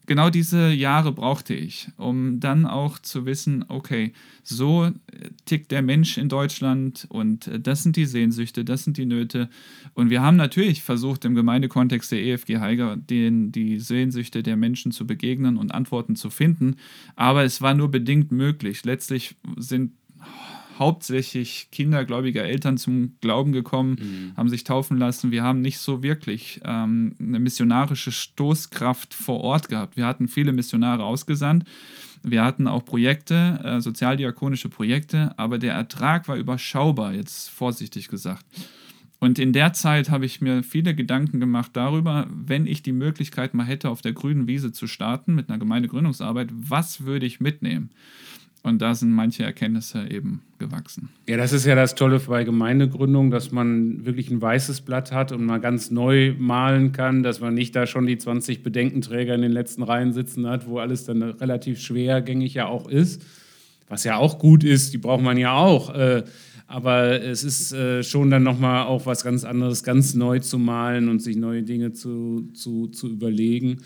genau 0.06 0.30
diese 0.30 0.70
Jahre 0.70 1.12
brauchte 1.12 1.54
ich, 1.54 1.88
um 1.96 2.40
dann 2.40 2.64
auch 2.66 2.98
zu 2.98 3.26
wissen, 3.26 3.64
okay, 3.68 4.12
so 4.42 4.84
äh, 4.84 4.92
tickt 5.44 5.70
der 5.72 5.82
Mensch 5.82 6.18
in 6.18 6.28
Deutschland 6.28 7.06
und 7.08 7.48
äh, 7.48 7.60
das 7.60 7.82
sind 7.82 7.96
die 7.96 8.06
Sehnsüchte, 8.06 8.64
das 8.64 8.84
sind 8.84 8.96
die 8.96 9.06
Nöte. 9.06 9.48
Und 9.94 10.10
wir 10.10 10.22
haben 10.22 10.36
natürlich 10.36 10.82
versucht, 10.82 11.24
im 11.24 11.34
Gemeindekontext 11.34 12.12
der 12.12 12.22
EFG 12.22 12.58
Heiger 12.58 12.96
den, 12.96 13.52
die 13.52 13.78
Sehnsüchte 13.78 14.42
der 14.42 14.56
Menschen 14.56 14.92
zu 14.92 15.06
begegnen 15.06 15.56
und 15.56 15.72
Antworten 15.72 16.16
zu 16.16 16.30
finden, 16.30 16.76
aber 17.16 17.44
es 17.44 17.60
war 17.60 17.74
nur 17.74 17.90
bedingt 17.90 18.32
möglich. 18.32 18.84
Letztlich 18.84 19.36
sind 19.56 19.92
hauptsächlich 20.78 21.68
kindergläubiger 21.72 22.44
Eltern 22.44 22.78
zum 22.78 23.16
Glauben 23.20 23.52
gekommen, 23.52 23.96
mhm. 24.00 24.36
haben 24.36 24.48
sich 24.48 24.64
taufen 24.64 24.98
lassen. 24.98 25.30
Wir 25.30 25.42
haben 25.42 25.60
nicht 25.60 25.78
so 25.78 26.02
wirklich 26.02 26.60
ähm, 26.64 27.14
eine 27.18 27.38
missionarische 27.38 28.12
Stoßkraft 28.12 29.14
vor 29.14 29.40
Ort 29.40 29.68
gehabt. 29.68 29.96
Wir 29.96 30.06
hatten 30.06 30.28
viele 30.28 30.52
Missionare 30.52 31.04
ausgesandt. 31.04 31.64
Wir 32.22 32.44
hatten 32.44 32.66
auch 32.66 32.84
Projekte, 32.84 33.60
äh, 33.62 33.80
sozialdiakonische 33.80 34.68
Projekte, 34.68 35.38
aber 35.38 35.58
der 35.58 35.74
Ertrag 35.74 36.26
war 36.28 36.36
überschaubar, 36.36 37.14
jetzt 37.14 37.50
vorsichtig 37.50 38.08
gesagt. 38.08 38.44
Und 39.18 39.38
in 39.38 39.52
der 39.52 39.72
Zeit 39.72 40.10
habe 40.10 40.26
ich 40.26 40.40
mir 40.40 40.62
viele 40.62 40.94
Gedanken 40.94 41.40
gemacht 41.40 41.70
darüber, 41.74 42.26
wenn 42.30 42.66
ich 42.66 42.82
die 42.82 42.92
Möglichkeit 42.92 43.54
mal 43.54 43.64
hätte, 43.64 43.88
auf 43.88 44.02
der 44.02 44.12
grünen 44.12 44.46
Wiese 44.46 44.72
zu 44.72 44.86
starten 44.86 45.34
mit 45.34 45.48
einer 45.48 45.58
Gemeindegründungsarbeit, 45.58 46.50
was 46.52 47.04
würde 47.04 47.26
ich 47.26 47.40
mitnehmen? 47.40 47.90
Und 48.66 48.82
da 48.82 48.96
sind 48.96 49.12
manche 49.12 49.44
Erkenntnisse 49.44 50.08
eben 50.10 50.42
gewachsen. 50.58 51.10
Ja, 51.28 51.36
das 51.36 51.52
ist 51.52 51.66
ja 51.66 51.76
das 51.76 51.94
Tolle 51.94 52.18
bei 52.18 52.42
Gemeindegründung, 52.42 53.30
dass 53.30 53.52
man 53.52 54.04
wirklich 54.04 54.28
ein 54.28 54.42
weißes 54.42 54.80
Blatt 54.80 55.12
hat 55.12 55.30
und 55.30 55.44
mal 55.44 55.60
ganz 55.60 55.92
neu 55.92 56.34
malen 56.36 56.90
kann, 56.90 57.22
dass 57.22 57.40
man 57.40 57.54
nicht 57.54 57.76
da 57.76 57.86
schon 57.86 58.06
die 58.06 58.18
20 58.18 58.64
Bedenkenträger 58.64 59.36
in 59.36 59.42
den 59.42 59.52
letzten 59.52 59.84
Reihen 59.84 60.12
sitzen 60.12 60.48
hat, 60.48 60.66
wo 60.66 60.80
alles 60.80 61.04
dann 61.04 61.22
relativ 61.22 61.80
schwergängig 61.80 62.54
ja 62.54 62.66
auch 62.66 62.88
ist. 62.88 63.24
Was 63.88 64.02
ja 64.02 64.16
auch 64.16 64.40
gut 64.40 64.64
ist, 64.64 64.92
die 64.92 64.98
braucht 64.98 65.22
man 65.22 65.38
ja 65.38 65.52
auch. 65.54 65.94
Äh, 65.94 66.24
aber 66.66 67.22
es 67.22 67.44
ist 67.44 67.72
äh, 67.72 68.02
schon 68.02 68.30
dann 68.30 68.42
nochmal 68.42 68.86
auch 68.86 69.06
was 69.06 69.22
ganz 69.22 69.44
anderes, 69.44 69.84
ganz 69.84 70.14
neu 70.14 70.40
zu 70.40 70.58
malen 70.58 71.08
und 71.08 71.22
sich 71.22 71.36
neue 71.36 71.62
Dinge 71.62 71.92
zu, 71.92 72.50
zu, 72.52 72.88
zu 72.88 73.08
überlegen. 73.08 73.78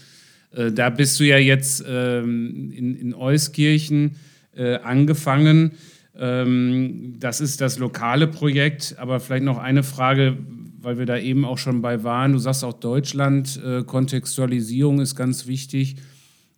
Äh, 0.53 0.73
da 0.73 0.89
bist 0.89 1.21
du 1.21 1.25
ja 1.25 1.37
jetzt 1.37 1.85
ähm, 1.87 2.73
in, 2.75 2.95
in 2.95 3.15
Euskirchen 3.15 4.17
äh, 4.61 4.77
angefangen. 4.83 5.73
Ähm, 6.15 7.15
das 7.19 7.41
ist 7.41 7.61
das 7.63 7.79
lokale 7.79 8.27
Projekt, 8.27 8.95
aber 8.99 9.19
vielleicht 9.21 9.45
noch 9.45 9.59
eine 9.59 9.83
Frage, 9.83 10.37
weil 10.81 10.99
wir 10.99 11.07
da 11.07 11.17
eben 11.17 11.47
auch 11.47 11.57
schon 11.57 11.81
bei 11.81 12.05
waren. 12.05 12.33
Du 12.33 12.39
sagst 12.39 12.63
auch 12.63 12.75
Deutschland, 12.75 13.59
äh, 13.65 13.83
Kontextualisierung 13.85 15.01
ist 15.01 15.17
ganz 15.17 15.47
wichtig. 15.47 15.97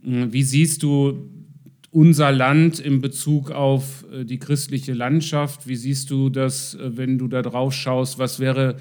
Hm, 0.02 0.32
wie 0.32 0.42
siehst 0.42 0.82
du 0.82 1.30
unser 1.92 2.32
Land 2.32 2.80
in 2.80 3.00
Bezug 3.00 3.50
auf 3.52 4.04
äh, 4.12 4.24
die 4.24 4.38
christliche 4.38 4.94
Landschaft? 4.94 5.68
Wie 5.68 5.76
siehst 5.76 6.10
du 6.10 6.28
das, 6.28 6.74
äh, 6.74 6.96
wenn 6.96 7.18
du 7.18 7.28
da 7.28 7.42
drauf 7.42 7.72
schaust? 7.72 8.18
Was 8.18 8.40
wäre 8.40 8.76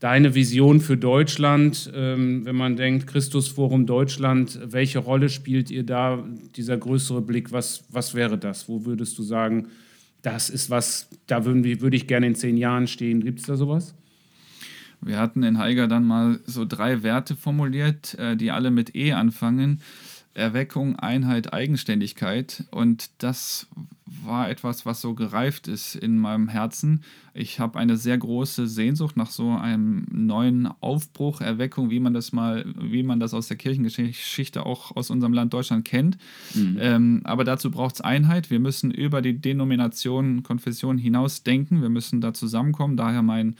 deine 0.00 0.34
Vision 0.34 0.80
für 0.80 0.96
Deutschland, 0.96 1.90
ähm, 1.94 2.44
wenn 2.44 2.56
man 2.56 2.76
denkt, 2.76 3.06
Christusforum 3.06 3.86
Deutschland, 3.86 4.58
welche 4.62 4.98
Rolle 4.98 5.28
spielt 5.28 5.70
ihr 5.70 5.84
da, 5.84 6.22
dieser 6.56 6.76
größere 6.76 7.22
Blick, 7.22 7.52
was, 7.52 7.84
was 7.90 8.14
wäre 8.14 8.36
das? 8.38 8.68
Wo 8.68 8.84
würdest 8.84 9.16
du 9.18 9.22
sagen, 9.22 9.68
das 10.22 10.50
ist 10.50 10.70
was, 10.70 11.08
da 11.26 11.44
würden 11.44 11.64
würde 11.80 11.96
ich 11.96 12.06
gerne 12.06 12.26
in 12.26 12.34
zehn 12.34 12.56
Jahren 12.56 12.88
stehen. 12.88 13.22
Gibt 13.22 13.40
es 13.40 13.46
da 13.46 13.56
sowas? 13.56 13.94
Wir 15.00 15.18
hatten 15.18 15.42
in 15.42 15.58
Haiger 15.58 15.88
dann 15.88 16.04
mal 16.04 16.40
so 16.46 16.64
drei 16.64 17.02
Werte 17.02 17.36
formuliert, 17.36 18.14
äh, 18.18 18.36
die 18.36 18.50
alle 18.50 18.70
mit 18.70 18.96
E 18.96 19.12
anfangen. 19.12 19.80
Erweckung, 20.36 20.96
Einheit, 20.96 21.52
Eigenständigkeit. 21.54 22.64
Und 22.70 23.10
das 23.18 23.68
war 24.04 24.50
etwas, 24.50 24.84
was 24.84 25.00
so 25.00 25.14
gereift 25.14 25.66
ist 25.66 25.94
in 25.94 26.18
meinem 26.18 26.48
Herzen. 26.48 27.02
Ich 27.32 27.58
habe 27.58 27.78
eine 27.78 27.96
sehr 27.96 28.18
große 28.18 28.66
Sehnsucht 28.66 29.16
nach 29.16 29.30
so 29.30 29.50
einem 29.50 30.06
neuen 30.10 30.68
Aufbruch, 30.80 31.40
Erweckung, 31.40 31.90
wie 31.90 32.00
man 32.00 32.12
das 32.12 32.32
mal, 32.32 32.64
wie 32.78 33.02
man 33.02 33.18
das 33.18 33.34
aus 33.34 33.48
der 33.48 33.56
Kirchengeschichte 33.56 34.66
auch 34.66 34.94
aus 34.94 35.10
unserem 35.10 35.32
Land 35.32 35.54
Deutschland 35.54 35.84
kennt. 35.86 36.18
Mhm. 36.54 36.76
Ähm, 36.80 37.20
aber 37.24 37.44
dazu 37.44 37.70
braucht 37.70 37.96
es 37.96 38.00
Einheit. 38.02 38.50
Wir 38.50 38.60
müssen 38.60 38.90
über 38.90 39.22
die 39.22 39.38
Denomination, 39.38 40.42
Konfession 40.42 40.98
hinaus 40.98 41.42
denken. 41.44 41.80
Wir 41.80 41.88
müssen 41.88 42.20
da 42.20 42.34
zusammenkommen. 42.34 42.96
Daher 42.96 43.22
mein 43.22 43.56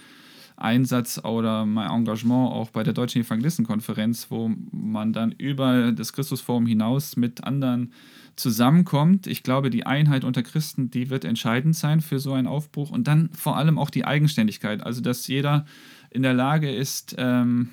Einsatz 0.57 1.21
oder 1.23 1.67
mein 1.67 1.91
Engagement 1.91 2.53
auch 2.53 2.71
bei 2.71 2.83
der 2.83 2.95
Deutschen 2.95 3.23
Evangelistenkonferenz, 3.23 4.31
wo 4.31 4.51
man 4.73 5.13
dann 5.13 5.33
über 5.33 5.93
das 5.93 6.13
Christusforum 6.13 6.67
hinaus 6.67 7.17
mit 7.17 7.45
anderen 7.45 7.93
zusammenkommt. 8.37 9.27
Ich 9.27 9.43
glaube, 9.43 9.71
die 9.71 9.87
Einheit 9.87 10.25
unter 10.25 10.43
Christen, 10.43 10.91
die 10.91 11.11
wird 11.11 11.25
entscheidend 11.25 11.77
sein 11.77 12.01
für 12.01 12.19
so 12.19 12.33
einen 12.33 12.47
Aufbruch 12.47 12.91
und 12.91 13.07
dann 13.07 13.31
vor 13.33 13.57
allem 13.57 13.79
auch 13.79 13.91
die 13.91 14.05
Eigenständigkeit, 14.05 14.83
also 14.83 15.01
dass 15.01 15.27
jeder 15.27 15.67
in 16.11 16.23
der 16.23 16.35
Lage 16.35 16.71
ist, 16.71 17.15
ähm, 17.19 17.69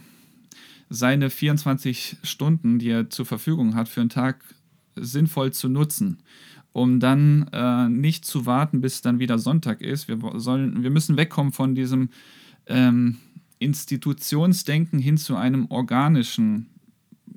seine 0.90 1.30
24 1.30 2.18
Stunden, 2.24 2.80
die 2.80 2.90
er 2.90 3.10
zur 3.10 3.26
Verfügung 3.26 3.76
hat, 3.76 3.90
für 3.90 4.02
einen 4.02 4.10
Tag 4.10 4.44
sinnvoll 4.96 5.52
zu 5.52 5.70
nutzen 5.70 6.22
um 6.74 7.00
dann 7.00 7.48
äh, 7.54 7.88
nicht 7.88 8.26
zu 8.26 8.48
warten, 8.48 8.82
bis 8.82 9.02
dann 9.02 9.20
wieder 9.20 9.38
Sonntag 9.38 9.82
ist. 9.82 10.08
Wir, 10.08 10.18
sollen, 10.36 10.82
wir 10.84 10.90
müssen 10.90 11.18
wegkommen 11.18 11.54
von 11.54 11.76
diesem 11.76 12.10
ähm, 12.68 13.18
Institutionsdenken 13.60 15.00
hin 15.00 15.18
zu 15.18 15.36
einem 15.36 15.68
organischen 15.68 16.68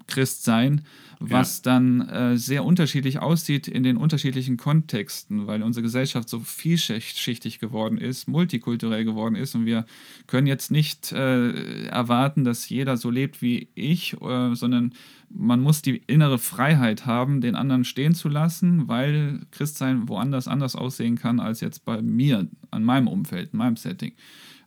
Christsein, 0.07 0.83
was 1.19 1.59
ja. 1.59 1.73
dann 1.73 2.09
äh, 2.09 2.37
sehr 2.37 2.65
unterschiedlich 2.65 3.21
aussieht 3.21 3.69
in 3.69 3.83
den 3.83 3.97
unterschiedlichen 3.97 4.57
Kontexten, 4.57 5.47
weil 5.47 5.63
unsere 5.63 5.83
Gesellschaft 5.83 6.29
so 6.29 6.41
vielschichtig 6.41 7.59
geworden 7.59 7.99
ist, 7.99 8.29
multikulturell 8.29 9.05
geworden 9.05 9.35
ist 9.35 9.55
und 9.55 9.67
wir 9.67 9.87
können 10.27 10.47
jetzt 10.47 10.71
nicht 10.71 11.13
äh, 11.13 11.87
erwarten, 11.87 12.45
dass 12.45 12.69
jeder 12.69 12.97
so 12.97 13.11
lebt 13.11 13.41
wie 13.41 13.69
ich, 13.75 14.15
äh, 14.21 14.55
sondern 14.55 14.93
man 15.29 15.61
muss 15.61 15.83
die 15.83 15.97
innere 16.07 16.39
Freiheit 16.39 17.07
haben, 17.07 17.41
den 17.41 17.57
anderen 17.57 17.85
stehen 17.85 18.15
zu 18.15 18.29
lassen, 18.29 18.87
weil 18.87 19.41
Christsein 19.51 20.09
woanders 20.09 20.47
anders 20.47 20.77
aussehen 20.77 21.17
kann 21.17 21.41
als 21.41 21.61
jetzt 21.61 21.85
bei 21.85 22.01
mir, 22.03 22.47
an 22.71 22.85
meinem 22.85 23.09
Umfeld, 23.09 23.53
in 23.53 23.59
meinem 23.59 23.77
Setting. 23.77 24.13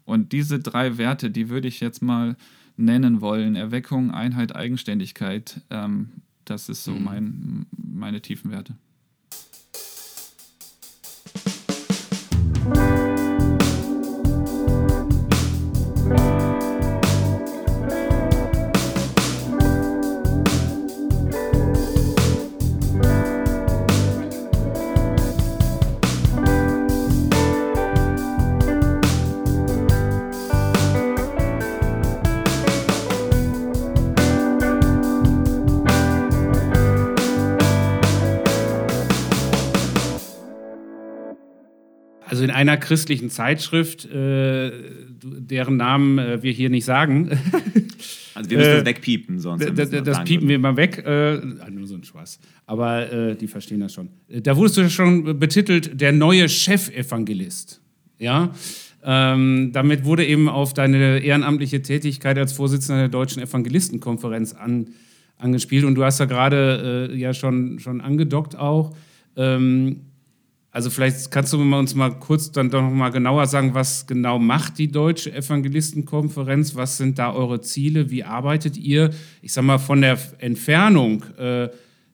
Und 0.10 0.32
diese 0.32 0.60
drei 0.60 0.98
Werte, 0.98 1.30
die 1.30 1.50
würde 1.50 1.68
ich 1.68 1.80
jetzt 1.80 2.02
mal 2.02 2.36
nennen 2.78 3.22
wollen. 3.22 3.56
Erweckung, 3.56 4.10
Einheit, 4.10 4.56
Eigenständigkeit. 4.56 5.62
Ähm, 5.70 6.10
das 6.46 6.68
ist 6.68 6.84
so 6.84 6.94
mhm. 6.94 7.04
mein, 7.04 7.66
meine 7.78 8.20
tiefen 8.22 8.52
Also 42.40 42.50
in 42.50 42.56
einer 42.56 42.78
christlichen 42.78 43.30
Zeitschrift, 43.30 44.06
äh, 44.06 44.72
deren 45.22 45.76
Namen 45.76 46.20
äh, 46.20 46.42
wir 46.42 46.54
hier 46.54 46.70
nicht 46.70 46.86
sagen. 46.86 47.30
Also 48.36 48.52
wir 48.52 48.58
müssen 48.60 48.72
das 48.72 48.84
äh, 48.84 48.86
wegpiepen, 48.86 49.40
sonst. 49.40 49.70
Das, 49.76 49.90
das 49.90 50.24
piepen 50.24 50.48
wir 50.48 50.60
mal 50.60 50.78
weg. 50.78 51.04
Äh, 51.06 51.42
ah, 51.60 51.70
nur 51.70 51.86
so 51.88 51.96
ein 51.96 52.06
Spaß. 52.06 52.40
Aber 52.68 53.12
äh, 53.12 53.36
die 53.36 53.48
verstehen 53.48 53.82
das 53.82 53.94
schon. 53.94 54.08
Da 54.30 54.56
wurdest 54.56 54.78
du 54.78 54.90
schon 54.90 55.38
betitelt, 55.40 56.00
der 56.00 56.14
neue 56.14 56.48
Chefevangelist. 56.48 57.82
Ja. 58.18 58.54
Ähm, 59.04 59.72
damit 59.74 60.06
wurde 60.06 60.26
eben 60.26 60.48
auf 60.48 60.74
deine 60.74 61.20
ehrenamtliche 61.20 61.82
Tätigkeit 61.82 62.38
als 62.38 62.54
Vorsitzender 62.54 63.02
der 63.02 63.10
Deutschen 63.10 63.44
Evangelistenkonferenz 63.44 64.54
an, 64.54 64.88
angespielt. 65.38 65.84
Und 65.84 65.96
du 65.96 66.06
hast 66.06 66.22
da 66.22 66.26
gerade 66.26 67.10
äh, 67.12 67.18
ja 67.18 67.34
schon, 67.34 67.80
schon 67.80 68.00
angedockt 68.00 68.56
auch. 68.56 68.96
Ähm, 69.36 70.09
also 70.80 70.90
vielleicht 70.90 71.30
kannst 71.30 71.52
du 71.52 71.60
uns 71.60 71.94
mal 71.94 72.10
kurz 72.10 72.54
dann 72.54 72.70
doch 72.70 72.82
noch 72.82 72.90
mal 72.90 73.10
genauer 73.10 73.48
sagen, 73.48 73.74
was 73.74 74.08
genau 74.08 74.40
macht 74.40 74.78
die 74.78 74.90
Deutsche 74.90 75.30
Evangelistenkonferenz? 75.34 76.74
Was 76.74 76.96
sind 76.96 77.20
da 77.20 77.34
eure 77.34 77.60
Ziele? 77.60 78.12
Wie 78.12 78.24
arbeitet 78.24 78.78
ihr? 78.78 79.10
Ich 79.42 79.52
sag 79.52 79.66
mal, 79.66 79.78
von 79.78 80.00
der 80.00 80.18
Entfernung 80.38 81.26
äh, 81.38 81.68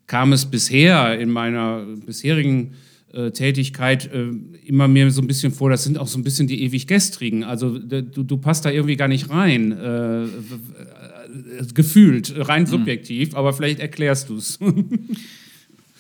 kam 0.07 0.33
es 0.33 0.47
bisher 0.47 1.19
in 1.19 1.29
meiner 1.29 1.85
bisherigen 2.07 2.71
äh, 3.13 3.29
Tätigkeit 3.29 4.11
äh, 4.11 4.29
immer 4.65 4.87
mir 4.87 5.11
so 5.11 5.21
ein 5.21 5.27
bisschen 5.27 5.53
vor, 5.53 5.69
das 5.69 5.83
sind 5.83 5.99
auch 5.99 6.07
so 6.07 6.17
ein 6.17 6.23
bisschen 6.23 6.47
die 6.47 6.63
ewig 6.63 6.87
Gestrigen. 6.87 7.43
Also 7.43 7.77
du, 7.77 8.01
du 8.01 8.37
passt 8.37 8.65
da 8.65 8.71
irgendwie 8.71 8.95
gar 8.95 9.07
nicht 9.07 9.29
rein. 9.29 9.73
Äh, 9.73 10.23
äh, 10.23 10.27
gefühlt, 11.71 12.33
rein 12.35 12.65
subjektiv, 12.65 13.33
mhm. 13.33 13.37
aber 13.37 13.53
vielleicht 13.53 13.79
erklärst 13.79 14.29
du 14.29 14.37
es. 14.37 14.57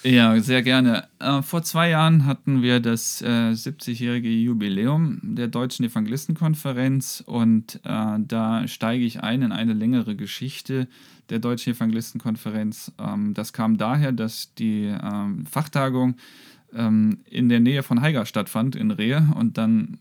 Ja, 0.07 0.39
sehr 0.39 0.61
gerne. 0.61 1.07
Äh, 1.17 1.41
vor 1.41 1.63
zwei 1.63 1.89
Jahren 1.89 2.27
hatten 2.27 2.61
wir 2.61 2.79
das 2.79 3.23
äh, 3.23 3.25
70-jährige 3.53 4.29
Jubiläum 4.29 5.19
der 5.23 5.47
Deutschen 5.47 5.83
Evangelistenkonferenz 5.83 7.23
und 7.25 7.79
äh, 7.83 8.17
da 8.19 8.67
steige 8.67 9.03
ich 9.03 9.23
ein 9.23 9.41
in 9.41 9.51
eine 9.51 9.73
längere 9.73 10.15
Geschichte 10.15 10.87
der 11.31 11.39
Deutschen 11.39 11.73
Evangelistenkonferenz. 11.73 12.91
Ähm, 12.99 13.33
das 13.33 13.51
kam 13.51 13.77
daher, 13.79 14.11
dass 14.11 14.53
die 14.53 14.83
ähm, 14.85 15.47
Fachtagung 15.47 16.17
ähm, 16.73 17.19
in 17.29 17.49
der 17.49 17.59
Nähe 17.59 17.83
von 17.83 18.01
Haiger 18.01 18.25
stattfand, 18.25 18.75
in 18.75 18.91
Rehe. 18.91 19.27
Und 19.35 19.57
dann 19.57 19.97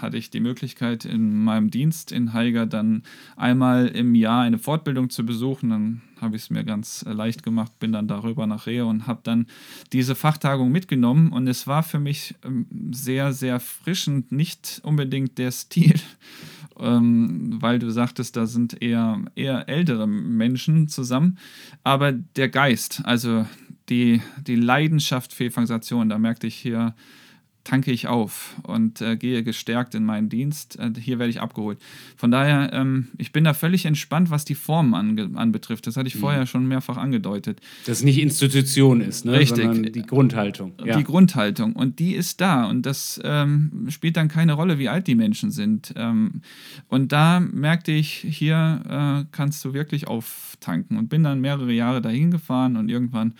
hatte 0.00 0.16
ich 0.16 0.30
die 0.30 0.40
Möglichkeit, 0.40 1.04
in 1.04 1.44
meinem 1.44 1.70
Dienst 1.70 2.12
in 2.12 2.32
Haiger 2.32 2.66
dann 2.66 3.02
einmal 3.36 3.88
im 3.88 4.14
Jahr 4.14 4.42
eine 4.42 4.58
Fortbildung 4.58 5.10
zu 5.10 5.26
besuchen. 5.26 5.70
Dann 5.70 6.02
habe 6.20 6.36
ich 6.36 6.42
es 6.42 6.50
mir 6.50 6.64
ganz 6.64 7.04
äh, 7.06 7.12
leicht 7.12 7.42
gemacht, 7.42 7.78
bin 7.78 7.92
dann 7.92 8.08
darüber 8.08 8.46
nach 8.46 8.66
Rehe 8.66 8.86
und 8.86 9.06
habe 9.06 9.20
dann 9.24 9.46
diese 9.92 10.14
Fachtagung 10.14 10.70
mitgenommen. 10.70 11.32
Und 11.32 11.48
es 11.48 11.66
war 11.66 11.82
für 11.82 11.98
mich 11.98 12.34
ähm, 12.44 12.66
sehr, 12.92 13.32
sehr 13.32 13.60
frischend, 13.60 14.32
nicht 14.32 14.80
unbedingt 14.84 15.38
der 15.38 15.50
Stil. 15.50 15.94
Ähm, 16.80 17.58
weil 17.60 17.78
du 17.78 17.90
sagtest, 17.90 18.34
da 18.34 18.46
sind 18.46 18.80
eher, 18.82 19.20
eher 19.36 19.68
ältere 19.68 20.08
Menschen 20.08 20.88
zusammen, 20.88 21.36
aber 21.84 22.12
der 22.12 22.48
Geist, 22.48 23.02
also 23.04 23.44
die, 23.92 24.22
die 24.38 24.56
Leidenschaft 24.56 25.32
für 25.32 25.44
Evangelisation, 25.44 26.08
da 26.08 26.18
merkte 26.18 26.46
ich 26.46 26.56
hier, 26.56 26.94
tanke 27.64 27.92
ich 27.92 28.08
auf 28.08 28.56
und 28.64 29.00
äh, 29.00 29.16
gehe 29.16 29.42
gestärkt 29.44 29.94
in 29.94 30.04
meinen 30.04 30.28
Dienst. 30.28 30.78
Äh, 30.78 30.92
hier 30.98 31.18
werde 31.18 31.30
ich 31.30 31.40
abgeholt. 31.40 31.78
Von 32.16 32.30
daher, 32.30 32.72
ähm, 32.72 33.08
ich 33.18 33.32
bin 33.32 33.44
da 33.44 33.54
völlig 33.54 33.86
entspannt, 33.86 34.30
was 34.30 34.44
die 34.44 34.54
Formen 34.54 35.36
anbetrifft. 35.36 35.86
Das 35.86 35.96
hatte 35.96 36.08
ich 36.08 36.16
mhm. 36.16 36.20
vorher 36.20 36.46
schon 36.46 36.66
mehrfach 36.66 36.96
angedeutet. 36.96 37.60
Dass 37.86 37.98
es 37.98 38.04
nicht 38.04 38.18
Institution 38.18 39.00
ist, 39.00 39.24
ne? 39.24 39.32
Richtig. 39.32 39.64
sondern 39.64 39.92
die 39.92 40.02
Grundhaltung. 40.02 40.72
Ja. 40.84 40.96
Die 40.96 41.04
Grundhaltung. 41.04 41.74
Und 41.74 41.98
die 41.98 42.14
ist 42.14 42.40
da. 42.40 42.64
Und 42.64 42.84
das 42.84 43.20
ähm, 43.22 43.86
spielt 43.88 44.16
dann 44.16 44.28
keine 44.28 44.54
Rolle, 44.54 44.78
wie 44.78 44.88
alt 44.88 45.06
die 45.06 45.14
Menschen 45.14 45.50
sind. 45.50 45.94
Ähm, 45.96 46.42
und 46.88 47.12
da 47.12 47.38
merkte 47.40 47.92
ich, 47.92 48.26
hier 48.28 49.24
äh, 49.24 49.26
kannst 49.30 49.64
du 49.64 49.72
wirklich 49.72 50.08
auftanken. 50.08 50.98
Und 50.98 51.08
bin 51.08 51.22
dann 51.22 51.40
mehrere 51.40 51.72
Jahre 51.72 52.02
dahin 52.02 52.30
gefahren 52.30 52.76
und 52.76 52.88
irgendwann 52.88 53.34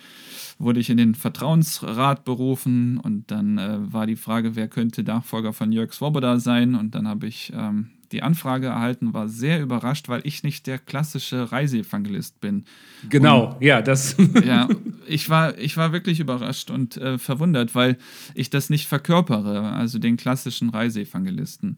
wurde 0.59 0.79
ich 0.79 0.89
in 0.89 0.97
den 0.97 1.15
Vertrauensrat 1.15 2.23
berufen 2.23 2.97
und 2.97 3.31
dann 3.31 3.57
äh, 3.57 3.77
war 3.91 4.07
die 4.07 4.12
Frage, 4.15 4.55
wer 4.55 4.67
könnte 4.67 5.03
Nachfolger 5.03 5.53
von 5.53 5.71
Jörg 5.71 5.93
Swoboda 5.93 6.39
sein 6.39 6.75
und 6.75 6.95
dann 6.95 7.07
habe 7.07 7.27
ich 7.27 7.51
ähm, 7.55 7.89
die 8.13 8.21
Anfrage 8.21 8.67
erhalten, 8.67 9.13
war 9.13 9.27
sehr 9.27 9.61
überrascht, 9.61 10.07
weil 10.07 10.21
ich 10.23 10.43
nicht 10.43 10.67
der 10.67 10.77
klassische 10.77 11.51
Reiseevangelist 11.51 12.39
bin. 12.39 12.63
Genau, 13.09 13.53
und, 13.55 13.63
ja, 13.63 13.81
das. 13.81 14.15
ja, 14.45 14.69
ich 15.07 15.29
war, 15.29 15.57
ich 15.57 15.75
war 15.75 15.91
wirklich 15.91 16.19
überrascht 16.19 16.69
und 16.69 16.95
äh, 16.97 17.17
verwundert, 17.17 17.75
weil 17.75 17.97
ich 18.35 18.49
das 18.49 18.69
nicht 18.69 18.87
verkörpere, 18.87 19.71
also 19.71 19.99
den 19.99 20.15
klassischen 20.15 20.69
Reiseevangelisten. 20.69 21.77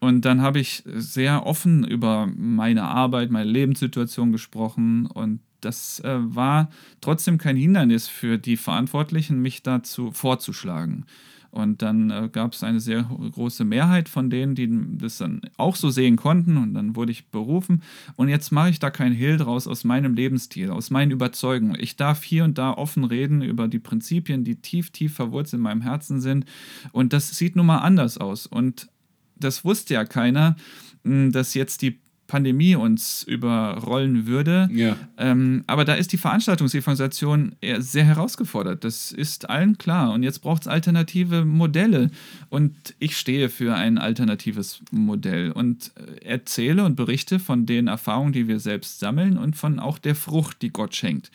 Und 0.00 0.24
dann 0.24 0.42
habe 0.42 0.60
ich 0.60 0.82
sehr 0.86 1.46
offen 1.46 1.84
über 1.84 2.28
meine 2.36 2.84
Arbeit, 2.84 3.30
meine 3.30 3.50
Lebenssituation 3.50 4.32
gesprochen 4.32 5.06
und 5.06 5.40
das 5.60 6.00
äh, 6.00 6.18
war 6.18 6.68
trotzdem 7.00 7.38
kein 7.38 7.56
Hindernis 7.56 8.06
für 8.06 8.38
die 8.38 8.58
Verantwortlichen, 8.58 9.40
mich 9.40 9.62
dazu 9.62 10.12
vorzuschlagen. 10.12 11.06
Und 11.54 11.82
dann 11.82 12.10
äh, 12.10 12.28
gab 12.32 12.52
es 12.52 12.64
eine 12.64 12.80
sehr 12.80 13.04
große 13.04 13.64
Mehrheit 13.64 14.08
von 14.08 14.28
denen, 14.28 14.56
die 14.56 14.68
das 14.98 15.18
dann 15.18 15.40
auch 15.56 15.76
so 15.76 15.88
sehen 15.88 16.16
konnten. 16.16 16.56
Und 16.56 16.74
dann 16.74 16.96
wurde 16.96 17.12
ich 17.12 17.28
berufen. 17.28 17.84
Und 18.16 18.28
jetzt 18.28 18.50
mache 18.50 18.70
ich 18.70 18.80
da 18.80 18.90
kein 18.90 19.12
Hehl 19.12 19.36
draus 19.36 19.68
aus 19.68 19.84
meinem 19.84 20.14
Lebensstil, 20.14 20.72
aus 20.72 20.90
meinen 20.90 21.12
Überzeugungen. 21.12 21.76
Ich 21.78 21.94
darf 21.94 22.24
hier 22.24 22.42
und 22.42 22.58
da 22.58 22.72
offen 22.72 23.04
reden 23.04 23.40
über 23.40 23.68
die 23.68 23.78
Prinzipien, 23.78 24.42
die 24.42 24.56
tief, 24.56 24.90
tief 24.90 25.14
verwurzelt 25.14 25.60
in 25.60 25.62
meinem 25.62 25.82
Herzen 25.82 26.20
sind. 26.20 26.44
Und 26.90 27.12
das 27.12 27.30
sieht 27.30 27.54
nun 27.54 27.66
mal 27.66 27.78
anders 27.78 28.18
aus. 28.18 28.48
Und 28.48 28.88
das 29.38 29.64
wusste 29.64 29.94
ja 29.94 30.04
keiner, 30.04 30.56
dass 31.04 31.54
jetzt 31.54 31.82
die 31.82 32.00
Pandemie 32.34 32.74
uns 32.74 33.22
überrollen 33.22 34.26
würde. 34.26 34.68
Ja. 34.72 34.96
Ähm, 35.18 35.62
aber 35.68 35.84
da 35.84 35.94
ist 35.94 36.12
die 36.12 36.16
Veranstaltungsevangelisation 36.16 37.54
sehr 37.78 38.04
herausgefordert. 38.04 38.82
Das 38.82 39.12
ist 39.12 39.48
allen 39.48 39.78
klar. 39.78 40.12
Und 40.12 40.24
jetzt 40.24 40.40
braucht 40.40 40.62
es 40.62 40.66
alternative 40.68 41.44
Modelle. 41.44 42.10
Und 42.48 42.74
ich 42.98 43.16
stehe 43.16 43.48
für 43.50 43.76
ein 43.76 43.98
alternatives 43.98 44.80
Modell 44.90 45.52
und 45.52 45.92
äh, 45.94 46.24
erzähle 46.24 46.84
und 46.84 46.96
berichte 46.96 47.38
von 47.38 47.66
den 47.66 47.86
Erfahrungen, 47.86 48.32
die 48.32 48.48
wir 48.48 48.58
selbst 48.58 48.98
sammeln 48.98 49.38
und 49.38 49.54
von 49.54 49.78
auch 49.78 49.98
der 49.98 50.16
Frucht, 50.16 50.60
die 50.62 50.70
Gott 50.70 50.96
schenkt. 50.96 51.30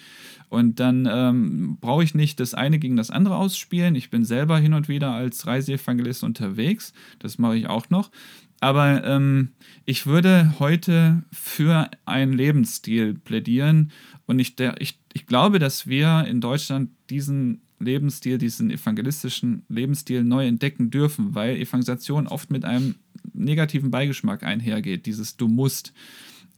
Und 0.49 0.81
dann 0.81 1.07
ähm, 1.09 1.77
brauche 1.79 2.03
ich 2.03 2.13
nicht 2.13 2.41
das 2.41 2.53
eine 2.53 2.77
gegen 2.77 2.97
das 2.97 3.09
andere 3.09 3.37
ausspielen. 3.37 3.95
Ich 3.95 4.09
bin 4.09 4.25
selber 4.25 4.57
hin 4.57 4.73
und 4.73 4.89
wieder 4.89 5.11
als 5.11 5.47
Reiseevangelist 5.47 6.25
unterwegs. 6.25 6.91
Das 7.19 7.37
mache 7.37 7.55
ich 7.55 7.67
auch 7.67 7.89
noch. 7.89 8.11
Aber 8.59 9.03
ähm, 9.05 9.49
ich 9.85 10.05
würde 10.05 10.55
heute 10.59 11.23
für 11.31 11.89
einen 12.05 12.33
Lebensstil 12.33 13.13
plädieren 13.13 13.91
und 14.25 14.39
ich, 14.39 14.55
der, 14.55 14.81
ich, 14.81 14.99
ich 15.13 15.25
glaube, 15.25 15.59
dass 15.59 15.87
wir 15.87 16.25
in 16.27 16.41
Deutschland 16.41 16.89
diesen 17.09 17.61
Lebensstil, 17.79 18.37
diesen 18.37 18.69
evangelistischen 18.69 19.63
Lebensstil 19.69 20.23
neu 20.23 20.45
entdecken 20.45 20.89
dürfen, 20.89 21.33
weil 21.35 21.55
Evangelisation 21.55 22.27
oft 22.27 22.51
mit 22.51 22.65
einem 22.65 22.95
negativen 23.33 23.89
Beigeschmack 23.89 24.43
einhergeht, 24.43 25.05
dieses 25.05 25.37
Du 25.37 25.47
musst. 25.47 25.93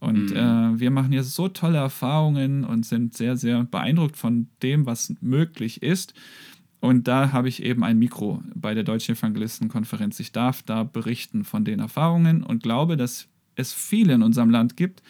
Und 0.00 0.30
mhm. 0.30 0.36
äh, 0.36 0.80
wir 0.80 0.90
machen 0.90 1.12
jetzt 1.12 1.34
so 1.34 1.46
tolle 1.46 1.78
Erfahrungen 1.78 2.64
und 2.64 2.84
sind 2.84 3.16
sehr, 3.16 3.36
sehr 3.36 3.62
beeindruckt 3.62 4.16
von 4.16 4.48
dem, 4.60 4.84
was 4.84 5.14
möglich 5.20 5.80
ist. 5.82 6.14
Und 6.82 7.06
da 7.06 7.30
habe 7.30 7.48
ich 7.48 7.62
eben 7.62 7.84
ein 7.84 7.96
Mikro 7.96 8.42
bei 8.56 8.74
der 8.74 8.82
Deutschen 8.82 9.14
Evangelistenkonferenz. 9.14 10.18
Ich 10.18 10.32
darf 10.32 10.64
da 10.64 10.82
berichten 10.82 11.44
von 11.44 11.64
den 11.64 11.78
Erfahrungen 11.78 12.42
und 12.42 12.64
glaube, 12.64 12.96
dass 12.96 13.28
es 13.54 13.72
viele 13.72 14.14
in 14.14 14.22
unserem 14.24 14.50
Land 14.50 14.76
gibt, 14.76 15.00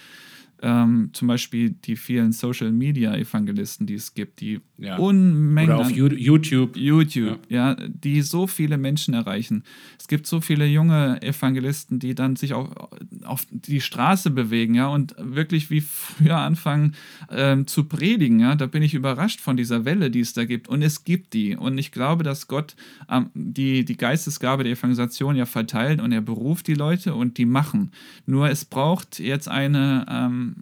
ähm, 0.63 1.11
zum 1.13 1.29
Beispiel 1.29 1.71
die 1.71 1.97
vielen 1.97 2.33
Social 2.33 2.71
Media 2.71 3.15
Evangelisten, 3.17 3.87
die 3.87 3.95
es 3.95 4.15
gibt, 4.15 4.41
die 4.41 4.61
ja. 4.79 4.97
Unmengen. 4.97 5.75
Oder 5.75 5.81
auf 5.81 5.91
YouTube. 5.91 6.77
YouTube, 6.77 7.41
ja. 7.49 7.73
ja. 7.73 7.89
die 7.89 8.23
so 8.23 8.47
viele 8.47 8.79
Menschen 8.79 9.15
erreichen. 9.15 9.65
Es 9.99 10.07
gibt 10.07 10.27
so 10.27 10.41
viele 10.41 10.67
junge 10.67 11.21
Evangelisten, 11.21 11.99
die 11.99 12.15
dann 12.15 12.37
sich 12.37 12.55
auch 12.55 12.91
auf 13.25 13.47
die 13.51 13.81
Straße 13.81 14.31
bewegen, 14.31 14.75
ja, 14.75 14.87
und 14.87 15.15
wirklich 15.19 15.71
wie 15.71 15.81
früher 15.81 16.39
anfangen 16.39 16.95
ähm, 17.31 17.67
zu 17.67 17.85
predigen, 17.85 18.39
ja. 18.41 18.55
Da 18.55 18.67
bin 18.67 18.83
ich 18.83 18.95
überrascht 18.95 19.41
von 19.41 19.57
dieser 19.57 19.85
Welle, 19.85 20.11
die 20.11 20.21
es 20.21 20.33
da 20.33 20.45
gibt. 20.45 20.69
Und 20.69 20.83
es 20.83 21.03
gibt 21.03 21.35
die. 21.35 21.57
Und 21.57 21.77
ich 21.79 21.91
glaube, 21.91 22.23
dass 22.23 22.47
Gott 22.47 22.77
ähm, 23.11 23.31
die, 23.35 23.85
die 23.85 23.97
Geistesgabe 23.97 24.63
der 24.63 24.73
Evangelisation 24.73 25.35
ja 25.35 25.47
verteilt 25.47 26.01
und 26.01 26.13
er 26.13 26.21
beruft 26.21 26.69
die 26.69 26.75
Leute 26.75 27.15
und 27.17 27.37
die 27.37 27.47
machen. 27.47 27.91
Nur 28.27 28.49
es 28.49 28.65
braucht 28.65 29.19
jetzt 29.19 29.49
eine 29.49 30.07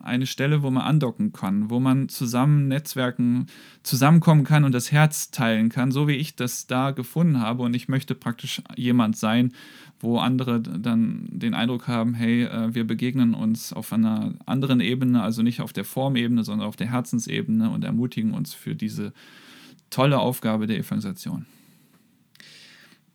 eine 0.00 0.26
Stelle, 0.26 0.62
wo 0.62 0.70
man 0.70 0.82
andocken 0.82 1.32
kann, 1.32 1.70
wo 1.70 1.80
man 1.80 2.08
zusammen 2.08 2.68
Netzwerken 2.68 3.46
zusammenkommen 3.82 4.44
kann 4.44 4.64
und 4.64 4.72
das 4.72 4.92
Herz 4.92 5.30
teilen 5.30 5.68
kann, 5.68 5.92
so 5.92 6.08
wie 6.08 6.14
ich 6.14 6.36
das 6.36 6.66
da 6.66 6.90
gefunden 6.90 7.40
habe. 7.40 7.62
Und 7.62 7.74
ich 7.74 7.88
möchte 7.88 8.14
praktisch 8.14 8.62
jemand 8.76 9.16
sein, 9.16 9.52
wo 10.00 10.18
andere 10.18 10.60
dann 10.60 11.28
den 11.30 11.54
Eindruck 11.54 11.86
haben, 11.86 12.14
hey, 12.14 12.44
äh, 12.44 12.74
wir 12.74 12.86
begegnen 12.86 13.34
uns 13.34 13.72
auf 13.72 13.92
einer 13.92 14.32
anderen 14.46 14.80
Ebene, 14.80 15.22
also 15.22 15.42
nicht 15.42 15.60
auf 15.60 15.72
der 15.72 15.84
Formebene, 15.84 16.42
sondern 16.42 16.66
auf 16.66 16.76
der 16.76 16.90
Herzensebene 16.90 17.70
und 17.70 17.84
ermutigen 17.84 18.32
uns 18.32 18.54
für 18.54 18.74
diese 18.74 19.12
tolle 19.90 20.18
Aufgabe 20.18 20.66
der 20.66 20.78
Evangelisation. 20.78 21.46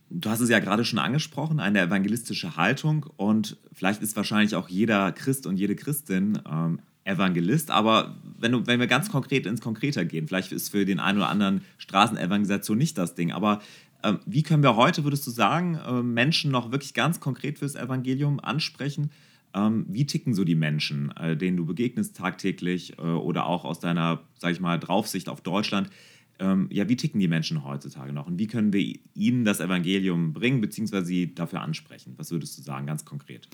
Du 0.09 0.29
hast 0.29 0.39
es 0.39 0.49
ja 0.49 0.59
gerade 0.59 0.85
schon 0.85 0.99
angesprochen, 0.99 1.59
eine 1.59 1.81
evangelistische 1.81 2.55
Haltung 2.55 3.05
und 3.17 3.57
vielleicht 3.73 4.01
ist 4.01 4.15
wahrscheinlich 4.15 4.55
auch 4.55 4.69
jeder 4.69 5.11
Christ 5.11 5.47
und 5.47 5.57
jede 5.57 5.75
Christin 5.75 6.39
ähm, 6.49 6.79
Evangelist, 7.05 7.69
aber 7.71 8.15
wenn, 8.39 8.51
du, 8.51 8.67
wenn 8.67 8.79
wir 8.79 8.87
ganz 8.87 9.09
konkret 9.09 9.45
ins 9.45 9.61
Konkreter 9.61 10.05
gehen, 10.05 10.27
vielleicht 10.27 10.51
ist 10.51 10.69
für 10.69 10.85
den 10.85 10.99
einen 10.99 11.19
oder 11.19 11.29
anderen 11.29 11.61
Straßenevangelisation 11.77 12.77
nicht 12.77 12.97
das 12.97 13.15
Ding, 13.15 13.31
aber 13.31 13.61
ähm, 14.03 14.19
wie 14.25 14.43
können 14.43 14.63
wir 14.63 14.75
heute, 14.75 15.03
würdest 15.03 15.25
du 15.25 15.31
sagen, 15.31 15.79
äh, 15.85 16.01
Menschen 16.03 16.51
noch 16.51 16.71
wirklich 16.71 16.93
ganz 16.93 17.19
konkret 17.19 17.59
fürs 17.59 17.75
Evangelium 17.75 18.39
ansprechen? 18.39 19.11
Ähm, 19.53 19.85
wie 19.87 20.05
ticken 20.05 20.33
so 20.33 20.43
die 20.43 20.55
Menschen, 20.55 21.15
äh, 21.17 21.35
denen 21.37 21.57
du 21.57 21.65
begegnest 21.65 22.15
tagtäglich 22.15 22.97
äh, 22.99 23.01
oder 23.01 23.45
auch 23.45 23.65
aus 23.65 23.79
deiner, 23.79 24.21
sag 24.37 24.51
ich 24.51 24.59
mal, 24.59 24.79
Draufsicht 24.79 25.29
auf 25.29 25.41
Deutschland? 25.41 25.89
Ähm, 26.39 26.67
ja, 26.71 26.89
wie 26.89 26.95
ticken 26.95 27.19
die 27.19 27.27
Menschen 27.27 27.63
heutzutage 27.63 28.11
noch 28.11 28.27
und 28.27 28.39
wie 28.39 28.47
können 28.47 28.73
wir 28.73 28.97
ihnen 29.13 29.45
das 29.45 29.59
Evangelium 29.59 30.33
bringen, 30.33 30.61
beziehungsweise 30.61 31.05
sie 31.05 31.33
dafür 31.33 31.61
ansprechen? 31.61 32.13
Was 32.17 32.31
würdest 32.31 32.57
du 32.57 32.61
sagen, 32.61 32.86
ganz 32.88 33.05
konkret? 33.05 33.47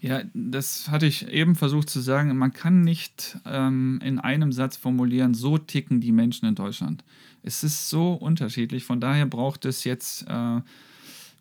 Ja, 0.00 0.22
das 0.32 0.88
hatte 0.88 1.06
ich 1.06 1.28
eben 1.28 1.56
versucht 1.56 1.90
zu 1.90 2.00
sagen. 2.00 2.36
Man 2.36 2.52
kann 2.52 2.80
nicht 2.80 3.38
ähm, 3.44 4.00
in 4.02 4.18
einem 4.18 4.52
Satz 4.52 4.76
formulieren, 4.76 5.34
so 5.34 5.58
ticken 5.58 6.00
die 6.00 6.12
Menschen 6.12 6.46
in 6.48 6.54
Deutschland. 6.54 7.04
Es 7.42 7.64
ist 7.64 7.88
so 7.88 8.14
unterschiedlich. 8.14 8.84
Von 8.84 9.00
daher 9.00 9.26
braucht 9.26 9.64
es 9.64 9.84
jetzt 9.84 10.26
äh, 10.28 10.60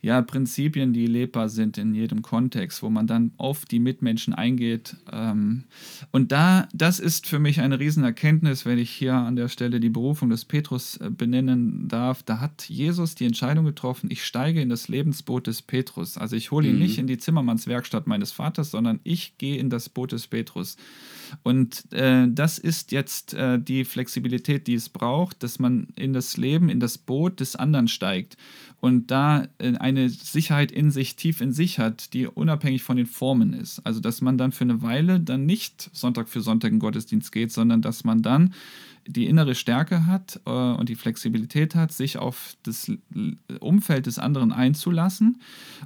ja, 0.01 0.21
Prinzipien, 0.21 0.93
die 0.93 1.07
lebbar 1.07 1.49
sind 1.49 1.77
in 1.77 1.93
jedem 1.93 2.21
Kontext, 2.21 2.81
wo 2.81 2.89
man 2.89 3.05
dann 3.05 3.31
auf 3.37 3.65
die 3.65 3.79
Mitmenschen 3.79 4.33
eingeht. 4.33 4.95
Ähm, 5.11 5.65
und 6.11 6.31
da, 6.31 6.69
das 6.73 6.99
ist 6.99 7.27
für 7.27 7.39
mich 7.39 7.59
eine 7.59 7.79
Riesenerkenntnis, 7.79 8.65
wenn 8.65 8.77
ich 8.77 8.89
hier 8.89 9.15
an 9.15 9.35
der 9.35 9.49
Stelle 9.49 9.81
die 9.81 9.89
Berufung 9.89 10.29
des 10.29 10.45
Petrus 10.45 10.95
äh, 10.97 11.09
benennen 11.09 11.89
darf. 11.89 12.23
Da 12.23 12.39
hat 12.39 12.69
Jesus 12.69 13.15
die 13.15 13.25
Entscheidung 13.25 13.65
getroffen, 13.65 14.09
ich 14.09 14.23
steige 14.23 14.61
in 14.61 14.69
das 14.69 14.87
Lebensboot 14.87 15.47
des 15.47 15.61
Petrus. 15.61 16.17
Also 16.17 16.37
ich 16.37 16.51
hole 16.51 16.69
ihn 16.69 16.75
mhm. 16.75 16.81
nicht 16.81 16.97
in 16.97 17.07
die 17.07 17.17
Zimmermannswerkstatt 17.17 18.07
meines 18.07 18.31
Vaters, 18.31 18.71
sondern 18.71 19.01
ich 19.03 19.37
gehe 19.37 19.57
in 19.57 19.69
das 19.69 19.89
Boot 19.89 20.13
des 20.13 20.27
Petrus. 20.27 20.77
Und 21.43 21.91
äh, 21.91 22.25
das 22.29 22.57
ist 22.57 22.93
jetzt 22.93 23.33
äh, 23.33 23.59
die 23.59 23.83
Flexibilität, 23.83 24.65
die 24.65 24.75
es 24.75 24.87
braucht, 24.87 25.43
dass 25.43 25.59
man 25.59 25.87
in 25.95 26.13
das 26.13 26.37
Leben, 26.37 26.69
in 26.69 26.79
das 26.79 26.97
Boot 26.97 27.41
des 27.41 27.55
anderen 27.57 27.87
steigt 27.87 28.37
und 28.81 29.11
da 29.11 29.47
äh, 29.57 29.75
eine 29.89 30.09
Sicherheit 30.09 30.71
in 30.71 30.91
sich, 30.91 31.15
tief 31.15 31.41
in 31.41 31.53
sich 31.53 31.79
hat, 31.79 32.13
die 32.13 32.27
unabhängig 32.27 32.83
von 32.83 32.97
den 32.97 33.05
Formen 33.05 33.53
ist. 33.53 33.79
Also 33.85 33.99
dass 33.99 34.21
man 34.21 34.37
dann 34.37 34.51
für 34.51 34.63
eine 34.63 34.81
Weile 34.81 35.19
dann 35.19 35.45
nicht 35.45 35.89
Sonntag 35.93 36.29
für 36.29 36.41
Sonntag 36.41 36.71
in 36.71 36.79
Gottesdienst 36.79 37.31
geht, 37.31 37.51
sondern 37.51 37.81
dass 37.81 38.03
man 38.03 38.21
dann 38.21 38.53
die 39.09 39.25
innere 39.25 39.55
Stärke 39.55 40.05
hat 40.05 40.39
äh, 40.45 40.49
und 40.51 40.87
die 40.87 40.95
Flexibilität 40.95 41.73
hat, 41.73 41.91
sich 41.91 42.17
auf 42.17 42.55
das 42.61 42.91
Umfeld 43.59 44.05
des 44.05 44.19
anderen 44.19 44.51
einzulassen. 44.51 45.41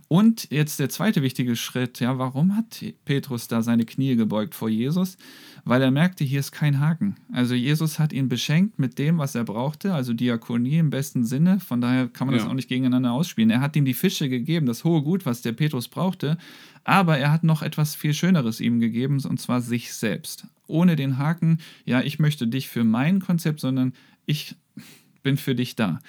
Und 0.09 0.51
jetzt 0.51 0.80
der 0.80 0.89
zweite 0.89 1.21
wichtige 1.21 1.55
Schritt, 1.55 2.01
ja, 2.01 2.17
warum 2.17 2.57
hat 2.57 2.84
Petrus 3.05 3.47
da 3.47 3.61
seine 3.61 3.86
Knie 3.86 4.17
gebeugt 4.17 4.55
vor 4.55 4.67
Jesus? 4.67 5.17
Weil 5.63 5.82
er 5.82 5.91
merkte, 5.91 6.26
hier 6.26 6.41
ist 6.41 6.51
kein 6.51 6.82
Haken. 6.82 7.15
Also 7.32 7.55
Jesus 7.55 7.97
hat 7.97 8.11
ihn 8.11 8.28
beschenkt 8.28 8.78
mit 8.78 8.99
dem, 8.99 9.17
was 9.17 9.36
er 9.36 9.45
brauchte, 9.45 9.93
also 9.93 10.13
Diakonie 10.13 10.78
im 10.78 10.89
besten 10.89 11.24
Sinne. 11.24 11.61
Von 11.61 11.80
daher 11.80 12.09
kann 12.09 12.28
man 12.28 12.36
ja. 12.36 12.41
das 12.41 12.49
auch 12.49 12.55
nicht 12.55 12.67
gegeneinander 12.67 13.13
ausspielen. 13.13 13.49
Er 13.49 13.61
hat 13.61 13.78
ihm 13.78 13.86
die 13.86 13.93
Fische 13.93 14.28
gegeben, 14.28 14.65
das 14.65 14.84
hohe 14.84 15.01
Gut, 15.01 15.26
was 15.26 15.41
der 15.41 15.53
Petrus 15.53 15.88
brauchte. 15.88 16.38
Aber 16.84 17.17
er 17.17 17.32
hat 17.32 17.45
noch 17.45 17.61
etwas 17.61 17.95
viel 17.95 18.13
Schöneres 18.13 18.59
ihm 18.59 18.82
gegeben, 18.82 19.24
und 19.24 19.39
zwar 19.39 19.61
sich 19.61 19.93
selbst. 19.93 20.45
Ohne 20.68 20.95
den 20.95 21.18
Haken, 21.18 21.59
ja, 21.86 22.01
ich 22.01 22.20
möchte 22.20 22.47
dich 22.47 22.70
für 22.70 22.84
mein 22.84 23.20
Konzept, 23.20 23.59
sondern 23.59 23.93
ich 24.26 24.55
bin 25.22 25.38
für 25.38 25.55
dich 25.55 25.76
da. 25.76 25.99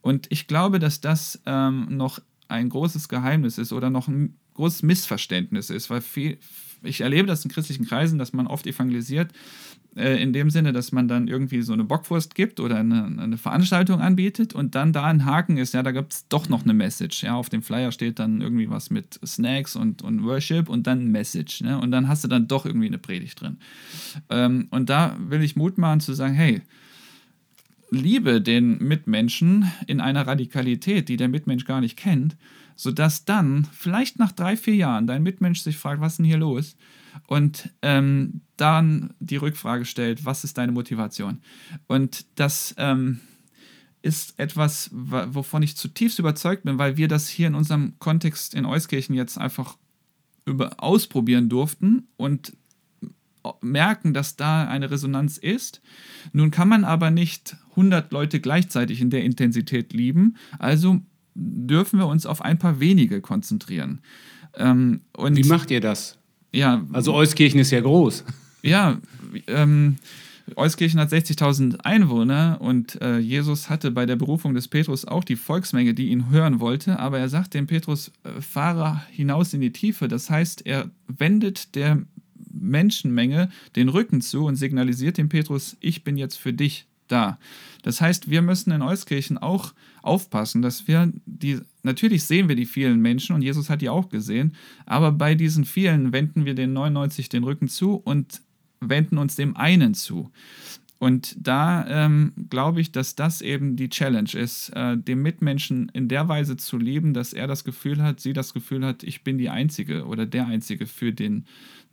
Und 0.00 0.26
ich 0.30 0.46
glaube, 0.46 0.78
dass 0.78 1.00
das 1.00 1.40
ähm, 1.46 1.96
noch 1.96 2.20
ein 2.48 2.68
großes 2.68 3.08
Geheimnis 3.08 3.58
ist 3.58 3.72
oder 3.72 3.90
noch 3.90 4.08
ein 4.08 4.36
großes 4.54 4.82
Missverständnis 4.82 5.70
ist, 5.70 5.90
weil 5.90 6.00
viel, 6.00 6.38
ich 6.82 7.00
erlebe 7.00 7.26
das 7.26 7.44
in 7.44 7.50
christlichen 7.50 7.86
Kreisen, 7.86 8.18
dass 8.18 8.32
man 8.32 8.46
oft 8.46 8.66
evangelisiert, 8.66 9.32
äh, 9.96 10.22
in 10.22 10.32
dem 10.32 10.50
Sinne, 10.50 10.72
dass 10.72 10.92
man 10.92 11.08
dann 11.08 11.26
irgendwie 11.26 11.62
so 11.62 11.72
eine 11.72 11.84
Bockwurst 11.84 12.34
gibt 12.34 12.60
oder 12.60 12.76
eine, 12.76 13.04
eine 13.18 13.38
Veranstaltung 13.38 14.00
anbietet 14.00 14.54
und 14.54 14.74
dann 14.74 14.92
da 14.92 15.04
ein 15.04 15.24
Haken 15.24 15.56
ist, 15.56 15.74
ja, 15.74 15.82
da 15.82 15.90
gibt 15.90 16.12
es 16.12 16.28
doch 16.28 16.48
noch 16.48 16.64
eine 16.64 16.74
Message. 16.74 17.22
Ja, 17.22 17.34
auf 17.34 17.48
dem 17.48 17.62
Flyer 17.62 17.92
steht 17.92 18.18
dann 18.18 18.40
irgendwie 18.40 18.68
was 18.68 18.90
mit 18.90 19.18
Snacks 19.24 19.74
und, 19.74 20.02
und 20.02 20.22
Worship 20.22 20.68
und 20.68 20.86
dann 20.86 21.10
Message. 21.10 21.62
Ne? 21.62 21.78
Und 21.78 21.90
dann 21.90 22.08
hast 22.08 22.24
du 22.24 22.28
dann 22.28 22.46
doch 22.46 22.66
irgendwie 22.66 22.88
eine 22.88 22.98
Predigt 22.98 23.40
drin. 23.40 23.58
Ähm, 24.28 24.68
und 24.70 24.90
da 24.90 25.16
will 25.18 25.42
ich 25.42 25.56
Mut 25.56 25.78
machen 25.78 26.00
zu 26.00 26.12
sagen, 26.12 26.34
hey, 26.34 26.60
liebe 27.90 28.40
den 28.40 28.78
Mitmenschen 28.78 29.70
in 29.86 30.00
einer 30.00 30.26
Radikalität, 30.26 31.08
die 31.08 31.16
der 31.16 31.28
Mitmensch 31.28 31.64
gar 31.64 31.80
nicht 31.80 31.96
kennt, 31.96 32.36
sodass 32.74 33.24
dann 33.24 33.66
vielleicht 33.72 34.18
nach 34.18 34.32
drei, 34.32 34.56
vier 34.56 34.74
Jahren 34.74 35.06
dein 35.06 35.22
Mitmensch 35.22 35.60
sich 35.60 35.78
fragt, 35.78 36.00
was 36.00 36.14
ist 36.14 36.18
denn 36.18 36.26
hier 36.26 36.38
los? 36.38 36.76
Und 37.26 37.70
ähm, 37.82 38.40
dann 38.56 39.14
die 39.20 39.36
Rückfrage 39.36 39.84
stellt, 39.84 40.24
was 40.24 40.44
ist 40.44 40.58
deine 40.58 40.72
Motivation? 40.72 41.40
Und 41.86 42.26
das 42.38 42.74
ähm, 42.78 43.20
ist 44.02 44.38
etwas, 44.38 44.90
wovon 44.92 45.62
ich 45.62 45.76
zutiefst 45.76 46.18
überzeugt 46.18 46.64
bin, 46.64 46.78
weil 46.78 46.96
wir 46.96 47.08
das 47.08 47.28
hier 47.28 47.48
in 47.48 47.54
unserem 47.54 47.98
Kontext 47.98 48.54
in 48.54 48.64
Euskirchen 48.64 49.14
jetzt 49.14 49.38
einfach 49.38 49.76
über 50.44 50.74
ausprobieren 50.78 51.48
durften 51.48 52.06
und 52.16 52.52
merken, 53.60 54.14
dass 54.14 54.36
da 54.36 54.66
eine 54.66 54.90
Resonanz 54.90 55.38
ist. 55.38 55.80
Nun 56.32 56.50
kann 56.50 56.68
man 56.68 56.84
aber 56.84 57.10
nicht 57.10 57.56
100 57.70 58.12
Leute 58.12 58.40
gleichzeitig 58.40 59.00
in 59.00 59.10
der 59.10 59.24
Intensität 59.24 59.92
lieben, 59.92 60.36
also 60.58 61.00
dürfen 61.34 61.98
wir 61.98 62.06
uns 62.06 62.26
auf 62.26 62.42
ein 62.42 62.58
paar 62.58 62.80
wenige 62.80 63.20
konzentrieren. 63.20 64.00
Ähm, 64.54 65.02
Wie 65.18 65.44
macht 65.44 65.70
ihr 65.70 65.80
das? 65.80 66.18
Ja. 66.56 66.84
Also 66.92 67.12
Euskirchen 67.12 67.60
ist 67.60 67.70
ja 67.70 67.80
groß. 67.80 68.24
Ja, 68.62 68.98
ähm, 69.46 69.96
Euskirchen 70.54 71.00
hat 71.00 71.12
60.000 71.12 71.80
Einwohner 71.80 72.58
und 72.60 73.00
äh, 73.02 73.18
Jesus 73.18 73.68
hatte 73.68 73.90
bei 73.90 74.06
der 74.06 74.16
Berufung 74.16 74.54
des 74.54 74.68
Petrus 74.68 75.04
auch 75.04 75.24
die 75.24 75.36
Volksmenge, 75.36 75.92
die 75.92 76.08
ihn 76.08 76.30
hören 76.30 76.60
wollte, 76.60 76.98
aber 76.98 77.18
er 77.18 77.28
sagt 77.28 77.54
dem 77.54 77.66
Petrus, 77.66 78.12
äh, 78.22 78.40
fahre 78.40 79.02
hinaus 79.10 79.52
in 79.52 79.60
die 79.60 79.72
Tiefe. 79.72 80.08
Das 80.08 80.30
heißt, 80.30 80.64
er 80.66 80.90
wendet 81.08 81.74
der 81.74 82.02
Menschenmenge 82.52 83.50
den 83.74 83.88
Rücken 83.88 84.22
zu 84.22 84.46
und 84.46 84.56
signalisiert 84.56 85.18
dem 85.18 85.28
Petrus, 85.28 85.76
ich 85.80 86.04
bin 86.04 86.16
jetzt 86.16 86.36
für 86.36 86.52
dich 86.52 86.86
da. 87.08 87.38
Das 87.82 88.00
heißt, 88.00 88.30
wir 88.30 88.40
müssen 88.40 88.72
in 88.72 88.82
Euskirchen 88.82 89.36
auch 89.36 89.74
aufpassen, 90.02 90.62
dass 90.62 90.88
wir 90.88 91.12
die, 91.26 91.60
natürlich 91.86 92.24
sehen 92.24 92.48
wir 92.48 92.56
die 92.56 92.66
vielen 92.66 93.00
Menschen 93.00 93.34
und 93.34 93.42
Jesus 93.42 93.70
hat 93.70 93.80
die 93.80 93.88
auch 93.88 94.10
gesehen, 94.10 94.54
aber 94.84 95.12
bei 95.12 95.34
diesen 95.34 95.64
vielen 95.64 96.12
wenden 96.12 96.44
wir 96.44 96.54
den 96.54 96.74
99 96.74 97.28
den 97.30 97.44
Rücken 97.44 97.68
zu 97.68 97.94
und 97.94 98.42
wenden 98.80 99.16
uns 99.16 99.36
dem 99.36 99.56
einen 99.56 99.94
zu. 99.94 100.30
Und 100.98 101.36
da 101.38 101.86
ähm, 101.88 102.32
glaube 102.48 102.80
ich, 102.80 102.90
dass 102.90 103.14
das 103.14 103.42
eben 103.42 103.76
die 103.76 103.90
Challenge 103.90 104.30
ist, 104.32 104.70
äh, 104.70 104.96
dem 104.96 105.22
Mitmenschen 105.22 105.90
in 105.90 106.08
der 106.08 106.28
Weise 106.28 106.56
zu 106.56 106.78
lieben, 106.78 107.12
dass 107.12 107.34
er 107.34 107.46
das 107.46 107.64
Gefühl 107.64 108.02
hat, 108.02 108.20
sie 108.20 108.32
das 108.32 108.54
Gefühl 108.54 108.84
hat, 108.84 109.02
ich 109.02 109.22
bin 109.22 109.36
die 109.36 109.50
Einzige 109.50 110.06
oder 110.06 110.24
der 110.24 110.46
Einzige 110.46 110.86
für 110.86 111.12
den 111.12 111.44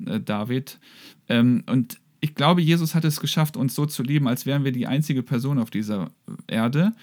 äh, 0.05 0.21
David. 0.21 0.79
Ähm, 1.27 1.63
und 1.65 1.99
ich 2.21 2.35
glaube, 2.35 2.61
Jesus 2.61 2.95
hat 2.95 3.03
es 3.03 3.19
geschafft, 3.19 3.57
uns 3.57 3.75
so 3.75 3.85
zu 3.85 4.01
lieben, 4.01 4.29
als 4.29 4.45
wären 4.45 4.63
wir 4.63 4.71
die 4.71 4.87
einzige 4.87 5.23
Person 5.23 5.59
auf 5.59 5.69
dieser 5.69 6.09
Erde. 6.47 6.93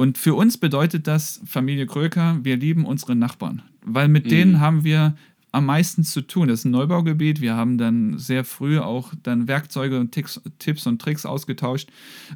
Und 0.00 0.16
für 0.16 0.32
uns 0.32 0.56
bedeutet 0.56 1.06
das, 1.06 1.42
Familie 1.44 1.84
Kröker, 1.84 2.38
wir 2.42 2.56
lieben 2.56 2.86
unsere 2.86 3.14
Nachbarn, 3.14 3.60
weil 3.84 4.08
mit 4.08 4.24
mhm. 4.24 4.28
denen 4.30 4.60
haben 4.60 4.82
wir 4.82 5.14
am 5.52 5.66
meisten 5.66 6.04
zu 6.04 6.22
tun. 6.22 6.48
Das 6.48 6.60
ist 6.60 6.64
ein 6.64 6.70
Neubaugebiet. 6.70 7.42
Wir 7.42 7.54
haben 7.54 7.76
dann 7.76 8.16
sehr 8.16 8.44
früh 8.44 8.78
auch 8.78 9.12
dann 9.22 9.46
Werkzeuge 9.46 10.00
und 10.00 10.12
Tipps 10.12 10.86
und 10.86 11.02
Tricks 11.02 11.26
ausgetauscht 11.26 11.90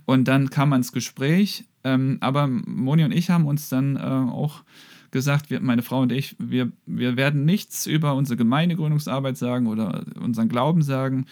und 0.04 0.28
dann 0.28 0.50
kam 0.50 0.68
man 0.68 0.80
ins 0.80 0.92
Gespräch. 0.92 1.64
Ähm, 1.84 2.18
aber 2.20 2.48
Moni 2.48 3.02
und 3.02 3.12
ich 3.12 3.30
haben 3.30 3.46
uns 3.46 3.70
dann 3.70 3.96
äh, 3.96 4.00
auch 4.00 4.62
gesagt, 5.10 5.48
wir, 5.48 5.60
meine 5.60 5.80
Frau 5.80 6.02
und 6.02 6.12
ich, 6.12 6.36
wir, 6.38 6.70
wir 6.84 7.16
werden 7.16 7.46
nichts 7.46 7.86
über 7.86 8.14
unsere 8.14 8.36
Gemeindegründungsarbeit 8.36 9.38
sagen 9.38 9.68
oder 9.68 10.04
unseren 10.20 10.50
Glauben 10.50 10.82
sagen. 10.82 11.24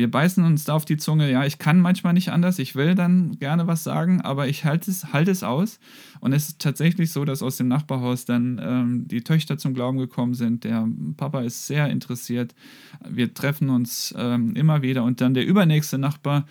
Wir 0.00 0.10
beißen 0.10 0.42
uns 0.46 0.64
da 0.64 0.72
auf 0.72 0.86
die 0.86 0.96
Zunge. 0.96 1.30
Ja, 1.30 1.44
ich 1.44 1.58
kann 1.58 1.78
manchmal 1.78 2.14
nicht 2.14 2.30
anders. 2.30 2.58
Ich 2.58 2.74
will 2.74 2.94
dann 2.94 3.38
gerne 3.38 3.66
was 3.66 3.84
sagen, 3.84 4.22
aber 4.22 4.48
ich 4.48 4.64
halte 4.64 4.90
es, 4.90 5.12
halte 5.12 5.30
es 5.30 5.42
aus. 5.42 5.78
Und 6.20 6.32
es 6.32 6.48
ist 6.48 6.58
tatsächlich 6.58 7.12
so, 7.12 7.26
dass 7.26 7.42
aus 7.42 7.58
dem 7.58 7.68
Nachbarhaus 7.68 8.24
dann 8.24 8.58
ähm, 8.64 9.08
die 9.08 9.20
Töchter 9.20 9.58
zum 9.58 9.74
Glauben 9.74 9.98
gekommen 9.98 10.32
sind. 10.32 10.64
Der 10.64 10.88
Papa 11.18 11.42
ist 11.42 11.66
sehr 11.66 11.90
interessiert. 11.90 12.54
Wir 13.06 13.34
treffen 13.34 13.68
uns 13.68 14.14
ähm, 14.16 14.56
immer 14.56 14.80
wieder. 14.80 15.04
Und 15.04 15.20
dann 15.20 15.34
der 15.34 15.44
übernächste 15.44 15.98
Nachbar, 15.98 16.46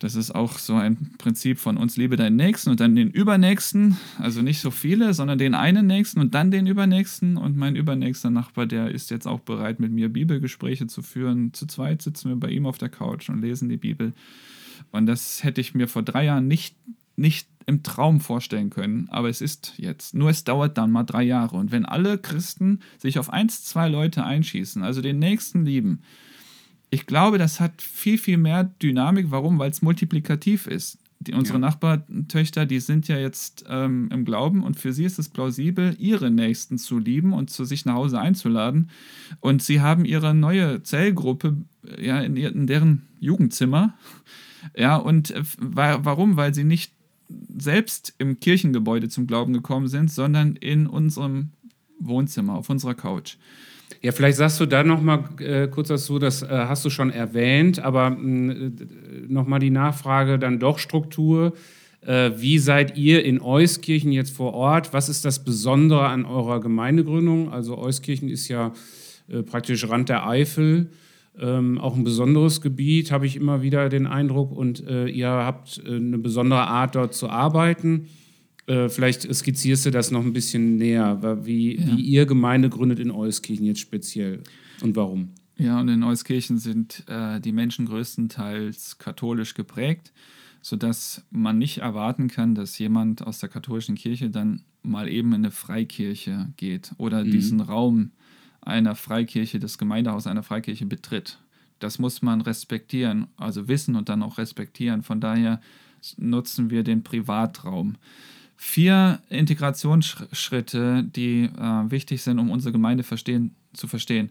das 0.00 0.14
ist 0.14 0.34
auch 0.34 0.56
so 0.58 0.76
ein 0.76 1.12
Prinzip 1.18 1.58
von 1.58 1.76
uns, 1.76 1.98
liebe 1.98 2.16
deinen 2.16 2.36
Nächsten 2.36 2.70
und 2.70 2.80
dann 2.80 2.96
den 2.96 3.10
Übernächsten. 3.10 3.98
Also 4.18 4.40
nicht 4.40 4.60
so 4.60 4.70
viele, 4.70 5.12
sondern 5.12 5.36
den 5.36 5.54
einen 5.54 5.86
Nächsten 5.86 6.20
und 6.20 6.34
dann 6.34 6.50
den 6.50 6.66
Übernächsten. 6.66 7.36
Und 7.36 7.58
mein 7.58 7.76
übernächster 7.76 8.30
Nachbar, 8.30 8.64
der 8.64 8.90
ist 8.90 9.10
jetzt 9.10 9.26
auch 9.26 9.40
bereit, 9.40 9.78
mit 9.78 9.92
mir 9.92 10.08
Bibelgespräche 10.08 10.86
zu 10.86 11.02
führen. 11.02 11.52
Zu 11.52 11.66
zweit 11.66 12.00
sitzen 12.00 12.30
wir 12.30 12.36
bei 12.36 12.48
ihm 12.48 12.64
auf 12.64 12.78
der 12.78 12.88
Couch 12.88 13.28
und 13.28 13.42
lesen 13.42 13.68
die 13.68 13.76
Bibel. 13.76 14.14
Und 14.90 15.04
das 15.04 15.44
hätte 15.44 15.60
ich 15.60 15.74
mir 15.74 15.86
vor 15.86 16.02
drei 16.02 16.24
Jahren 16.24 16.48
nicht, 16.48 16.76
nicht 17.16 17.46
im 17.66 17.82
Traum 17.82 18.20
vorstellen 18.20 18.70
können. 18.70 19.06
Aber 19.10 19.28
es 19.28 19.42
ist 19.42 19.74
jetzt. 19.76 20.14
Nur 20.14 20.30
es 20.30 20.44
dauert 20.44 20.78
dann 20.78 20.90
mal 20.90 21.04
drei 21.04 21.24
Jahre. 21.24 21.58
Und 21.58 21.72
wenn 21.72 21.84
alle 21.84 22.16
Christen 22.16 22.80
sich 22.96 23.18
auf 23.18 23.28
eins, 23.28 23.64
zwei 23.64 23.90
Leute 23.90 24.24
einschießen, 24.24 24.82
also 24.82 25.02
den 25.02 25.18
Nächsten 25.18 25.66
lieben, 25.66 26.00
ich 26.90 27.06
glaube, 27.06 27.38
das 27.38 27.60
hat 27.60 27.80
viel, 27.80 28.18
viel 28.18 28.36
mehr 28.36 28.64
Dynamik. 28.64 29.30
Warum? 29.30 29.58
Weil 29.58 29.70
es 29.70 29.82
multiplikativ 29.82 30.66
ist. 30.66 30.98
Die, 31.20 31.34
unsere 31.34 31.58
ja. 31.58 31.66
Nachbartöchter, 31.66 32.64
die 32.64 32.80
sind 32.80 33.06
ja 33.06 33.18
jetzt 33.18 33.66
ähm, 33.68 34.08
im 34.10 34.24
Glauben 34.24 34.64
und 34.64 34.78
für 34.78 34.94
sie 34.94 35.04
ist 35.04 35.18
es 35.18 35.28
plausibel, 35.28 35.94
ihre 35.98 36.30
Nächsten 36.30 36.78
zu 36.78 36.98
lieben 36.98 37.34
und 37.34 37.50
zu 37.50 37.66
sich 37.66 37.84
nach 37.84 37.94
Hause 37.94 38.18
einzuladen. 38.18 38.90
Und 39.40 39.62
sie 39.62 39.82
haben 39.82 40.06
ihre 40.06 40.34
neue 40.34 40.82
Zellgruppe 40.82 41.58
ja, 42.00 42.20
in, 42.20 42.36
in 42.36 42.66
deren 42.66 43.02
Jugendzimmer. 43.20 43.94
Ja, 44.74 44.96
und 44.96 45.30
äh, 45.32 45.42
warum? 45.58 46.36
Weil 46.36 46.54
sie 46.54 46.64
nicht 46.64 46.94
selbst 47.58 48.14
im 48.16 48.40
Kirchengebäude 48.40 49.10
zum 49.10 49.26
Glauben 49.26 49.52
gekommen 49.52 49.88
sind, 49.88 50.10
sondern 50.10 50.56
in 50.56 50.86
unserem 50.86 51.50
Wohnzimmer, 51.98 52.54
auf 52.54 52.70
unserer 52.70 52.94
Couch. 52.94 53.36
Ja, 54.02 54.12
vielleicht 54.12 54.38
sagst 54.38 54.60
du 54.60 54.66
da 54.66 54.82
noch 54.82 55.02
mal 55.02 55.24
äh, 55.40 55.68
kurz 55.68 55.88
dazu, 55.88 56.18
das 56.18 56.42
äh, 56.42 56.48
hast 56.48 56.84
du 56.84 56.90
schon 56.90 57.10
erwähnt, 57.10 57.80
aber 57.80 58.08
äh, 58.08 58.70
noch 59.28 59.46
mal 59.46 59.58
die 59.58 59.70
Nachfrage 59.70 60.38
dann 60.38 60.58
doch 60.58 60.78
Struktur. 60.78 61.52
Äh, 62.00 62.30
wie 62.36 62.58
seid 62.58 62.96
ihr 62.96 63.24
in 63.24 63.40
Euskirchen 63.40 64.12
jetzt 64.12 64.34
vor 64.34 64.54
Ort? 64.54 64.92
Was 64.92 65.08
ist 65.08 65.24
das 65.24 65.44
Besondere 65.44 66.06
an 66.06 66.24
eurer 66.24 66.60
Gemeindegründung? 66.60 67.52
Also 67.52 67.76
Euskirchen 67.76 68.28
ist 68.28 68.48
ja 68.48 68.72
äh, 69.28 69.42
praktisch 69.42 69.88
Rand 69.88 70.08
der 70.08 70.26
Eifel. 70.26 70.90
Ähm, 71.38 71.78
auch 71.78 71.94
ein 71.94 72.04
besonderes 72.04 72.60
Gebiet, 72.60 73.12
habe 73.12 73.26
ich 73.26 73.36
immer 73.36 73.62
wieder 73.62 73.88
den 73.88 74.06
Eindruck. 74.06 74.50
Und 74.50 74.86
äh, 74.86 75.06
ihr 75.08 75.28
habt 75.28 75.80
eine 75.86 76.18
besondere 76.18 76.66
Art, 76.66 76.94
dort 76.94 77.14
zu 77.14 77.28
arbeiten. 77.28 78.08
Äh, 78.70 78.88
vielleicht 78.88 79.34
skizzierst 79.34 79.86
du 79.86 79.90
das 79.90 80.12
noch 80.12 80.24
ein 80.24 80.32
bisschen 80.32 80.76
näher, 80.76 81.44
wie, 81.44 81.76
ja. 81.76 81.86
wie 81.86 82.00
ihr 82.02 82.24
Gemeinde 82.24 82.70
gründet 82.70 83.00
in 83.00 83.10
Euskirchen 83.10 83.66
jetzt 83.66 83.80
speziell 83.80 84.44
und 84.80 84.94
warum. 84.94 85.30
Ja, 85.56 85.80
und 85.80 85.88
in 85.88 86.04
Euskirchen 86.04 86.56
sind 86.58 87.02
äh, 87.08 87.40
die 87.40 87.50
Menschen 87.50 87.86
größtenteils 87.86 88.98
katholisch 88.98 89.54
geprägt, 89.54 90.12
sodass 90.62 91.24
man 91.32 91.58
nicht 91.58 91.78
erwarten 91.78 92.28
kann, 92.28 92.54
dass 92.54 92.78
jemand 92.78 93.26
aus 93.26 93.40
der 93.40 93.48
katholischen 93.48 93.96
Kirche 93.96 94.30
dann 94.30 94.62
mal 94.82 95.08
eben 95.08 95.30
in 95.30 95.44
eine 95.44 95.50
Freikirche 95.50 96.48
geht 96.56 96.92
oder 96.96 97.24
mhm. 97.24 97.32
diesen 97.32 97.60
Raum 97.60 98.12
einer 98.60 98.94
Freikirche, 98.94 99.58
das 99.58 99.78
Gemeindehaus 99.78 100.28
einer 100.28 100.44
Freikirche 100.44 100.86
betritt. 100.86 101.38
Das 101.80 101.98
muss 101.98 102.22
man 102.22 102.40
respektieren, 102.40 103.26
also 103.36 103.66
wissen 103.66 103.96
und 103.96 104.08
dann 104.08 104.22
auch 104.22 104.38
respektieren. 104.38 105.02
Von 105.02 105.20
daher 105.20 105.60
nutzen 106.18 106.70
wir 106.70 106.84
den 106.84 107.02
Privatraum. 107.02 107.96
Vier 108.62 109.20
Integrationsschritte, 109.30 111.02
die 111.02 111.44
äh, 111.44 111.90
wichtig 111.90 112.20
sind, 112.20 112.38
um 112.38 112.50
unsere 112.50 112.72
Gemeinde 112.72 113.04
verstehen, 113.04 113.56
zu 113.72 113.88
verstehen. 113.88 114.28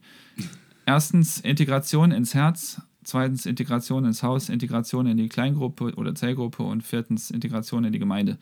Erstens 0.85 1.39
Integration 1.39 2.11
ins 2.11 2.35
Herz, 2.35 2.79
zweitens 3.03 3.47
Integration 3.47 4.05
ins 4.05 4.21
Haus, 4.21 4.49
Integration 4.49 5.07
in 5.07 5.17
die 5.17 5.29
Kleingruppe 5.29 5.95
oder 5.95 6.13
Zellgruppe 6.13 6.61
und 6.61 6.83
viertens 6.83 7.31
Integration 7.31 7.83
in 7.85 7.91
die 7.91 7.97
Gemeinde. 7.97 8.37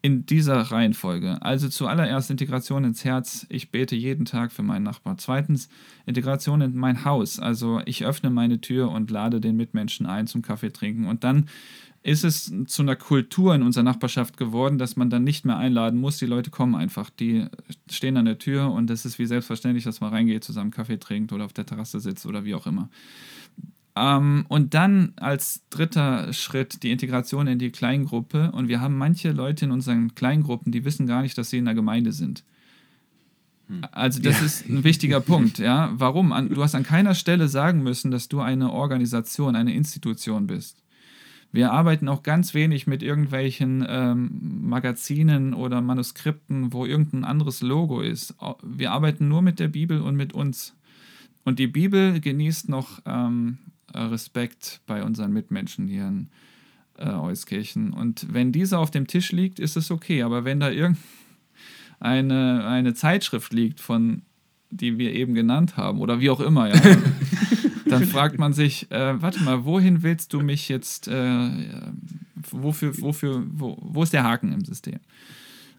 In 0.00 0.24
dieser 0.24 0.58
Reihenfolge. 0.62 1.42
Also 1.42 1.68
zuallererst 1.68 2.30
Integration 2.30 2.84
ins 2.84 3.04
Herz. 3.04 3.46
Ich 3.50 3.70
bete 3.70 3.96
jeden 3.96 4.24
Tag 4.24 4.50
für 4.50 4.62
meinen 4.62 4.84
Nachbar. 4.84 5.18
Zweitens 5.18 5.68
Integration 6.06 6.62
in 6.62 6.74
mein 6.74 7.04
Haus. 7.04 7.38
Also 7.38 7.82
ich 7.84 8.06
öffne 8.06 8.30
meine 8.30 8.62
Tür 8.62 8.90
und 8.90 9.10
lade 9.10 9.42
den 9.42 9.56
Mitmenschen 9.56 10.06
ein 10.06 10.26
zum 10.26 10.40
Kaffee 10.40 10.72
trinken. 10.72 11.06
Und 11.06 11.22
dann 11.22 11.50
ist 12.08 12.24
es 12.24 12.50
zu 12.66 12.82
einer 12.82 12.96
Kultur 12.96 13.54
in 13.54 13.62
unserer 13.62 13.84
Nachbarschaft 13.84 14.38
geworden, 14.38 14.78
dass 14.78 14.96
man 14.96 15.10
dann 15.10 15.24
nicht 15.24 15.44
mehr 15.44 15.58
einladen 15.58 16.00
muss. 16.00 16.16
Die 16.16 16.24
Leute 16.24 16.50
kommen 16.50 16.74
einfach. 16.74 17.10
Die 17.10 17.44
stehen 17.90 18.16
an 18.16 18.24
der 18.24 18.38
Tür 18.38 18.72
und 18.72 18.88
es 18.88 19.04
ist 19.04 19.18
wie 19.18 19.26
selbstverständlich, 19.26 19.84
dass 19.84 20.00
man 20.00 20.10
reingeht, 20.10 20.42
zusammen 20.42 20.70
Kaffee 20.70 20.98
trinkt 20.98 21.34
oder 21.34 21.44
auf 21.44 21.52
der 21.52 21.66
Terrasse 21.66 22.00
sitzt 22.00 22.24
oder 22.24 22.46
wie 22.46 22.54
auch 22.54 22.66
immer. 22.66 22.88
Ähm, 23.94 24.46
und 24.48 24.72
dann 24.72 25.12
als 25.16 25.62
dritter 25.68 26.32
Schritt 26.32 26.82
die 26.82 26.92
Integration 26.92 27.46
in 27.46 27.58
die 27.58 27.70
Kleingruppe. 27.70 28.52
Und 28.52 28.68
wir 28.68 28.80
haben 28.80 28.96
manche 28.96 29.32
Leute 29.32 29.66
in 29.66 29.70
unseren 29.70 30.14
Kleingruppen, 30.14 30.72
die 30.72 30.86
wissen 30.86 31.06
gar 31.06 31.20
nicht, 31.20 31.36
dass 31.36 31.50
sie 31.50 31.58
in 31.58 31.66
der 31.66 31.74
Gemeinde 31.74 32.12
sind. 32.12 32.42
Hm. 33.66 33.82
Also 33.92 34.22
das 34.22 34.40
ja. 34.40 34.46
ist 34.46 34.66
ein 34.66 34.82
wichtiger 34.82 35.20
Punkt, 35.20 35.58
ja. 35.58 35.92
Warum? 35.92 36.32
Du 36.48 36.62
hast 36.62 36.74
an 36.74 36.84
keiner 36.84 37.14
Stelle 37.14 37.48
sagen 37.48 37.82
müssen, 37.82 38.10
dass 38.10 38.28
du 38.28 38.40
eine 38.40 38.72
Organisation, 38.72 39.56
eine 39.56 39.74
Institution 39.74 40.46
bist. 40.46 40.82
Wir 41.50 41.72
arbeiten 41.72 42.08
auch 42.08 42.22
ganz 42.22 42.52
wenig 42.52 42.86
mit 42.86 43.02
irgendwelchen 43.02 43.84
ähm, 43.88 44.30
Magazinen 44.62 45.54
oder 45.54 45.80
Manuskripten, 45.80 46.72
wo 46.72 46.84
irgendein 46.84 47.24
anderes 47.24 47.62
Logo 47.62 48.00
ist. 48.00 48.34
Wir 48.62 48.92
arbeiten 48.92 49.28
nur 49.28 49.40
mit 49.40 49.58
der 49.58 49.68
Bibel 49.68 50.02
und 50.02 50.14
mit 50.16 50.34
uns. 50.34 50.76
Und 51.44 51.58
die 51.58 51.66
Bibel 51.66 52.20
genießt 52.20 52.68
noch 52.68 53.00
ähm, 53.06 53.58
Respekt 53.94 54.82
bei 54.86 55.02
unseren 55.02 55.32
Mitmenchen 55.32 55.88
hier 55.88 56.06
in 56.06 56.28
äh, 56.98 57.08
Euskirchen. 57.08 57.94
Und 57.94 58.26
wenn 58.32 58.52
dieser 58.52 58.78
auf 58.78 58.90
dem 58.90 59.06
Tisch 59.06 59.32
liegt, 59.32 59.58
ist 59.58 59.76
es 59.76 59.90
okay. 59.90 60.22
Aber 60.22 60.44
wenn 60.44 60.60
da 60.60 60.70
irgendeine 60.70 60.98
eine 62.66 62.94
Zeitschrift 62.94 63.54
liegt, 63.54 63.80
von 63.80 64.22
die 64.70 64.98
wir 64.98 65.14
eben 65.14 65.32
genannt 65.32 65.78
haben, 65.78 66.00
oder 66.00 66.20
wie 66.20 66.28
auch 66.28 66.40
immer, 66.40 66.68
ja, 66.68 66.74
dann 67.98 68.08
fragt 68.08 68.38
man 68.38 68.52
sich, 68.52 68.90
äh, 68.90 69.20
warte 69.20 69.42
mal, 69.42 69.64
wohin 69.64 70.02
willst 70.02 70.32
du 70.32 70.40
mich 70.40 70.68
jetzt, 70.68 71.08
äh, 71.08 71.50
wofür, 72.50 72.92
wofür, 73.00 73.44
wo, 73.50 73.76
wo 73.80 74.02
ist 74.02 74.12
der 74.12 74.24
Haken 74.24 74.52
im 74.52 74.64
System? 74.64 75.00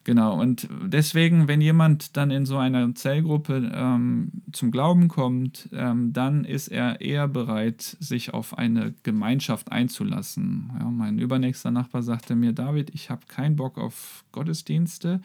Genau, 0.05 0.39
und 0.39 0.67
deswegen, 0.85 1.47
wenn 1.47 1.61
jemand 1.61 2.17
dann 2.17 2.31
in 2.31 2.45
so 2.45 2.57
einer 2.57 2.95
Zellgruppe 2.95 3.71
ähm, 3.73 4.31
zum 4.51 4.71
Glauben 4.71 5.07
kommt, 5.07 5.69
ähm, 5.71 6.13
dann 6.13 6.45
ist 6.45 6.69
er 6.69 7.01
eher 7.01 7.27
bereit, 7.27 7.97
sich 7.99 8.33
auf 8.33 8.57
eine 8.57 8.93
Gemeinschaft 9.03 9.71
einzulassen. 9.71 10.71
Ja, 10.79 10.85
mein 10.85 11.19
übernächster 11.19 11.69
Nachbar 11.69 12.01
sagte 12.01 12.35
mir, 12.35 12.53
David, 12.53 12.89
ich 12.95 13.09
habe 13.09 13.27
keinen 13.27 13.55
Bock 13.55 13.77
auf 13.77 14.23
Gottesdienste 14.31 15.21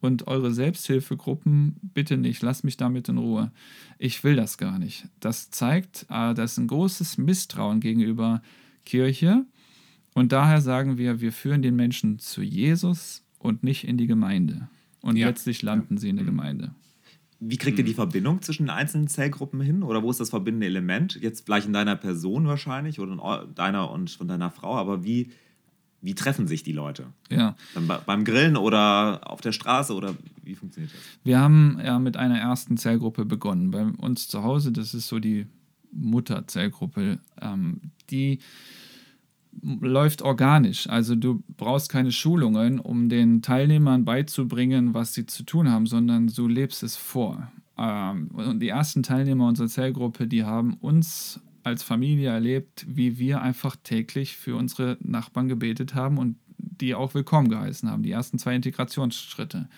und 0.00 0.26
eure 0.26 0.52
Selbsthilfegruppen 0.52 1.76
bitte 1.82 2.16
nicht, 2.16 2.42
lasst 2.42 2.64
mich 2.64 2.76
damit 2.76 3.08
in 3.08 3.18
Ruhe. 3.18 3.52
Ich 3.98 4.22
will 4.24 4.36
das 4.36 4.58
gar 4.58 4.78
nicht. 4.78 5.08
Das 5.20 5.50
zeigt, 5.50 6.06
äh, 6.10 6.34
das 6.34 6.52
ist 6.52 6.58
ein 6.58 6.68
großes 6.68 7.18
Misstrauen 7.18 7.80
gegenüber 7.80 8.42
Kirche. 8.84 9.46
Und 10.14 10.32
daher 10.32 10.60
sagen 10.60 10.98
wir, 10.98 11.20
wir 11.20 11.32
führen 11.32 11.62
den 11.62 11.76
Menschen 11.76 12.18
zu 12.18 12.42
Jesus 12.42 13.24
und 13.38 13.62
nicht 13.62 13.84
in 13.86 13.98
die 13.98 14.06
Gemeinde. 14.06 14.68
Und 15.02 15.16
ja. 15.16 15.26
letztlich 15.26 15.62
landen 15.62 15.94
ja. 15.94 16.00
sie 16.00 16.08
in 16.08 16.16
der 16.16 16.24
Gemeinde. 16.24 16.74
Wie 17.38 17.58
kriegt 17.58 17.78
ihr 17.78 17.84
die 17.84 17.94
Verbindung 17.94 18.40
zwischen 18.40 18.64
den 18.64 18.70
einzelnen 18.70 19.08
Zellgruppen 19.08 19.60
hin? 19.60 19.82
Oder 19.82 20.02
wo 20.02 20.10
ist 20.10 20.20
das 20.20 20.30
verbindende 20.30 20.66
Element? 20.66 21.18
Jetzt 21.20 21.44
vielleicht 21.44 21.66
in 21.66 21.74
deiner 21.74 21.96
Person 21.96 22.46
wahrscheinlich 22.46 22.98
oder 22.98 23.12
in 23.12 23.54
deiner 23.54 23.90
und 23.90 24.10
von 24.10 24.26
deiner 24.26 24.50
Frau, 24.50 24.74
aber 24.74 25.04
wie, 25.04 25.30
wie 26.06 26.14
treffen 26.14 26.46
sich 26.46 26.62
die 26.62 26.72
Leute? 26.72 27.06
Ja. 27.30 27.56
Dann 27.74 27.90
beim 28.06 28.24
Grillen 28.24 28.56
oder 28.56 29.20
auf 29.24 29.40
der 29.40 29.52
Straße 29.52 29.92
oder 29.92 30.14
wie 30.44 30.54
funktioniert 30.54 30.94
das? 30.94 31.00
Wir 31.24 31.40
haben 31.40 31.80
ja 31.84 31.98
mit 31.98 32.16
einer 32.16 32.38
ersten 32.38 32.76
Zellgruppe 32.76 33.24
begonnen. 33.24 33.72
Bei 33.72 33.82
uns 33.84 34.28
zu 34.28 34.44
Hause, 34.44 34.70
das 34.70 34.94
ist 34.94 35.08
so 35.08 35.18
die 35.18 35.46
Mutterzellgruppe. 35.92 37.18
Ähm, 37.40 37.80
die 38.10 38.38
läuft 39.62 40.22
organisch. 40.22 40.88
Also 40.88 41.16
du 41.16 41.42
brauchst 41.56 41.90
keine 41.90 42.12
Schulungen, 42.12 42.78
um 42.78 43.08
den 43.08 43.42
Teilnehmern 43.42 44.04
beizubringen, 44.04 44.94
was 44.94 45.12
sie 45.12 45.26
zu 45.26 45.42
tun 45.42 45.70
haben, 45.70 45.86
sondern 45.86 46.28
du 46.28 46.46
lebst 46.46 46.84
es 46.84 46.96
vor. 46.96 47.50
Ähm, 47.76 48.28
und 48.32 48.60
die 48.60 48.68
ersten 48.68 49.02
Teilnehmer 49.02 49.48
unserer 49.48 49.68
Zellgruppe, 49.68 50.28
die 50.28 50.44
haben 50.44 50.74
uns 50.74 51.40
als 51.66 51.82
Familie 51.82 52.30
erlebt, 52.30 52.86
wie 52.88 53.18
wir 53.18 53.42
einfach 53.42 53.74
täglich 53.74 54.36
für 54.36 54.54
unsere 54.54 54.98
Nachbarn 55.00 55.48
gebetet 55.48 55.96
haben 55.96 56.16
und 56.16 56.36
die 56.58 56.94
auch 56.94 57.12
willkommen 57.14 57.48
geheißen 57.48 57.90
haben. 57.90 58.04
Die 58.04 58.12
ersten 58.12 58.38
zwei 58.38 58.54
Integrationsschritte. 58.54 59.68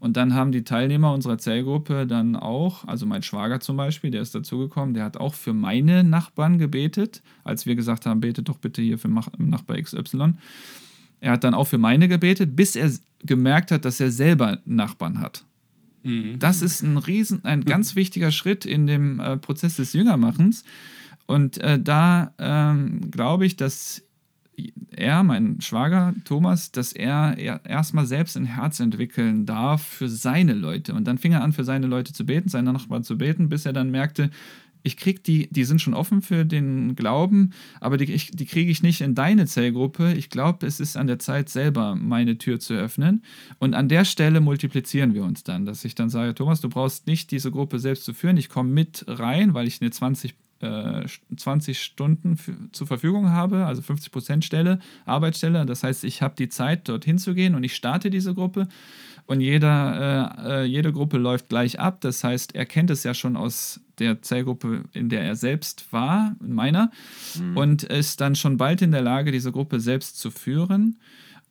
Und 0.00 0.18
dann 0.18 0.34
haben 0.34 0.52
die 0.52 0.64
Teilnehmer 0.64 1.14
unserer 1.14 1.38
Zellgruppe 1.38 2.06
dann 2.06 2.36
auch, 2.36 2.86
also 2.86 3.06
mein 3.06 3.22
Schwager 3.22 3.58
zum 3.60 3.78
Beispiel, 3.78 4.10
der 4.10 4.20
ist 4.20 4.34
dazugekommen, 4.34 4.92
der 4.92 5.04
hat 5.04 5.16
auch 5.16 5.32
für 5.32 5.54
meine 5.54 6.04
Nachbarn 6.04 6.58
gebetet, 6.58 7.22
als 7.42 7.64
wir 7.64 7.74
gesagt 7.74 8.04
haben, 8.04 8.20
betet 8.20 8.50
doch 8.50 8.58
bitte 8.58 8.82
hier 8.82 8.98
für 8.98 9.08
Nachbar 9.08 9.80
XY. 9.80 10.34
Er 11.20 11.32
hat 11.32 11.44
dann 11.44 11.54
auch 11.54 11.66
für 11.66 11.78
meine 11.78 12.06
gebetet, 12.06 12.54
bis 12.54 12.76
er 12.76 12.90
gemerkt 13.24 13.70
hat, 13.70 13.86
dass 13.86 13.98
er 13.98 14.10
selber 14.10 14.58
Nachbarn 14.66 15.20
hat. 15.20 15.46
Mhm. 16.02 16.38
Das 16.38 16.60
ist 16.60 16.82
ein 16.82 16.98
riesen, 16.98 17.46
ein 17.46 17.64
ganz 17.64 17.96
wichtiger 17.96 18.30
Schritt 18.30 18.66
in 18.66 18.86
dem 18.86 19.20
äh, 19.20 19.38
Prozess 19.38 19.76
des 19.76 19.94
Jüngermachens, 19.94 20.64
und 21.30 21.58
äh, 21.58 21.78
da 21.78 22.34
ähm, 22.40 23.08
glaube 23.12 23.46
ich, 23.46 23.54
dass 23.54 24.02
er, 24.90 25.22
mein 25.22 25.60
Schwager 25.60 26.12
Thomas, 26.24 26.72
dass 26.72 26.92
er, 26.92 27.38
er 27.38 27.64
erstmal 27.64 28.04
selbst 28.04 28.36
ein 28.36 28.46
Herz 28.46 28.80
entwickeln 28.80 29.46
darf 29.46 29.80
für 29.80 30.08
seine 30.08 30.54
Leute. 30.54 30.92
Und 30.92 31.04
dann 31.04 31.18
fing 31.18 31.30
er 31.30 31.44
an, 31.44 31.52
für 31.52 31.62
seine 31.62 31.86
Leute 31.86 32.12
zu 32.12 32.26
beten, 32.26 32.48
seine 32.48 32.72
Nachbarn 32.72 33.04
zu 33.04 33.16
beten, 33.16 33.48
bis 33.48 33.64
er 33.64 33.72
dann 33.72 33.92
merkte, 33.92 34.30
ich 34.82 34.96
krieg 34.96 35.22
die, 35.22 35.48
die 35.52 35.62
sind 35.62 35.80
schon 35.80 35.94
offen 35.94 36.20
für 36.20 36.44
den 36.44 36.96
Glauben, 36.96 37.52
aber 37.80 37.96
die, 37.96 38.06
die 38.06 38.46
kriege 38.46 38.72
ich 38.72 38.82
nicht 38.82 39.00
in 39.00 39.14
deine 39.14 39.46
Zellgruppe. 39.46 40.14
Ich 40.14 40.30
glaube, 40.30 40.66
es 40.66 40.80
ist 40.80 40.96
an 40.96 41.06
der 41.06 41.20
Zeit, 41.20 41.48
selber 41.48 41.94
meine 41.94 42.38
Tür 42.38 42.58
zu 42.58 42.74
öffnen. 42.74 43.22
Und 43.60 43.74
an 43.74 43.88
der 43.88 44.04
Stelle 44.04 44.40
multiplizieren 44.40 45.14
wir 45.14 45.22
uns 45.22 45.44
dann, 45.44 45.64
dass 45.64 45.84
ich 45.84 45.94
dann 45.94 46.10
sage, 46.10 46.34
Thomas, 46.34 46.60
du 46.60 46.68
brauchst 46.68 47.06
nicht 47.06 47.30
diese 47.30 47.52
Gruppe 47.52 47.78
selbst 47.78 48.04
zu 48.04 48.14
führen. 48.14 48.36
Ich 48.36 48.48
komme 48.48 48.70
mit 48.70 49.04
rein, 49.06 49.54
weil 49.54 49.68
ich 49.68 49.80
eine 49.80 49.92
20 49.92 50.34
20 50.60 51.68
äh, 51.76 51.80
Stunden 51.80 52.38
zur 52.72 52.86
Verfügung 52.86 53.30
habe, 53.30 53.66
also 53.66 53.82
50 53.82 54.12
Prozent 54.12 54.44
Stelle, 54.44 54.78
Arbeitsstelle. 55.06 55.64
Das 55.66 55.82
heißt, 55.82 56.04
ich 56.04 56.22
habe 56.22 56.34
die 56.36 56.48
Zeit, 56.48 56.88
dorthin 56.88 57.18
zu 57.18 57.34
gehen 57.34 57.54
und 57.54 57.64
ich 57.64 57.74
starte 57.74 58.10
diese 58.10 58.34
Gruppe 58.34 58.68
und 59.26 59.40
jeder, 59.40 60.36
äh, 60.42 60.62
äh, 60.62 60.64
jede 60.64 60.92
Gruppe 60.92 61.16
läuft 61.16 61.48
gleich 61.48 61.78
ab. 61.78 62.00
Das 62.00 62.24
heißt, 62.24 62.54
er 62.54 62.66
kennt 62.66 62.90
es 62.90 63.04
ja 63.04 63.14
schon 63.14 63.36
aus 63.36 63.80
der 63.98 64.22
Zellgruppe, 64.22 64.84
in 64.92 65.08
der 65.08 65.22
er 65.22 65.36
selbst 65.36 65.92
war, 65.92 66.34
in 66.40 66.52
meiner, 66.52 66.90
mhm. 67.38 67.56
und 67.56 67.82
ist 67.84 68.20
dann 68.20 68.34
schon 68.34 68.56
bald 68.56 68.82
in 68.82 68.92
der 68.92 69.02
Lage, 69.02 69.30
diese 69.30 69.52
Gruppe 69.52 69.78
selbst 69.78 70.18
zu 70.18 70.30
führen. 70.30 70.98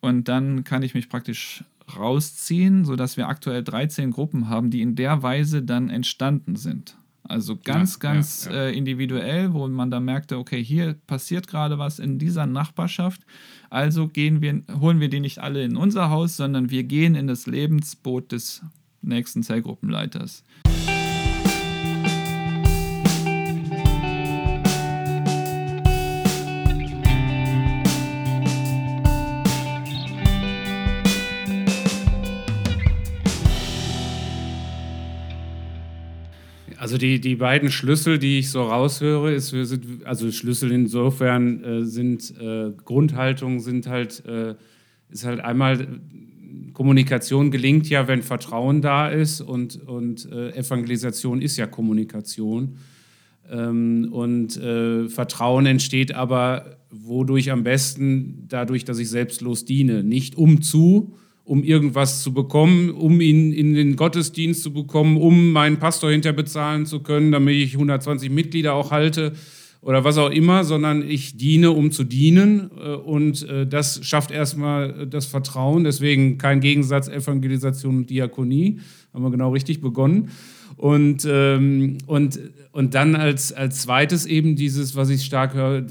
Und 0.00 0.28
dann 0.28 0.64
kann 0.64 0.82
ich 0.82 0.94
mich 0.94 1.08
praktisch 1.08 1.64
rausziehen, 1.96 2.84
sodass 2.84 3.16
wir 3.16 3.28
aktuell 3.28 3.64
13 3.64 4.10
Gruppen 4.10 4.48
haben, 4.48 4.70
die 4.70 4.82
in 4.82 4.94
der 4.94 5.22
Weise 5.22 5.62
dann 5.62 5.90
entstanden 5.90 6.56
sind. 6.56 6.96
Also 7.22 7.56
ganz, 7.56 7.94
Ja, 7.94 8.12
ganz 8.12 8.46
ja, 8.46 8.52
ja. 8.52 8.58
Äh, 8.66 8.76
individuell, 8.76 9.52
wo 9.52 9.66
man 9.68 9.90
da 9.90 10.00
merkte, 10.00 10.38
okay, 10.38 10.62
hier 10.62 10.94
passiert 11.06 11.46
gerade 11.46 11.78
was 11.78 11.98
in 11.98 12.18
dieser 12.18 12.46
Nachbarschaft. 12.46 13.22
Also 13.68 14.08
gehen 14.08 14.40
wir, 14.40 14.62
holen 14.80 15.00
wir 15.00 15.08
die 15.08 15.20
nicht 15.20 15.38
alle 15.38 15.62
in 15.62 15.76
unser 15.76 16.10
Haus, 16.10 16.36
sondern 16.36 16.70
wir 16.70 16.84
gehen 16.84 17.14
in 17.14 17.26
das 17.26 17.46
Lebensboot 17.46 18.32
des 18.32 18.62
nächsten 19.02 19.42
Zellgruppenleiters. 19.42 20.44
Also 36.90 36.98
die, 36.98 37.20
die 37.20 37.36
beiden 37.36 37.70
Schlüssel, 37.70 38.18
die 38.18 38.40
ich 38.40 38.50
so 38.50 38.64
raushöre, 38.64 39.32
ist, 39.32 39.52
wir 39.52 39.64
sind, 39.64 40.04
also 40.04 40.32
Schlüssel 40.32 40.72
insofern 40.72 41.62
äh, 41.62 41.84
sind 41.84 42.34
äh, 42.40 42.72
Grundhaltung 42.84 43.60
sind 43.60 43.86
halt, 43.86 44.26
äh, 44.26 44.56
ist 45.08 45.24
halt 45.24 45.38
einmal, 45.38 46.00
Kommunikation 46.72 47.52
gelingt 47.52 47.88
ja, 47.88 48.08
wenn 48.08 48.22
Vertrauen 48.22 48.82
da 48.82 49.06
ist 49.06 49.40
und, 49.40 49.80
und 49.86 50.28
äh, 50.32 50.50
Evangelisation 50.56 51.40
ist 51.40 51.58
ja 51.58 51.68
Kommunikation. 51.68 52.78
Ähm, 53.48 54.08
und 54.10 54.56
äh, 54.56 55.08
Vertrauen 55.08 55.66
entsteht 55.66 56.12
aber 56.12 56.76
wodurch 56.90 57.52
am 57.52 57.62
besten? 57.62 58.46
Dadurch, 58.48 58.84
dass 58.84 58.98
ich 58.98 59.10
selbstlos 59.10 59.64
diene. 59.64 60.02
Nicht 60.02 60.36
um 60.36 60.60
zu, 60.60 61.14
um 61.50 61.64
irgendwas 61.64 62.22
zu 62.22 62.32
bekommen, 62.32 62.90
um 62.90 63.20
ihn 63.20 63.52
in 63.52 63.74
den 63.74 63.96
Gottesdienst 63.96 64.62
zu 64.62 64.72
bekommen, 64.72 65.16
um 65.16 65.50
meinen 65.50 65.78
Pastor 65.78 66.12
hinter 66.12 66.32
bezahlen 66.32 66.86
zu 66.86 67.00
können, 67.00 67.32
damit 67.32 67.56
ich 67.56 67.72
120 67.72 68.30
Mitglieder 68.30 68.74
auch 68.74 68.92
halte 68.92 69.32
oder 69.80 70.04
was 70.04 70.16
auch 70.16 70.30
immer, 70.30 70.62
sondern 70.62 71.02
ich 71.02 71.38
diene, 71.38 71.72
um 71.72 71.90
zu 71.90 72.04
dienen. 72.04 72.70
äh, 72.80 72.92
Und 72.94 73.48
äh, 73.48 73.66
das 73.66 73.98
schafft 74.04 74.30
erstmal 74.30 75.08
das 75.08 75.26
Vertrauen. 75.26 75.82
Deswegen 75.82 76.38
kein 76.38 76.60
Gegensatz 76.60 77.08
Evangelisation 77.08 77.96
und 77.96 78.10
Diakonie. 78.10 78.78
Haben 79.12 79.24
wir 79.24 79.30
genau 79.32 79.50
richtig 79.50 79.80
begonnen. 79.80 80.30
Und, 80.80 81.28
ähm, 81.28 81.98
und, 82.06 82.40
und 82.72 82.94
dann 82.94 83.14
als, 83.14 83.52
als 83.52 83.82
zweites 83.82 84.24
eben 84.24 84.56
dieses, 84.56 84.96
was 84.96 85.10
ich 85.10 85.26
stark 85.26 85.52
höre, 85.52 85.84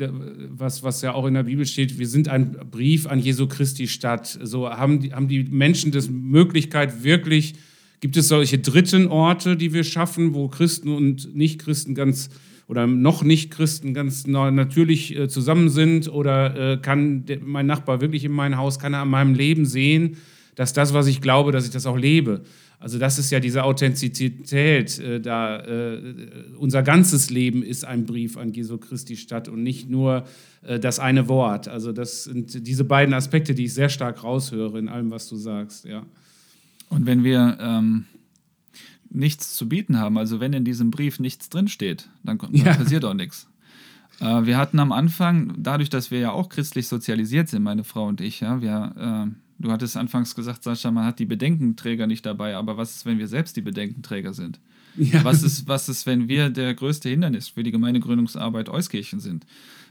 was, 0.50 0.82
was 0.82 1.04
ja 1.04 1.14
auch 1.14 1.28
in 1.28 1.36
der 1.36 1.44
Bibel 1.44 1.68
steht, 1.68 2.00
wir 2.00 2.08
sind 2.08 2.28
ein 2.28 2.58
Brief 2.72 3.06
an 3.06 3.20
Jesu 3.20 3.46
Christi 3.46 3.88
Stadt. 3.88 4.40
So 4.42 4.68
haben 4.68 5.00
die, 5.00 5.14
haben 5.14 5.28
die 5.28 5.44
Menschen 5.44 5.92
das 5.92 6.10
Möglichkeit 6.10 7.04
wirklich, 7.04 7.54
gibt 8.00 8.18
es 8.18 8.30
solche 8.30 8.58
dritten 8.58 9.06
Orte, 9.06 9.58
die 9.58 9.74
wir 9.74 9.84
schaffen, 9.84 10.34
wo 10.34 10.48
Christen 10.48 10.90
und 10.90 11.36
Nichtchristen 11.36 11.94
ganz 11.94 12.32
oder 12.68 12.88
noch 12.88 13.24
nicht 13.24 13.52
Christen 13.52 13.94
ganz 13.94 14.26
na- 14.26 14.50
natürlich 14.50 15.16
äh, 15.16 15.28
zusammen 15.28 15.70
sind 15.70 16.12
oder 16.12 16.74
äh, 16.74 16.78
kann 16.78 17.26
mein 17.46 17.68
Nachbar 17.68 18.02
wirklich 18.02 18.26
in 18.26 18.32
mein 18.32 18.58
Haus, 18.58 18.80
kann 18.80 18.96
er 18.96 19.02
an 19.02 19.10
meinem 19.10 19.36
Leben 19.36 19.68
sehen, 19.68 20.18
dass 20.56 20.74
das, 20.74 20.96
was 20.96 21.06
ich 21.06 21.22
glaube, 21.22 21.52
dass 21.52 21.66
ich 21.66 21.72
das 21.72 21.86
auch 21.86 21.98
lebe. 21.98 22.42
Also 22.82 22.98
das 22.98 23.20
ist 23.20 23.30
ja 23.30 23.42
diese 23.42 23.64
Authentizität, 23.66 25.00
äh, 25.00 25.20
da 25.20 25.60
äh, 25.60 26.16
unser 26.58 26.82
ganzes 26.82 27.30
Leben 27.30 27.62
ist 27.62 27.84
ein 27.84 28.06
Brief 28.06 28.38
an 28.38 28.54
Jesu 28.54 28.78
Christi 28.78 29.18
Stadt 29.18 29.50
und 29.50 29.64
nicht 29.64 29.90
nur 29.90 30.24
äh, 30.62 30.80
das 30.80 31.00
eine 31.00 31.28
Wort. 31.28 31.68
Also 31.68 31.92
das 31.92 32.24
sind 32.24 32.66
diese 32.66 32.86
beiden 32.86 33.14
Aspekte, 33.14 33.54
die 33.54 33.66
ich 33.66 33.74
sehr 33.74 33.90
stark 33.90 34.24
raushöre 34.24 34.80
in 34.80 34.88
allem, 34.88 35.12
was 35.12 35.28
du 35.28 35.36
sagst. 35.36 35.84
Ja. 35.86 36.06
Und 36.88 37.06
wenn 37.06 37.26
wir 37.26 37.58
ähm, 37.60 38.06
nichts 39.10 39.56
zu 39.56 39.68
bieten 39.68 40.00
haben, 40.00 40.18
also 40.18 40.40
wenn 40.40 40.54
in 40.54 40.64
diesem 40.64 40.90
Brief 40.90 41.20
nichts 41.20 41.50
drinsteht, 41.50 42.08
dann, 42.24 42.38
dann 42.38 42.54
Ja. 42.54 42.74
passiert 42.76 43.04
auch 43.04 43.14
nichts. 43.14 43.48
Äh, 44.22 44.46
wir 44.46 44.58
hatten 44.58 44.80
am 44.80 44.94
Anfang, 44.94 45.54
dadurch, 45.58 45.90
dass 45.90 46.12
wir 46.12 46.20
ja 46.20 46.32
auch 46.32 46.48
christlich 46.48 46.88
sozialisiert 46.88 47.50
sind, 47.50 47.64
meine 47.64 47.84
Frau 47.84 48.08
und 48.08 48.22
ich, 48.22 48.40
ja, 48.40 48.62
wir, 48.62 49.28
äh, 49.28 49.49
du 49.60 49.72
hattest 49.72 49.98
anfangs 49.98 50.36
gesagt, 50.36 50.64
Sascha, 50.64 50.92
man 50.92 51.06
hat 51.06 51.20
die 51.20 51.26
Bedenkenträger 51.26 52.08
nicht 52.08 52.26
dabei, 52.26 52.56
aber 52.56 52.78
was 52.78 52.96
ist, 52.96 53.06
wenn 53.06 53.20
wir 53.20 53.28
selbst 53.28 53.56
die 53.58 53.62
Bedenkenträger 53.62 54.34
sind? 54.34 54.60
Ja. 54.98 55.24
Was 55.24 55.44
ist, 55.44 55.68
was 55.68 55.88
ist, 55.88 56.06
wenn 56.06 56.28
wir 56.28 56.50
der 56.50 56.74
größte 56.74 57.10
Hindernis 57.10 57.50
für 57.50 57.64
die 57.64 57.72
Gemeindegründungsarbeit 57.72 58.70
Euskirchen 58.70 59.20
sind? 59.20 59.46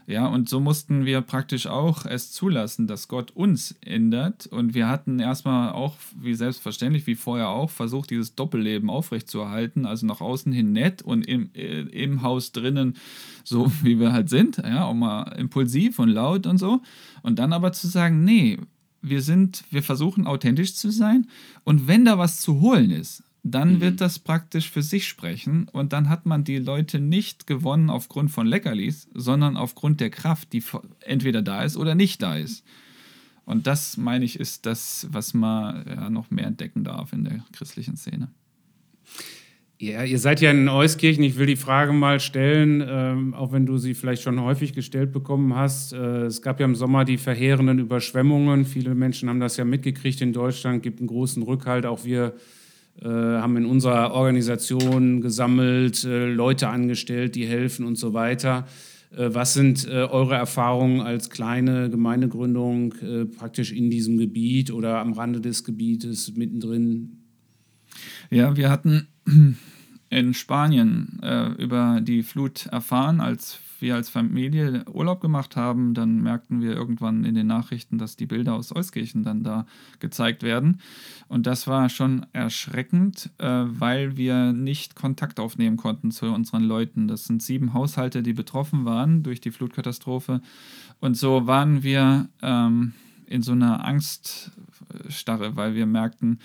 Ja, 0.09 0.25
und 0.25 0.49
so 0.49 0.59
mussten 0.59 1.05
wir 1.05 1.21
praktisch 1.21 1.67
auch 1.67 2.03
es 2.03 2.31
zulassen, 2.31 2.87
dass 2.87 3.07
Gott 3.07 3.29
uns 3.29 3.75
ändert. 3.81 4.47
Und 4.47 4.73
wir 4.73 4.87
hatten 4.87 5.19
erstmal 5.19 5.71
auch, 5.71 5.97
wie 6.19 6.33
selbstverständlich, 6.33 7.05
wie 7.05 7.13
vorher 7.13 7.49
auch, 7.49 7.69
versucht, 7.69 8.09
dieses 8.09 8.33
Doppelleben 8.33 8.89
aufrechtzuerhalten. 8.89 9.85
Also 9.85 10.07
nach 10.07 10.19
außen 10.19 10.51
hin 10.51 10.71
nett 10.71 11.03
und 11.03 11.27
im, 11.27 11.51
äh, 11.53 11.81
im 11.81 12.23
Haus 12.23 12.51
drinnen 12.53 12.95
so, 13.43 13.71
wie 13.83 13.99
wir 13.99 14.11
halt 14.11 14.29
sind. 14.29 14.57
Ja, 14.57 14.85
auch 14.85 14.95
mal 14.95 15.31
impulsiv 15.37 15.99
und 15.99 16.09
laut 16.09 16.47
und 16.47 16.57
so. 16.57 16.81
Und 17.21 17.37
dann 17.37 17.53
aber 17.53 17.71
zu 17.71 17.87
sagen, 17.87 18.23
nee, 18.23 18.57
wir 19.01 19.21
sind, 19.21 19.63
wir 19.71 19.83
versuchen 19.83 20.27
authentisch 20.27 20.75
zu 20.75 20.91
sein. 20.91 21.27
Und 21.63 21.87
wenn 21.87 22.05
da 22.05 22.17
was 22.17 22.41
zu 22.41 22.61
holen 22.61 22.91
ist, 22.91 23.23
dann 23.43 23.79
wird 23.79 24.01
das 24.01 24.19
praktisch 24.19 24.69
für 24.69 24.83
sich 24.83 25.07
sprechen 25.07 25.67
und 25.69 25.93
dann 25.93 26.09
hat 26.09 26.25
man 26.25 26.43
die 26.43 26.57
Leute 26.57 26.99
nicht 26.99 27.47
gewonnen 27.47 27.89
aufgrund 27.89 28.31
von 28.31 28.45
Leckerlis, 28.45 29.07
sondern 29.13 29.55
aufgrund 29.55 30.01
der 30.01 30.09
Kraft, 30.09 30.51
die 30.51 30.63
entweder 31.01 31.41
da 31.41 31.63
ist 31.63 31.77
oder 31.77 31.95
nicht 31.95 32.21
da 32.21 32.35
ist. 32.35 32.63
Und 33.45 33.65
das, 33.65 33.97
meine 33.97 34.25
ich, 34.25 34.39
ist 34.39 34.65
das, 34.65 35.07
was 35.09 35.33
man 35.33 35.85
ja, 35.87 36.09
noch 36.09 36.29
mehr 36.29 36.45
entdecken 36.45 36.83
darf 36.83 37.13
in 37.13 37.23
der 37.23 37.43
christlichen 37.51 37.97
Szene. 37.97 38.29
Ja, 39.81 40.03
ihr 40.03 40.19
seid 40.19 40.41
ja 40.41 40.51
in 40.51 40.67
Euskirchen. 40.67 41.23
Ich 41.23 41.37
will 41.37 41.45
die 41.45 41.55
Frage 41.55 41.93
mal 41.93 42.19
stellen, 42.19 42.83
ähm, 42.85 43.33
auch 43.33 43.53
wenn 43.53 43.65
du 43.65 43.77
sie 43.77 43.93
vielleicht 43.93 44.21
schon 44.21 44.41
häufig 44.41 44.73
gestellt 44.73 45.13
bekommen 45.13 45.55
hast. 45.55 45.93
Äh, 45.93 46.25
es 46.25 46.41
gab 46.41 46.59
ja 46.59 46.65
im 46.65 46.75
Sommer 46.75 47.05
die 47.05 47.17
verheerenden 47.17 47.79
Überschwemmungen. 47.79 48.65
Viele 48.65 48.93
Menschen 48.93 49.29
haben 49.29 49.39
das 49.39 49.55
ja 49.55 49.63
mitgekriegt 49.63 50.19
in 50.19 50.33
Deutschland. 50.33 50.83
Gibt 50.83 50.99
einen 50.99 51.07
großen 51.07 51.41
Rückhalt. 51.43 51.85
Auch 51.85 52.03
wir 52.03 52.33
äh, 53.01 53.07
haben 53.07 53.55
in 53.55 53.65
unserer 53.65 54.11
Organisation 54.11 55.21
gesammelt, 55.21 56.03
äh, 56.03 56.25
Leute 56.25 56.67
angestellt, 56.67 57.35
die 57.35 57.45
helfen 57.47 57.85
und 57.85 57.97
so 57.97 58.13
weiter. 58.13 58.67
Äh, 59.15 59.29
was 59.31 59.53
sind 59.53 59.87
äh, 59.87 59.91
eure 59.91 60.35
Erfahrungen 60.35 60.99
als 60.99 61.29
kleine 61.29 61.89
Gemeindegründung 61.89 62.95
äh, 62.95 63.23
praktisch 63.23 63.71
in 63.71 63.89
diesem 63.89 64.17
Gebiet 64.17 64.71
oder 64.71 64.97
am 64.97 65.13
Rande 65.13 65.39
des 65.39 65.63
Gebietes 65.63 66.33
mittendrin? 66.35 67.15
Ja, 68.29 68.57
wir 68.57 68.69
hatten 68.69 69.07
in 70.09 70.33
Spanien 70.33 71.19
äh, 71.21 71.51
über 71.53 72.01
die 72.01 72.23
Flut 72.23 72.65
erfahren, 72.67 73.21
als 73.21 73.59
wir 73.79 73.95
als 73.95 74.09
Familie 74.09 74.83
Urlaub 74.91 75.21
gemacht 75.21 75.55
haben. 75.55 75.93
Dann 75.93 76.21
merkten 76.21 76.61
wir 76.61 76.73
irgendwann 76.73 77.23
in 77.23 77.35
den 77.35 77.47
Nachrichten, 77.47 77.97
dass 77.97 78.15
die 78.15 78.25
Bilder 78.25 78.55
aus 78.55 78.75
Euskirchen 78.75 79.23
dann 79.23 79.43
da 79.43 79.65
gezeigt 79.99 80.43
werden. 80.43 80.81
Und 81.27 81.45
das 81.47 81.67
war 81.67 81.89
schon 81.89 82.25
erschreckend, 82.33 83.29
äh, 83.37 83.47
weil 83.47 84.17
wir 84.17 84.51
nicht 84.51 84.95
Kontakt 84.95 85.39
aufnehmen 85.39 85.77
konnten 85.77 86.11
zu 86.11 86.27
unseren 86.27 86.63
Leuten. 86.63 87.07
Das 87.07 87.25
sind 87.25 87.41
sieben 87.41 87.73
Haushalte, 87.73 88.23
die 88.23 88.33
betroffen 88.33 88.85
waren 88.85 89.23
durch 89.23 89.41
die 89.41 89.51
Flutkatastrophe. 89.51 90.41
Und 90.99 91.15
so 91.15 91.47
waren 91.47 91.83
wir 91.83 92.29
ähm, 92.41 92.93
in 93.27 93.43
so 93.43 93.51
einer 93.51 93.85
Angststarre, 93.85 95.55
weil 95.55 95.75
wir 95.75 95.85
merkten, 95.85 96.39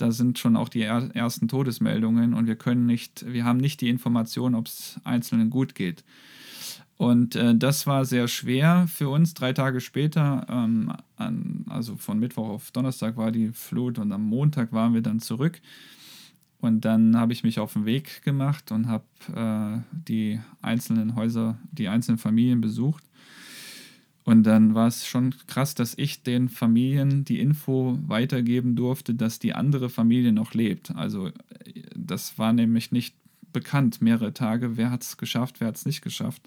da 0.00 0.12
sind 0.12 0.38
schon 0.38 0.56
auch 0.56 0.68
die 0.68 0.82
er 0.82 1.14
ersten 1.14 1.48
Todesmeldungen 1.48 2.34
und 2.34 2.46
wir 2.46 2.56
können 2.56 2.86
nicht, 2.86 3.24
wir 3.30 3.44
haben 3.44 3.58
nicht 3.58 3.80
die 3.80 3.88
Information, 3.88 4.54
ob 4.54 4.66
es 4.66 5.00
Einzelnen 5.04 5.50
gut 5.50 5.74
geht. 5.74 6.04
Und 6.96 7.34
äh, 7.34 7.56
das 7.56 7.86
war 7.86 8.04
sehr 8.04 8.28
schwer 8.28 8.86
für 8.86 9.08
uns. 9.08 9.32
Drei 9.32 9.54
Tage 9.54 9.80
später, 9.80 10.46
ähm, 10.50 10.92
an, 11.16 11.64
also 11.68 11.96
von 11.96 12.18
Mittwoch 12.18 12.48
auf 12.48 12.70
Donnerstag 12.72 13.16
war 13.16 13.32
die 13.32 13.52
Flut 13.52 13.98
und 13.98 14.12
am 14.12 14.22
Montag 14.22 14.72
waren 14.72 14.92
wir 14.92 15.00
dann 15.00 15.18
zurück. 15.18 15.62
Und 16.60 16.84
dann 16.84 17.16
habe 17.16 17.32
ich 17.32 17.42
mich 17.42 17.58
auf 17.58 17.72
den 17.72 17.86
Weg 17.86 18.22
gemacht 18.22 18.70
und 18.70 18.86
habe 18.88 19.04
äh, 19.34 19.80
die 19.92 20.40
einzelnen 20.60 21.14
Häuser, 21.16 21.58
die 21.72 21.88
einzelnen 21.88 22.18
Familien 22.18 22.60
besucht. 22.60 23.02
Und 24.24 24.44
dann 24.44 24.74
war 24.74 24.86
es 24.86 25.06
schon 25.06 25.34
krass, 25.46 25.74
dass 25.74 25.94
ich 25.96 26.22
den 26.22 26.48
Familien 26.48 27.24
die 27.24 27.40
Info 27.40 27.98
weitergeben 28.06 28.76
durfte, 28.76 29.14
dass 29.14 29.38
die 29.38 29.54
andere 29.54 29.88
Familie 29.88 30.32
noch 30.32 30.52
lebt. 30.54 30.90
Also 30.94 31.30
das 31.96 32.38
war 32.38 32.52
nämlich 32.52 32.92
nicht 32.92 33.14
bekannt, 33.52 34.00
mehrere 34.02 34.32
Tage, 34.32 34.76
wer 34.76 34.90
hat 34.90 35.02
es 35.02 35.16
geschafft, 35.16 35.60
wer 35.60 35.68
hat 35.68 35.76
es 35.76 35.86
nicht 35.86 36.02
geschafft. 36.02 36.42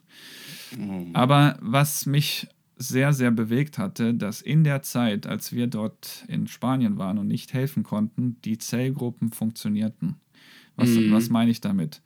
Aber 1.13 1.57
was 1.61 2.05
mich 2.05 2.47
sehr, 2.77 3.13
sehr 3.13 3.31
bewegt 3.31 3.77
hatte, 3.77 4.13
dass 4.13 4.41
in 4.41 4.63
der 4.63 4.81
Zeit, 4.81 5.27
als 5.27 5.51
wir 5.53 5.67
dort 5.67 6.25
in 6.27 6.47
Spanien 6.47 6.97
waren 6.97 7.17
und 7.17 7.27
nicht 7.27 7.53
helfen 7.53 7.83
konnten, 7.83 8.37
die 8.43 8.57
Zellgruppen 8.57 9.31
funktionierten. 9.31 10.15
Was, 10.75 10.89
Mhm. 10.89 11.11
was 11.11 11.29
meine 11.29 11.51
ich 11.51 11.61
damit? 11.61 12.01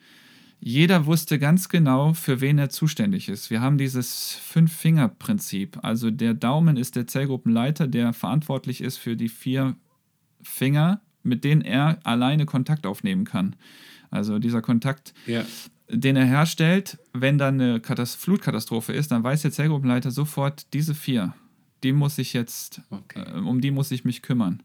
Jeder 0.59 1.05
wusste 1.05 1.37
ganz 1.39 1.69
genau, 1.69 2.13
für 2.13 2.41
wen 2.41 2.57
er 2.57 2.69
zuständig 2.69 3.29
ist. 3.29 3.49
Wir 3.51 3.61
haben 3.61 3.77
dieses 3.77 4.33
Fünf-Finger-Prinzip. 4.43 5.77
Also 5.83 6.09
der 6.11 6.33
Daumen 6.33 6.77
ist 6.77 6.95
der 6.95 7.07
Zellgruppenleiter, 7.07 7.87
der 7.87 8.11
verantwortlich 8.13 8.81
ist 8.81 8.97
für 8.97 9.15
die 9.15 9.29
vier 9.29 9.75
Finger, 10.41 11.01
mit 11.23 11.43
denen 11.43 11.61
er 11.61 11.99
alleine 12.03 12.45
Kontakt 12.45 12.85
aufnehmen 12.85 13.23
kann. 13.25 13.55
Also 14.09 14.39
dieser 14.39 14.61
Kontakt 14.61 15.13
Ja. 15.25 15.43
den 15.89 16.15
er 16.15 16.25
herstellt, 16.25 16.97
wenn 17.13 17.37
dann 17.37 17.61
eine 17.61 17.79
Katast 17.79 18.17
Flutkatastrophe 18.17 18.93
ist, 18.93 19.11
dann 19.11 19.23
weiß 19.23 19.43
der 19.43 19.51
Zellgruppenleiter 19.51 20.11
sofort, 20.11 20.73
diese 20.73 20.95
vier, 20.95 21.33
die 21.83 21.91
muss 21.93 22.17
ich 22.17 22.33
jetzt, 22.33 22.81
Okay. 22.89 23.21
äh, 23.25 23.37
um 23.39 23.61
die 23.61 23.71
muss 23.71 23.91
ich 23.91 24.03
mich 24.05 24.21
kümmern. 24.21 24.63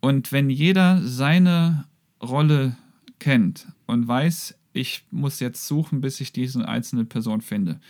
Und 0.00 0.32
wenn 0.32 0.48
jeder 0.50 1.02
seine 1.02 1.84
Rolle 2.22 2.76
kennt 3.18 3.68
und 3.86 4.08
weiß, 4.08 4.54
ich 4.72 5.04
muss 5.10 5.40
jetzt 5.40 5.66
suchen, 5.66 6.00
bis 6.00 6.20
ich 6.20 6.32
diese 6.32 6.66
einzelne 6.66 7.04
Person 7.04 7.40
finde, 7.40 7.80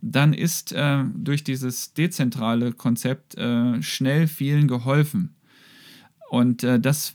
dann 0.00 0.32
ist 0.32 0.72
äh, 0.72 1.04
durch 1.14 1.44
dieses 1.44 1.94
dezentrale 1.94 2.72
Konzept 2.72 3.36
äh, 3.36 3.82
schnell 3.82 4.26
vielen 4.26 4.68
geholfen. 4.68 5.34
Und 6.28 6.64
äh, 6.64 6.80
das, 6.80 7.14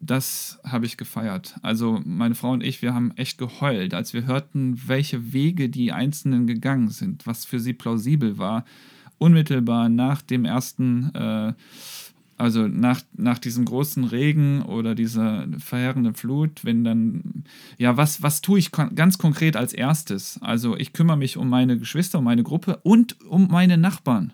das 0.00 0.58
habe 0.64 0.86
ich 0.86 0.96
gefeiert. 0.96 1.56
Also 1.62 2.00
meine 2.04 2.34
Frau 2.34 2.50
und 2.50 2.64
ich, 2.64 2.82
wir 2.82 2.94
haben 2.94 3.12
echt 3.12 3.38
geheult, 3.38 3.94
als 3.94 4.12
wir 4.12 4.26
hörten, 4.26 4.80
welche 4.86 5.32
Wege 5.32 5.68
die 5.68 5.92
Einzelnen 5.92 6.46
gegangen 6.46 6.88
sind, 6.88 7.26
was 7.26 7.44
für 7.44 7.60
sie 7.60 7.74
plausibel 7.74 8.38
war. 8.38 8.64
Unmittelbar 9.18 9.88
nach 9.88 10.20
dem 10.20 10.44
ersten, 10.44 11.14
äh, 11.14 11.52
also 12.36 12.68
nach, 12.68 13.00
nach 13.16 13.38
diesem 13.38 13.64
großen 13.64 14.04
Regen 14.04 14.62
oder 14.62 14.94
dieser 14.94 15.46
verheerenden 15.58 16.14
Flut, 16.14 16.64
wenn 16.64 16.84
dann, 16.84 17.44
ja, 17.78 17.96
was, 17.96 18.22
was 18.22 18.42
tue 18.42 18.58
ich 18.58 18.72
kon 18.72 18.94
ganz 18.94 19.18
konkret 19.18 19.56
als 19.56 19.72
erstes? 19.72 20.38
Also 20.42 20.76
ich 20.76 20.92
kümmere 20.92 21.16
mich 21.16 21.36
um 21.36 21.48
meine 21.48 21.78
Geschwister, 21.78 22.18
um 22.18 22.24
meine 22.24 22.42
Gruppe 22.42 22.80
und 22.82 23.20
um 23.26 23.48
meine 23.48 23.78
Nachbarn. 23.78 24.32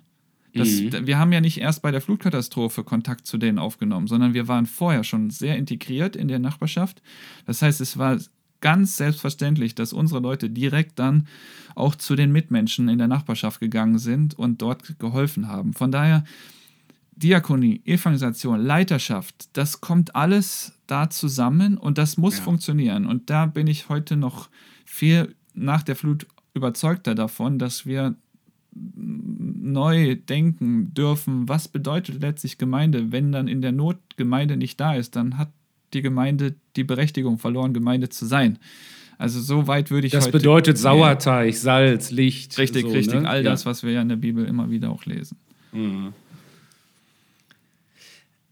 Das, 0.55 0.68
Wir 0.68 1.18
haben 1.18 1.32
ja 1.32 1.40
nicht 1.40 1.59
erst 1.59 1.80
bei 1.80 1.90
der 1.90 2.03
Flutkatastrophe 2.03 2.84
Kontakt 2.84 3.26
zu 3.26 3.38
denen 3.38 3.59
aufgenommen, 3.59 4.07
sondern 4.07 4.34
wir 4.34 4.48
waren 4.48 4.66
vorher 4.66 5.03
schon 5.03 5.30
sehr 5.30 5.57
integriert 5.57 6.14
in 6.14 6.28
der 6.28 6.38
Nachbarschaft. 6.38 7.00
Das 7.46 7.62
heißt, 7.62 7.80
es 7.80 7.96
war 7.96 8.18
ganz 8.61 8.96
selbstverständlich, 8.96 9.74
dass 9.74 9.92
unsere 9.92 10.20
Leute 10.20 10.50
direkt 10.50 10.98
dann 10.98 11.26
auch 11.74 11.94
zu 11.94 12.16
den 12.16 12.32
Mitmenschen 12.32 12.88
in 12.88 12.98
der 12.98 13.09
Nachbarschaft 13.09 13.61
gegangen 13.61 13.98
sind 13.98 14.38
und 14.38 14.61
dort 14.61 14.98
geholfen 14.98 15.48
haben. 15.48 15.72
Von 15.72 15.90
daher, 15.90 16.24
Diakonie, 17.23 17.81
Evangelisation, 17.85 18.61
Leiterschaft, 18.61 19.49
das 19.53 19.81
kommt 19.81 20.16
alles 20.16 20.73
da 20.87 21.09
zusammen 21.11 21.79
und 21.79 21.99
das 21.99 22.16
muss 22.16 22.39
Ja. 22.39 22.43
funktionieren. 22.45 23.07
Und 23.07 23.31
da 23.31 23.47
bin 23.47 23.66
ich 23.66 23.89
heute 23.89 24.16
noch 24.16 24.49
viel 24.85 25.35
nach 25.55 25.83
der 25.83 25.97
Flut 25.97 26.27
überzeugter 26.55 27.14
davon, 27.14 27.59
dass 27.59 27.87
wir 27.87 28.14
neu 28.75 30.16
denken 30.16 30.93
dürfen, 30.95 31.49
was 31.49 31.68
bedeutet 31.68 32.20
letztlich 32.23 32.59
Gemeinde, 32.59 33.12
wenn 33.12 33.31
dann 33.33 33.49
in 33.49 33.62
der 33.62 33.73
Not 33.73 33.99
Gemeinde 34.16 34.57
nicht 34.57 34.81
da 34.81 34.95
ist, 34.95 35.14
dann 35.16 35.39
hat 35.39 35.51
die 35.93 36.03
Gemeinde 36.03 36.55
die 36.77 36.85
Berechtigung 36.85 37.39
verloren, 37.39 37.75
Gemeinde 37.75 38.09
zu 38.09 38.25
sein. 38.27 38.59
Also 39.18 39.41
so 39.41 39.66
weit 39.66 39.91
würde 39.91 40.07
ich 40.07 40.12
Das 40.12 40.31
bedeutet. 40.31 40.79
Sauerteig, 40.79 41.55
Salz, 41.55 42.11
Licht. 42.11 42.57
Richtig, 42.59 42.83
so, 42.87 42.89
richtig. 42.93 43.20
ne? 43.20 43.29
All 43.29 43.43
das, 43.43 43.66
was 43.66 43.83
wir 43.83 43.93
ja 43.93 44.03
in 44.03 44.09
der 44.09 44.16
Bibel 44.16 44.45
immer 44.47 44.70
wieder 44.70 44.91
auch 44.91 45.05
lesen. 45.05 45.37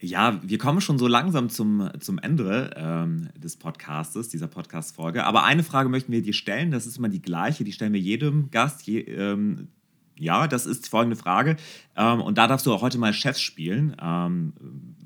Ja, 0.02 0.40
wir 0.42 0.56
kommen 0.56 0.80
schon 0.80 0.98
so 0.98 1.06
langsam 1.06 1.50
zum, 1.50 1.90
zum 2.00 2.18
Ende 2.18 2.70
ähm, 2.74 3.28
des 3.36 3.56
Podcastes, 3.56 4.30
dieser 4.30 4.46
Podcast-Folge. 4.48 5.24
Aber 5.24 5.44
eine 5.44 5.62
Frage 5.62 5.90
möchten 5.90 6.10
wir 6.10 6.22
dir 6.22 6.32
stellen, 6.32 6.70
das 6.70 6.86
ist 6.86 6.96
immer 6.96 7.10
die 7.10 7.20
gleiche, 7.20 7.64
die 7.64 7.72
stellen 7.72 7.92
wir 7.92 8.00
jedem 8.00 8.50
Gast. 8.50 8.82
Je, 8.86 9.00
ähm, 9.00 9.68
ja, 10.16 10.48
das 10.48 10.64
ist 10.64 10.88
folgende 10.88 11.16
Frage. 11.16 11.56
Ähm, 11.96 12.22
und 12.22 12.38
da 12.38 12.46
darfst 12.46 12.64
du 12.64 12.72
auch 12.72 12.80
heute 12.80 12.96
mal 12.96 13.12
Chef 13.12 13.36
spielen. 13.36 13.94
Ähm, 14.02 14.52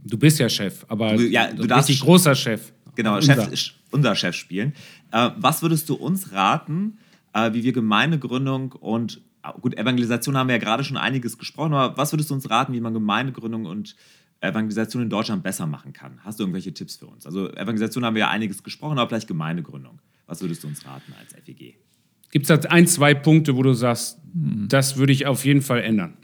Du 0.05 0.17
bist 0.19 0.39
ja 0.39 0.49
Chef, 0.49 0.85
aber 0.89 1.17
Du- 1.17 1.27
ja, 1.27 1.51
du 1.53 1.67
darfst- 1.67 1.99
großer 2.01 2.35
Chef. 2.37 2.73
genau, 2.95 3.17
Unser. 3.17 3.51
Chef, 3.57 3.75
unser 3.91 4.15
Chef 4.15 4.37
spielen. 4.37 4.75
Äh, 5.11 5.31
was 5.39 5.63
würdest 5.63 5.89
du 5.89 5.95
uns 5.95 6.31
raten, 6.33 6.99
äh, 7.33 7.53
wie 7.53 7.65
wir 7.65 7.73
Gemeindegründung 7.73 8.73
und 8.73 9.23
ah, 9.43 9.53
gut, 9.61 9.77
Evangelisation 9.77 10.37
haben 10.37 10.47
wir 10.49 10.55
ja 10.55 10.61
gerade 10.61 10.85
schon 10.85 10.97
einiges 10.99 11.37
gesprochen, 11.39 11.73
aber 11.75 11.97
was 11.97 12.13
würdest 12.13 12.31
du 12.31 12.35
uns 12.35 12.49
raten, 12.49 12.73
wie 12.75 12.81
man 12.81 12.93
Gemeindegründung 12.95 13.65
und 13.67 13.97
Evangelisation 14.45 15.03
in 15.03 15.11
Deutschland 15.11 15.43
besser 15.43 15.67
machen 15.67 15.93
kann? 15.93 16.21
Hast 16.25 16.39
du 16.39 16.45
irgendwelche 16.45 16.73
Tipps 16.73 16.97
für 16.97 17.07
uns? 17.07 17.27
Also 17.27 17.51
Evangelisation 17.53 18.05
haben 18.05 18.15
wir 18.15 18.21
ja 18.21 18.31
einiges 18.31 18.63
gesprochen, 18.63 18.99
aber 18.99 19.09
vielleicht 19.09 19.29
Gemeindegründung. 19.29 20.01
Was 20.27 20.41
würdest 20.41 20.63
du 20.65 20.69
uns 20.69 20.85
raten 20.87 21.13
als 21.19 21.35
FEG? 21.35 21.77
Gibt 22.31 22.49
es 22.51 22.61
da 22.61 22.69
ein, 22.71 22.87
zwei 22.87 23.15
Punkte, 23.15 23.57
wo 23.57 23.63
du 23.63 23.75
sagst, 23.75 24.19
Hm. 24.33 24.67
das 24.69 24.97
würde 24.97 25.13
ich 25.13 25.27
auf 25.27 25.45
jeden 25.45 25.63
Fall 25.63 25.81
ändern? 25.81 26.17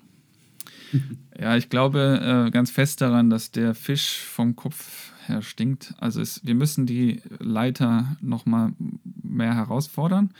Ja, 1.40 1.56
ich 1.56 1.70
glaube 1.70 2.46
äh, 2.48 2.50
ganz 2.50 2.70
fest 2.70 3.00
daran, 3.00 3.30
dass 3.30 3.50
der 3.50 3.74
Fisch 3.74 4.18
vom 4.18 4.56
Kopf 4.56 5.12
her 5.26 5.40
stinkt. 5.40 5.94
Also 5.96 6.20
es, 6.20 6.44
wir 6.44 6.54
müssen 6.54 6.84
die 6.84 7.22
Leiter 7.38 8.14
noch 8.20 8.44
mal 8.44 8.74
mehr 9.22 9.54
herausfordern, 9.54 10.34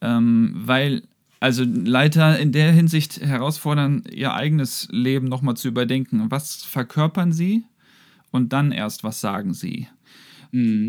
ähm, 0.00 0.54
weil 0.54 1.02
also 1.40 1.64
Leiter 1.64 2.38
in 2.38 2.52
der 2.52 2.70
Hinsicht 2.72 3.20
herausfordern, 3.20 4.04
ihr 4.12 4.34
eigenes 4.34 4.88
Leben 4.90 5.28
noch 5.28 5.40
mal 5.40 5.56
zu 5.56 5.68
überdenken. 5.68 6.30
Was 6.30 6.62
verkörpern 6.62 7.32
sie 7.32 7.64
und 8.30 8.52
dann 8.52 8.72
erst, 8.72 9.04
was 9.04 9.20
sagen 9.20 9.54
sie? 9.54 9.88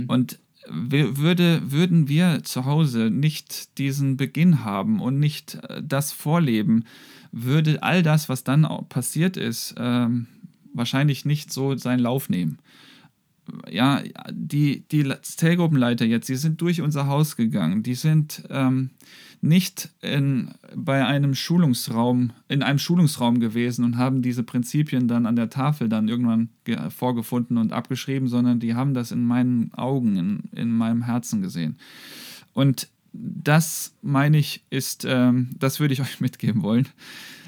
Und 0.07 0.39
wir, 0.69 1.17
würde, 1.17 1.71
würden 1.71 2.07
wir 2.07 2.43
zu 2.43 2.65
Hause 2.65 3.09
nicht 3.09 3.77
diesen 3.77 4.17
Beginn 4.17 4.63
haben 4.63 4.99
und 4.99 5.19
nicht 5.19 5.55
äh, 5.55 5.81
das 5.83 6.11
vorleben, 6.11 6.85
würde 7.31 7.81
all 7.81 8.03
das, 8.03 8.29
was 8.29 8.43
dann 8.43 8.67
passiert 8.89 9.37
ist, 9.37 9.73
ähm, 9.77 10.27
wahrscheinlich 10.73 11.25
nicht 11.25 11.51
so 11.51 11.75
seinen 11.77 11.99
Lauf 11.99 12.29
nehmen. 12.29 12.59
Ja, 13.69 14.01
die, 14.31 14.83
die 14.91 15.11
Zellgruppenleiter 15.21 16.05
jetzt, 16.05 16.29
die 16.29 16.35
sind 16.35 16.61
durch 16.61 16.81
unser 16.81 17.07
Haus 17.07 17.35
gegangen. 17.35 17.83
Die 17.83 17.95
sind 17.95 18.43
ähm, 18.49 18.91
nicht 19.41 19.89
in, 20.01 20.51
bei 20.75 21.05
einem 21.05 21.33
Schulungsraum, 21.33 22.31
in 22.47 22.61
einem 22.63 22.79
Schulungsraum 22.79 23.39
gewesen 23.39 23.83
und 23.85 23.97
haben 23.97 24.21
diese 24.21 24.43
Prinzipien 24.43 25.07
dann 25.07 25.25
an 25.25 25.35
der 25.35 25.49
Tafel 25.49 25.89
dann 25.89 26.07
irgendwann 26.07 26.49
ge- 26.63 26.89
vorgefunden 26.89 27.57
und 27.57 27.73
abgeschrieben, 27.73 28.27
sondern 28.27 28.59
die 28.59 28.75
haben 28.75 28.93
das 28.93 29.11
in 29.11 29.25
meinen 29.25 29.73
Augen, 29.73 30.15
in, 30.15 30.39
in 30.55 30.71
meinem 30.71 31.03
Herzen 31.03 31.41
gesehen. 31.41 31.77
Und 32.53 32.87
das, 33.13 33.93
meine 34.01 34.37
ich, 34.37 34.63
ist, 34.69 35.05
ähm, 35.07 35.49
das 35.57 35.79
würde 35.79 35.93
ich 35.93 36.01
euch 36.01 36.19
mitgeben 36.21 36.61
wollen. 36.61 36.87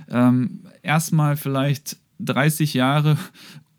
Ähm, 0.10 0.62
erstmal 0.82 1.38
vielleicht 1.38 1.98
30 2.20 2.74
Jahre, 2.74 3.18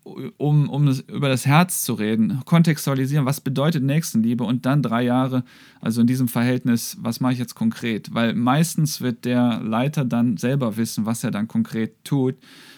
um, 0.05 0.69
um 0.69 0.85
das, 0.85 0.99
über 1.01 1.29
das 1.29 1.47
Herz 1.47 1.83
zu 1.83 1.95
reden, 1.95 2.41
kontextualisieren, 2.45 3.25
was 3.25 3.41
bedeutet 3.41 3.83
Nächstenliebe 3.83 4.43
und 4.43 4.65
dann 4.65 4.83
drei 4.83 5.03
Jahre, 5.03 5.43
also 5.81 6.01
in 6.01 6.07
diesem 6.07 6.27
Verhältnis, 6.27 6.95
was 6.99 7.19
mache 7.19 7.33
ich 7.33 7.39
jetzt 7.39 7.55
konkret? 7.55 8.13
Weil 8.13 8.35
meistens 8.35 9.01
wird 9.01 9.25
der 9.25 9.59
Leiter 9.61 10.05
dann 10.05 10.37
selber 10.37 10.77
wissen, 10.77 11.07
was 11.07 11.23
er 11.23 11.31
dann 11.31 11.47
konkret 11.47 12.03
tut, 12.03 12.35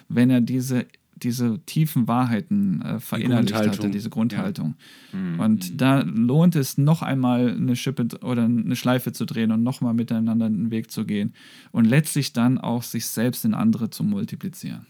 wenn 0.07 0.29
er 0.29 0.39
diese, 0.39 0.85
diese 1.15 1.59
tiefen 1.65 2.07
Wahrheiten 2.07 2.81
äh, 2.81 2.99
verinnerlicht 3.01 3.53
hatte, 3.53 3.65
Grundhaltung. 3.65 3.91
diese 3.91 4.09
Grundhaltung. 4.09 4.75
Mhm. 5.11 5.39
Und 5.41 5.81
da 5.81 5.99
lohnt 6.03 6.55
es 6.55 6.77
noch 6.77 7.01
einmal 7.01 7.51
eine 7.51 7.75
Schippe 7.75 8.07
oder 8.21 8.45
eine 8.45 8.77
Schleife 8.77 9.11
zu 9.11 9.25
drehen 9.25 9.51
und 9.51 9.63
nochmal 9.63 9.93
miteinander 9.93 10.47
den 10.49 10.71
Weg 10.71 10.91
zu 10.91 11.05
gehen 11.05 11.33
und 11.71 11.83
letztlich 11.83 12.31
dann 12.31 12.57
auch 12.57 12.83
sich 12.83 13.05
selbst 13.05 13.43
in 13.43 13.53
andere 13.53 13.89
zu 13.89 14.05
multiplizieren. 14.05 14.85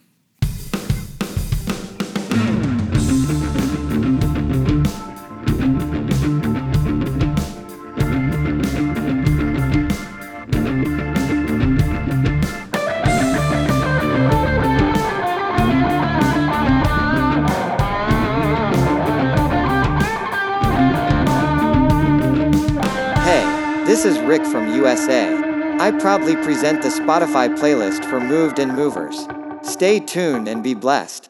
Hey, 23.28 23.44
this 23.86 24.06
is 24.06 24.20
Rick 24.20 24.46
from 24.46 24.74
USA. 24.76 25.36
I 25.80 25.92
proudly 25.92 26.36
present 26.36 26.82
the 26.82 26.90
Spotify 26.90 27.56
playlist 27.58 28.06
for 28.10 28.20
Moved 28.20 28.58
and 28.60 28.74
Movers. 28.74 29.28
Stay 29.64 30.00
tuned 30.00 30.48
and 30.48 30.64
be 30.64 30.74
blessed. 30.74 31.30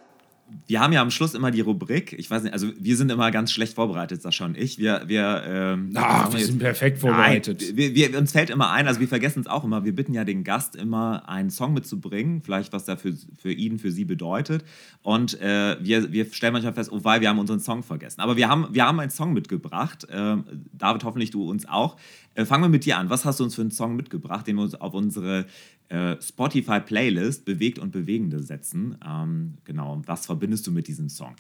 Wir 0.68 0.82
haben 0.82 0.92
ja 0.92 1.02
am 1.02 1.12
Schluss 1.12 1.34
immer 1.34 1.50
die 1.50 1.62
Rubrik. 1.62 2.14
Ich 2.14 2.30
weiß 2.30 2.44
nicht, 2.44 2.52
also 2.52 2.68
wir 2.78 2.98
sind 2.98 3.10
immer 3.10 3.32
ganz 3.32 3.52
schlecht 3.54 3.76
vorbereitet, 3.76 4.22
Sascha 4.22 4.46
und 4.46 4.58
ich. 4.58 4.78
Wir, 4.78 5.04
wir, 5.08 5.44
ähm, 5.48 5.92
Ah, 5.96 6.30
wir 6.32 6.46
sind 6.46 6.60
perfekt 6.60 7.00
vorbereitet. 7.00 7.64
Nein, 7.66 7.78
wir, 7.78 7.96
wir, 7.96 8.18
uns 8.18 8.34
fällt 8.34 8.50
immer 8.50 8.70
ein, 8.72 8.86
also 8.86 9.00
wir 9.00 9.08
vergessen 9.08 9.40
es 9.40 9.48
auch 9.48 9.64
immer, 9.64 9.86
wir 9.86 9.96
bitten 9.96 10.14
ja 10.14 10.26
den 10.26 10.44
Gast 10.44 10.76
immer 10.76 11.28
einen 11.30 11.50
Song 11.52 11.74
mitzubringen, 11.74 12.42
vielleicht 12.42 12.74
was 12.74 12.84
der 12.84 12.98
für, 12.98 13.14
für 13.38 13.52
ihn, 13.52 13.80
für 13.80 13.92
sie 13.92 14.04
bedeutet. 14.04 14.66
Und 15.02 15.40
äh, 15.40 15.78
wir, 15.80 16.12
wir 16.12 16.26
stellen 16.34 16.54
manchmal 16.54 16.74
fest, 16.74 16.92
oh 16.92 17.00
weil 17.04 17.22
wir 17.22 17.30
haben 17.30 17.40
unseren 17.40 17.62
Song 17.62 17.82
vergessen. 17.82 18.20
Aber 18.20 18.36
wir 18.36 18.50
haben, 18.50 18.68
wir 18.72 18.86
haben 18.86 19.00
einen 19.00 19.12
Song 19.12 19.32
mitgebracht. 19.32 20.06
Ähm, 20.12 20.44
David, 20.74 21.06
hoffentlich 21.06 21.32
du 21.32 21.50
uns 21.50 21.66
auch. 21.66 21.96
Äh, 22.38 22.46
fangen 22.46 22.64
wir 22.64 22.70
mit 22.70 22.86
dir 22.86 22.98
an. 23.00 23.10
Was 23.10 23.26
hast 23.26 23.40
du 23.40 23.44
uns 23.44 23.56
für 23.56 23.62
einen 23.62 23.72
Song 23.72 23.96
mitgebracht, 23.96 24.46
den 24.46 24.58
wir 24.58 24.62
uns 24.62 24.76
auf 24.76 24.94
unsere 24.94 25.46
äh, 25.90 26.16
Spotify-Playlist 26.22 27.46
Bewegt 27.46 27.80
und 27.80 27.92
Bewegende 27.92 28.44
setzen? 28.44 28.96
Ähm, 29.06 29.56
genau, 29.66 30.04
was 30.06 30.28
verbindest 30.28 30.68
du 30.68 30.72
mit 30.72 30.88
diesem 30.88 31.10
Song? 31.10 31.36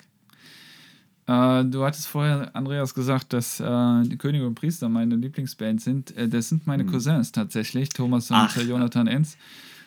Äh, 1.28 1.66
du 1.66 1.84
hattest 1.86 2.08
vorher, 2.08 2.56
Andreas, 2.56 2.95
gesagt, 2.95 3.32
dass 3.34 3.60
äh, 3.60 3.64
die 4.06 4.18
Könige 4.18 4.48
und 4.48 4.56
Priester 4.56 4.89
meine 4.89 5.16
Lieblingsband 5.16 5.82
sind. 5.82 6.18
Äh, 6.18 6.28
das 6.30 6.50
sind 6.50 6.66
meine 6.66 6.84
Cousins 6.86 7.32
tatsächlich, 7.32 7.89
Thomas 7.89 8.32
und 8.32 8.38
Ach. 8.38 8.58
Jonathan 8.58 9.06
Enz. 9.06 9.38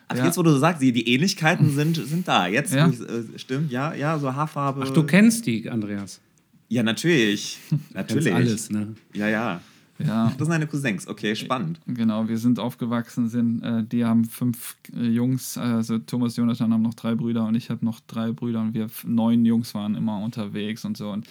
Ach, 0.06 0.16
Ja. 0.16 0.26
jetzt, 0.26 0.38
wo 0.38 0.44
du 0.44 0.52
so 0.52 0.58
sagst, 0.58 0.80
die, 0.80 0.92
die 0.92 1.08
Ähnlichkeiten 1.12 1.70
sind, 1.74 1.96
sind 1.96 2.28
da. 2.28 2.46
Jetzt, 2.46 2.72
Ja. 2.72 2.88
ich, 2.88 3.00
äh, 3.00 3.24
stimmt, 3.36 3.72
ja, 3.72 3.94
ja, 3.94 4.16
so 4.20 4.32
Haarfarbe. 4.32 4.84
Ach, 4.86 4.90
du 4.90 5.02
kennst 5.02 5.46
die, 5.46 5.68
Andreas. 5.68 6.20
Ja, 6.68 6.84
natürlich. 6.84 7.58
Kennst 7.70 7.94
Natürlich. 7.94 8.32
alles, 8.32 8.70
ne? 8.70 8.94
Ja, 9.12 9.28
ja. 9.28 9.60
Ja, 10.04 10.26
Das 10.38 10.38
sind 10.38 10.50
deine 10.50 10.66
Cousins. 10.66 11.06
Okay, 11.06 11.34
spannend. 11.36 11.80
genau. 11.86 12.28
Wir 12.28 12.38
sind 12.38 12.58
aufgewachsen, 12.58 13.28
sind, 13.28 13.62
äh, 13.62 13.84
die 13.84 14.04
haben 14.04 14.24
fünf 14.24 14.76
äh, 14.94 15.06
Jungs, 15.06 15.58
also 15.58 15.98
Thomas, 15.98 16.36
Jonathan 16.36 16.72
haben 16.72 16.82
noch 16.82 16.94
drei 16.94 17.14
Brüder 17.14 17.46
und 17.46 17.54
ich 17.54 17.70
habe 17.70 17.84
noch 17.84 18.00
drei 18.00 18.32
Brüder 18.32 18.60
und 18.60 18.74
wir 18.74 18.88
neun 19.04 19.44
Jungs 19.44 19.74
waren 19.74 19.94
immer 19.94 20.20
unterwegs 20.22 20.84
und 20.84 20.96
so. 20.96 21.10
Und, 21.10 21.26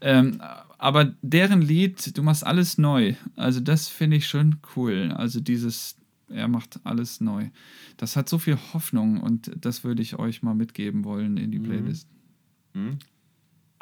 ähm, 0.00 0.40
aber 0.78 1.14
deren 1.22 1.62
Lied, 1.62 2.16
du 2.16 2.22
machst 2.22 2.46
alles 2.46 2.78
neu. 2.78 3.14
Also 3.36 3.60
das 3.60 3.88
finde 3.88 4.16
ich 4.16 4.26
schon 4.26 4.56
cool. 4.76 5.12
Also 5.16 5.40
dieses, 5.40 5.96
er 6.28 6.48
macht 6.48 6.80
alles 6.84 7.20
neu. 7.20 7.48
Das 7.96 8.16
hat 8.16 8.28
so 8.28 8.38
viel 8.38 8.58
Hoffnung 8.72 9.20
und 9.20 9.50
das 9.60 9.84
würde 9.84 10.02
ich 10.02 10.18
euch 10.18 10.42
mal 10.42 10.54
mitgeben 10.54 11.04
wollen 11.04 11.36
in 11.36 11.50
die 11.50 11.58
Playlist. 11.58 12.08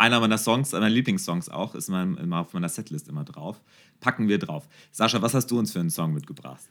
Einer 0.03 0.19
meiner 0.19 0.37
Songs, 0.37 0.73
meiner 0.73 0.91
Lieblingssongs 0.91 1.49
auch, 1.49 1.77
ist 1.77 1.89
mein, 1.89 2.17
immer 2.17 2.41
auf 2.41 2.55
meiner 2.55 2.69
Setlist 2.69 3.09
immer 3.09 3.23
drauf. 3.23 3.63
Packen 4.01 4.27
wir 4.27 4.39
drauf. 4.39 4.69
Sascha, 4.91 5.23
was 5.23 5.33
hast 5.33 5.49
du 5.53 5.61
uns 5.61 5.71
für 5.71 5.79
einen 5.79 5.91
Song 5.91 6.13
mitgebracht? 6.13 6.65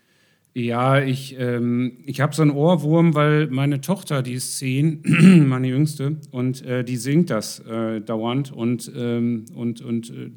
Ja, 0.53 1.01
ich, 1.01 1.37
ähm, 1.39 1.99
ich 2.05 2.19
habe 2.19 2.35
so 2.35 2.41
einen 2.41 2.51
Ohrwurm, 2.51 3.15
weil 3.15 3.47
meine 3.47 3.79
Tochter, 3.79 4.21
die 4.21 4.33
ist 4.33 4.57
zehn, 4.57 5.01
meine 5.47 5.69
Jüngste, 5.69 6.17
und 6.31 6.61
äh, 6.65 6.83
die 6.83 6.97
singt 6.97 7.29
das 7.29 7.59
äh, 7.59 8.01
dauernd 8.01 8.51
und, 8.51 8.91
ähm, 8.93 9.45
und, 9.55 9.79
und 9.79 10.09
äh, 10.09 10.29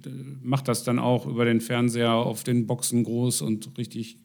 macht 0.44 0.68
das 0.68 0.84
dann 0.84 1.00
auch 1.00 1.26
über 1.26 1.44
den 1.44 1.60
Fernseher 1.60 2.12
auf 2.12 2.44
den 2.44 2.68
Boxen 2.68 3.02
groß 3.02 3.42
und 3.42 3.76
richtig 3.76 4.18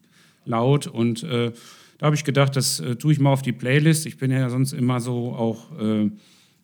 laut. 0.44 0.86
Und 0.86 1.24
äh, 1.24 1.50
da 1.98 2.06
habe 2.06 2.14
ich 2.14 2.22
gedacht, 2.22 2.54
das 2.54 2.78
äh, 2.78 2.94
tue 2.94 3.14
ich 3.14 3.18
mal 3.18 3.32
auf 3.32 3.42
die 3.42 3.50
Playlist. 3.50 4.06
Ich 4.06 4.16
bin 4.16 4.30
ja 4.30 4.48
sonst 4.48 4.72
immer 4.72 5.00
so 5.00 5.32
auch 5.32 5.76
äh, 5.80 6.08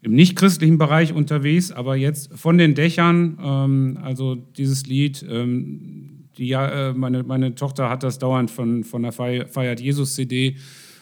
im 0.03 0.15
nicht-christlichen 0.15 0.79
Bereich 0.79 1.13
unterwegs, 1.13 1.73
aber 1.73 1.97
jetzt 1.97 2.33
von 2.35 2.59
den 2.59 2.75
Dächern, 2.75 3.39
ähm, 3.43 3.99
also 4.03 4.35
dieses 4.35 4.87
Lied, 4.87 5.25
ähm, 5.29 6.29
die, 6.39 6.53
äh, 6.53 6.93
meine, 6.93 7.23
meine 7.23 7.55
Tochter 7.55 7.89
hat 7.89 8.03
das 8.03 8.19
dauernd 8.19 8.51
von, 8.51 8.85
von 8.85 9.03
der 9.03 9.13
Feier, 9.13 9.49
Feiert 9.49 9.81
Jesus-CD 9.81 10.57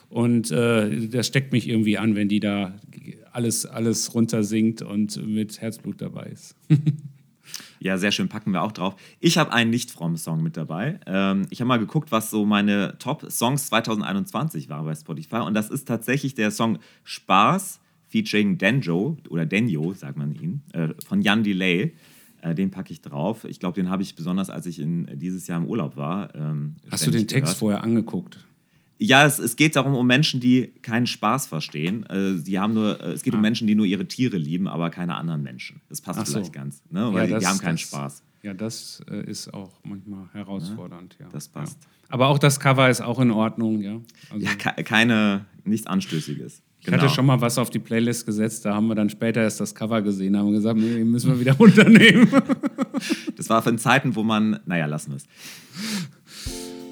und 0.08 0.50
äh, 0.50 1.08
das 1.08 1.26
steckt 1.26 1.52
mich 1.52 1.68
irgendwie 1.68 1.98
an, 1.98 2.14
wenn 2.14 2.28
die 2.28 2.40
da 2.40 2.74
alles, 3.32 3.66
alles 3.66 4.14
runtersingt 4.14 4.80
und 4.80 5.26
mit 5.26 5.60
Herzblut 5.60 6.00
dabei 6.00 6.26
ist. 6.26 6.56
Ja, 7.84 7.98
sehr 7.98 8.12
schön, 8.12 8.30
packen 8.30 8.52
wir 8.52 8.62
auch 8.62 8.72
drauf. 8.72 8.96
Ich 9.20 9.36
habe 9.36 9.52
einen 9.52 9.68
nicht 9.68 9.90
fromm 9.90 10.16
Song 10.16 10.42
mit 10.42 10.56
dabei. 10.56 10.98
Ähm, 11.06 11.46
ich 11.50 11.60
habe 11.60 11.68
mal 11.68 11.78
geguckt, 11.78 12.12
was 12.12 12.30
so 12.30 12.46
meine 12.46 12.96
Top-Songs 12.98 13.66
2021 13.66 14.70
waren 14.70 14.86
bei 14.86 14.94
Spotify. 14.94 15.40
Und 15.40 15.52
das 15.52 15.68
ist 15.68 15.86
tatsächlich 15.86 16.34
der 16.34 16.50
Song 16.50 16.78
Spaß 17.02 17.80
featuring 18.14 18.58
Denjo 18.58 19.16
oder 19.28 19.44
Denjo, 19.44 19.92
sagt 19.94 20.16
man 20.16 20.32
ihn, 20.34 20.62
äh, 20.72 20.88
von 21.04 21.20
Jan 21.20 21.42
Delay. 21.42 21.94
Äh, 22.42 22.54
den 22.54 22.70
packe 22.70 22.92
ich 22.92 23.00
drauf. 23.00 23.44
Ich 23.44 23.58
glaube, 23.58 23.74
den 23.74 23.90
habe 23.90 24.02
ich 24.02 24.14
besonders, 24.14 24.50
als 24.50 24.66
ich 24.66 24.78
in, 24.78 25.08
dieses 25.18 25.46
Jahr 25.48 25.58
im 25.60 25.66
Urlaub 25.66 25.96
war. 25.96 26.32
Ähm, 26.34 26.76
Hast 26.90 27.06
du 27.06 27.10
den 27.10 27.26
Text 27.26 27.44
gehört. 27.44 27.56
vorher 27.58 27.82
angeguckt? 27.82 28.46
Ja, 28.98 29.26
es, 29.26 29.38
es 29.40 29.56
geht 29.56 29.74
darum, 29.74 29.94
um 29.94 30.06
Menschen, 30.06 30.38
die 30.40 30.68
keinen 30.82 31.06
Spaß 31.08 31.46
verstehen. 31.48 32.04
Äh, 32.06 32.34
sie 32.36 32.58
haben 32.58 32.74
nur, 32.74 33.00
äh, 33.00 33.12
es 33.12 33.22
geht 33.22 33.34
um 33.34 33.40
Menschen, 33.40 33.66
die 33.66 33.74
nur 33.74 33.86
ihre 33.86 34.06
Tiere 34.06 34.36
lieben, 34.36 34.68
aber 34.68 34.90
keine 34.90 35.16
anderen 35.16 35.42
Menschen. 35.42 35.80
Das 35.88 36.00
passt 36.00 36.20
Ah. 36.20 36.24
So. 36.24 36.32
vielleicht 36.34 36.52
ganz, 36.52 36.82
ne? 36.90 37.12
weil 37.12 37.26
die, 37.28 37.38
die 37.38 37.46
haben 37.46 37.58
keinen 37.58 37.78
Spaß. 37.78 38.22
Ja, 38.42 38.52
das 38.54 39.02
äh, 39.10 39.28
ist 39.28 39.52
auch 39.52 39.72
manchmal 39.82 40.28
herausfordernd. 40.32 41.16
Ja, 41.18 41.28
das 41.32 41.48
passt. 41.48 41.78
Ja. 41.82 41.88
Aber 42.10 42.28
auch 42.28 42.38
das 42.38 42.60
Cover 42.60 42.88
ist 42.90 43.00
auch 43.00 43.18
in 43.18 43.30
Ordnung, 43.30 43.80
ja. 43.80 44.00
Also, 44.30 44.44
Ja, 44.44 44.54
ke 44.54 44.84
keine, 44.84 45.46
nichts 45.64 45.86
Anstößiges. 45.86 46.62
Ich 46.86 46.92
hatte 46.92 47.08
schon 47.08 47.24
mal 47.24 47.40
was 47.40 47.56
auf 47.56 47.70
die 47.70 47.78
Playlist 47.78 48.26
gesetzt, 48.26 48.64
da 48.64 48.74
haben 48.74 48.88
wir 48.88 48.94
dann 48.94 49.08
später 49.08 49.40
erst 49.40 49.60
das 49.60 49.74
Cover 49.74 50.02
gesehen, 50.02 50.36
haben 50.36 50.52
gesagt, 50.52 50.78
nee, 50.78 51.02
müssen 51.02 51.30
wir 51.30 51.40
wieder 51.40 51.52
runternehmen. 51.58 52.28
Das 53.36 53.48
war 53.48 53.62
von 53.62 53.78
Zeiten, 53.78 54.14
wo 54.16 54.22
man, 54.22 54.60
naja, 54.66 54.86
lassen 54.86 55.12
wir 55.12 55.16
es. 55.16 55.24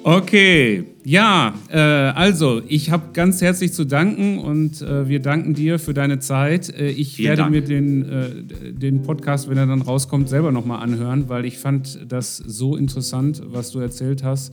Okay, 0.05 0.85
ja, 1.05 1.55
äh, 1.69 1.79
also 1.79 2.61
ich 2.67 2.91
habe 2.91 3.11
ganz 3.13 3.41
herzlich 3.41 3.73
zu 3.73 3.85
danken 3.85 4.39
und 4.39 4.83
äh, 4.83 5.09
wir 5.09 5.21
danken 5.21 5.55
dir 5.55 5.79
für 5.79 5.95
deine 5.95 6.19
Zeit. 6.19 6.71
Äh, 6.71 6.89
ich 6.89 7.17
Vielen 7.17 7.29
werde 7.29 7.43
Dank. 7.43 7.53
mir 7.53 7.63
den, 7.63 8.09
äh, 8.09 8.73
den 8.73 9.03
Podcast, 9.03 9.49
wenn 9.49 9.59
er 9.59 9.67
dann 9.67 9.83
rauskommt, 9.83 10.29
selber 10.29 10.51
nochmal 10.51 10.83
anhören, 10.83 11.29
weil 11.29 11.45
ich 11.45 11.59
fand 11.59 12.11
das 12.11 12.39
so 12.39 12.77
interessant, 12.77 13.43
was 13.47 13.71
du 13.71 13.79
erzählt 13.79 14.25
hast 14.25 14.53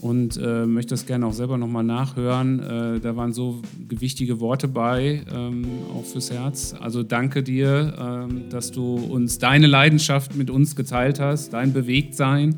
und 0.00 0.36
äh, 0.36 0.66
möchte 0.66 0.90
das 0.90 1.06
gerne 1.06 1.26
auch 1.26 1.32
selber 1.32 1.58
nochmal 1.58 1.84
nachhören. 1.84 2.60
Äh, 2.60 3.00
da 3.00 3.16
waren 3.16 3.32
so 3.32 3.62
gewichtige 3.88 4.40
Worte 4.40 4.68
bei, 4.68 5.22
ähm, 5.34 5.66
auch 5.94 6.04
fürs 6.04 6.30
Herz. 6.30 6.74
Also 6.78 7.02
danke 7.02 7.42
dir, 7.42 7.94
ähm, 7.98 8.48
dass 8.50 8.70
du 8.70 8.96
uns 8.96 9.38
deine 9.38 9.66
Leidenschaft 9.66 10.36
mit 10.36 10.50
uns 10.50 10.76
geteilt 10.76 11.20
hast, 11.20 11.52
dein 11.52 11.72
Bewegtsein. 11.72 12.56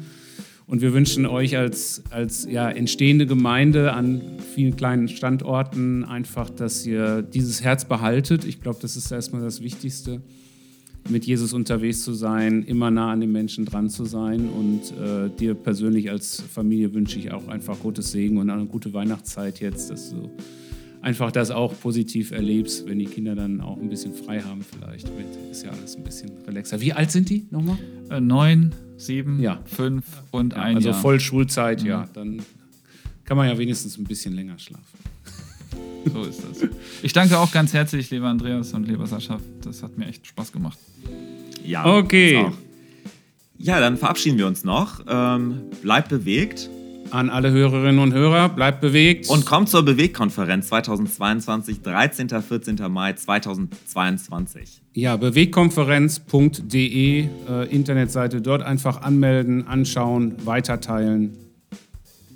Und 0.66 0.82
wir 0.82 0.92
wünschen 0.92 1.26
euch 1.26 1.56
als, 1.56 2.02
als 2.10 2.46
ja, 2.48 2.70
entstehende 2.70 3.26
Gemeinde 3.26 3.92
an 3.92 4.20
vielen 4.54 4.76
kleinen 4.76 5.08
Standorten 5.08 6.04
einfach, 6.04 6.48
dass 6.48 6.86
ihr 6.86 7.22
dieses 7.22 7.64
Herz 7.64 7.86
behaltet. 7.86 8.44
Ich 8.44 8.60
glaube, 8.60 8.78
das 8.80 8.96
ist 8.96 9.10
erstmal 9.10 9.42
das 9.42 9.62
Wichtigste, 9.62 10.20
mit 11.08 11.24
Jesus 11.24 11.52
unterwegs 11.52 12.02
zu 12.02 12.12
sein, 12.12 12.62
immer 12.62 12.90
nah 12.90 13.12
an 13.12 13.20
den 13.20 13.32
Menschen 13.32 13.64
dran 13.64 13.88
zu 13.88 14.04
sein. 14.04 14.48
Und 14.48 14.92
äh, 14.98 15.30
dir 15.38 15.54
persönlich 15.54 16.10
als 16.10 16.40
Familie 16.40 16.92
wünsche 16.94 17.18
ich 17.18 17.32
auch 17.32 17.48
einfach 17.48 17.78
Gottes 17.80 18.12
Segen 18.12 18.38
und 18.38 18.50
eine 18.50 18.66
gute 18.66 18.92
Weihnachtszeit 18.92 19.60
jetzt, 19.60 19.90
dass 19.90 20.10
du 20.10 20.30
einfach 21.02 21.32
das 21.32 21.50
auch 21.50 21.74
positiv 21.80 22.30
erlebst, 22.30 22.86
wenn 22.86 22.98
die 22.98 23.06
Kinder 23.06 23.34
dann 23.34 23.60
auch 23.60 23.78
ein 23.80 23.88
bisschen 23.88 24.12
frei 24.12 24.40
haben 24.42 24.60
vielleicht. 24.62 25.06
Mit, 25.16 25.26
ist 25.50 25.64
ja 25.64 25.70
alles 25.70 25.96
ein 25.96 26.04
bisschen 26.04 26.30
relaxer. 26.46 26.80
Wie 26.80 26.92
alt 26.92 27.10
sind 27.10 27.30
die 27.30 27.46
nochmal? 27.50 27.78
Äh, 28.10 28.20
neun, 28.20 28.74
sieben, 28.96 29.40
Ja. 29.40 29.62
fünf 29.64 30.04
und 30.30 30.54
ein 30.54 30.76
also 30.76 30.88
Jahr. 30.90 30.98
Mhm. 30.98 31.02
voll 31.02 31.20
Schulzeit, 31.20 31.82
ja. 31.82 32.06
Dann 32.12 32.42
kann 33.24 33.36
man 33.36 33.48
ja 33.48 33.56
wenigstens 33.56 33.96
ein 33.96 34.04
bisschen 34.04 34.34
länger 34.34 34.58
schlafen. 34.58 34.98
So 36.12 36.22
ist 36.22 36.42
das. 36.42 36.66
Ich 37.02 37.12
danke 37.12 37.38
auch 37.38 37.52
ganz 37.52 37.74
herzlich, 37.74 38.10
lieber 38.10 38.28
Andreas 38.28 38.72
und 38.72 38.88
lieber 38.88 39.06
Sascha. 39.06 39.38
Das 39.62 39.82
hat 39.82 39.98
mir 39.98 40.06
echt 40.06 40.26
Spaß 40.26 40.50
gemacht. 40.52 40.78
Ja, 41.64 41.84
Okay. 41.98 42.46
Ja, 43.62 43.78
dann 43.78 43.98
verabschieden 43.98 44.38
wir 44.38 44.46
uns 44.46 44.64
noch. 44.64 45.00
Ähm, 45.06 45.64
bleibt 45.82 46.08
bewegt 46.08 46.70
An 47.10 47.28
alle 47.28 47.50
Hörerinnen 47.50 47.98
und 47.98 48.14
Hörer, 48.14 48.48
bleibt 48.48 48.80
bewegt. 48.80 49.28
und 49.28 49.44
kommt 49.44 49.68
zur 49.68 49.82
Bewegkonferenz 49.84 50.68
2022, 50.68 51.82
13. 51.82 52.30
14. 52.40 52.76
Mai 52.88 53.12
2022. 53.12 54.80
ja, 54.94 55.16
bewegkonferenz.de, 55.16 57.28
äh, 57.48 57.66
Internetseite, 57.68 58.40
dort 58.40 58.62
einfach 58.62 59.02
anmelden, 59.02 59.66
anschauen, 59.66 60.36
weiterteilen. 60.44 61.36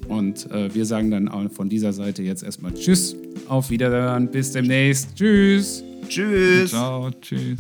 Und 0.08 0.50
äh, 0.50 0.74
wir 0.74 0.84
sagen 0.84 1.10
dann 1.10 1.28
auch 1.28 1.50
von 1.50 1.68
dieser 1.68 1.92
Seite 1.92 2.22
jetzt 2.22 2.42
erstmal 2.42 2.72
Tschüss. 2.74 3.16
Auf 3.48 3.70
Wiederhören. 3.70 4.30
Bis 4.30 4.52
demnächst. 4.52 5.16
Tschüss. 5.16 5.82
Tschüss. 6.08 6.70
Ciao. 6.70 7.10
Tschüss. 7.20 7.58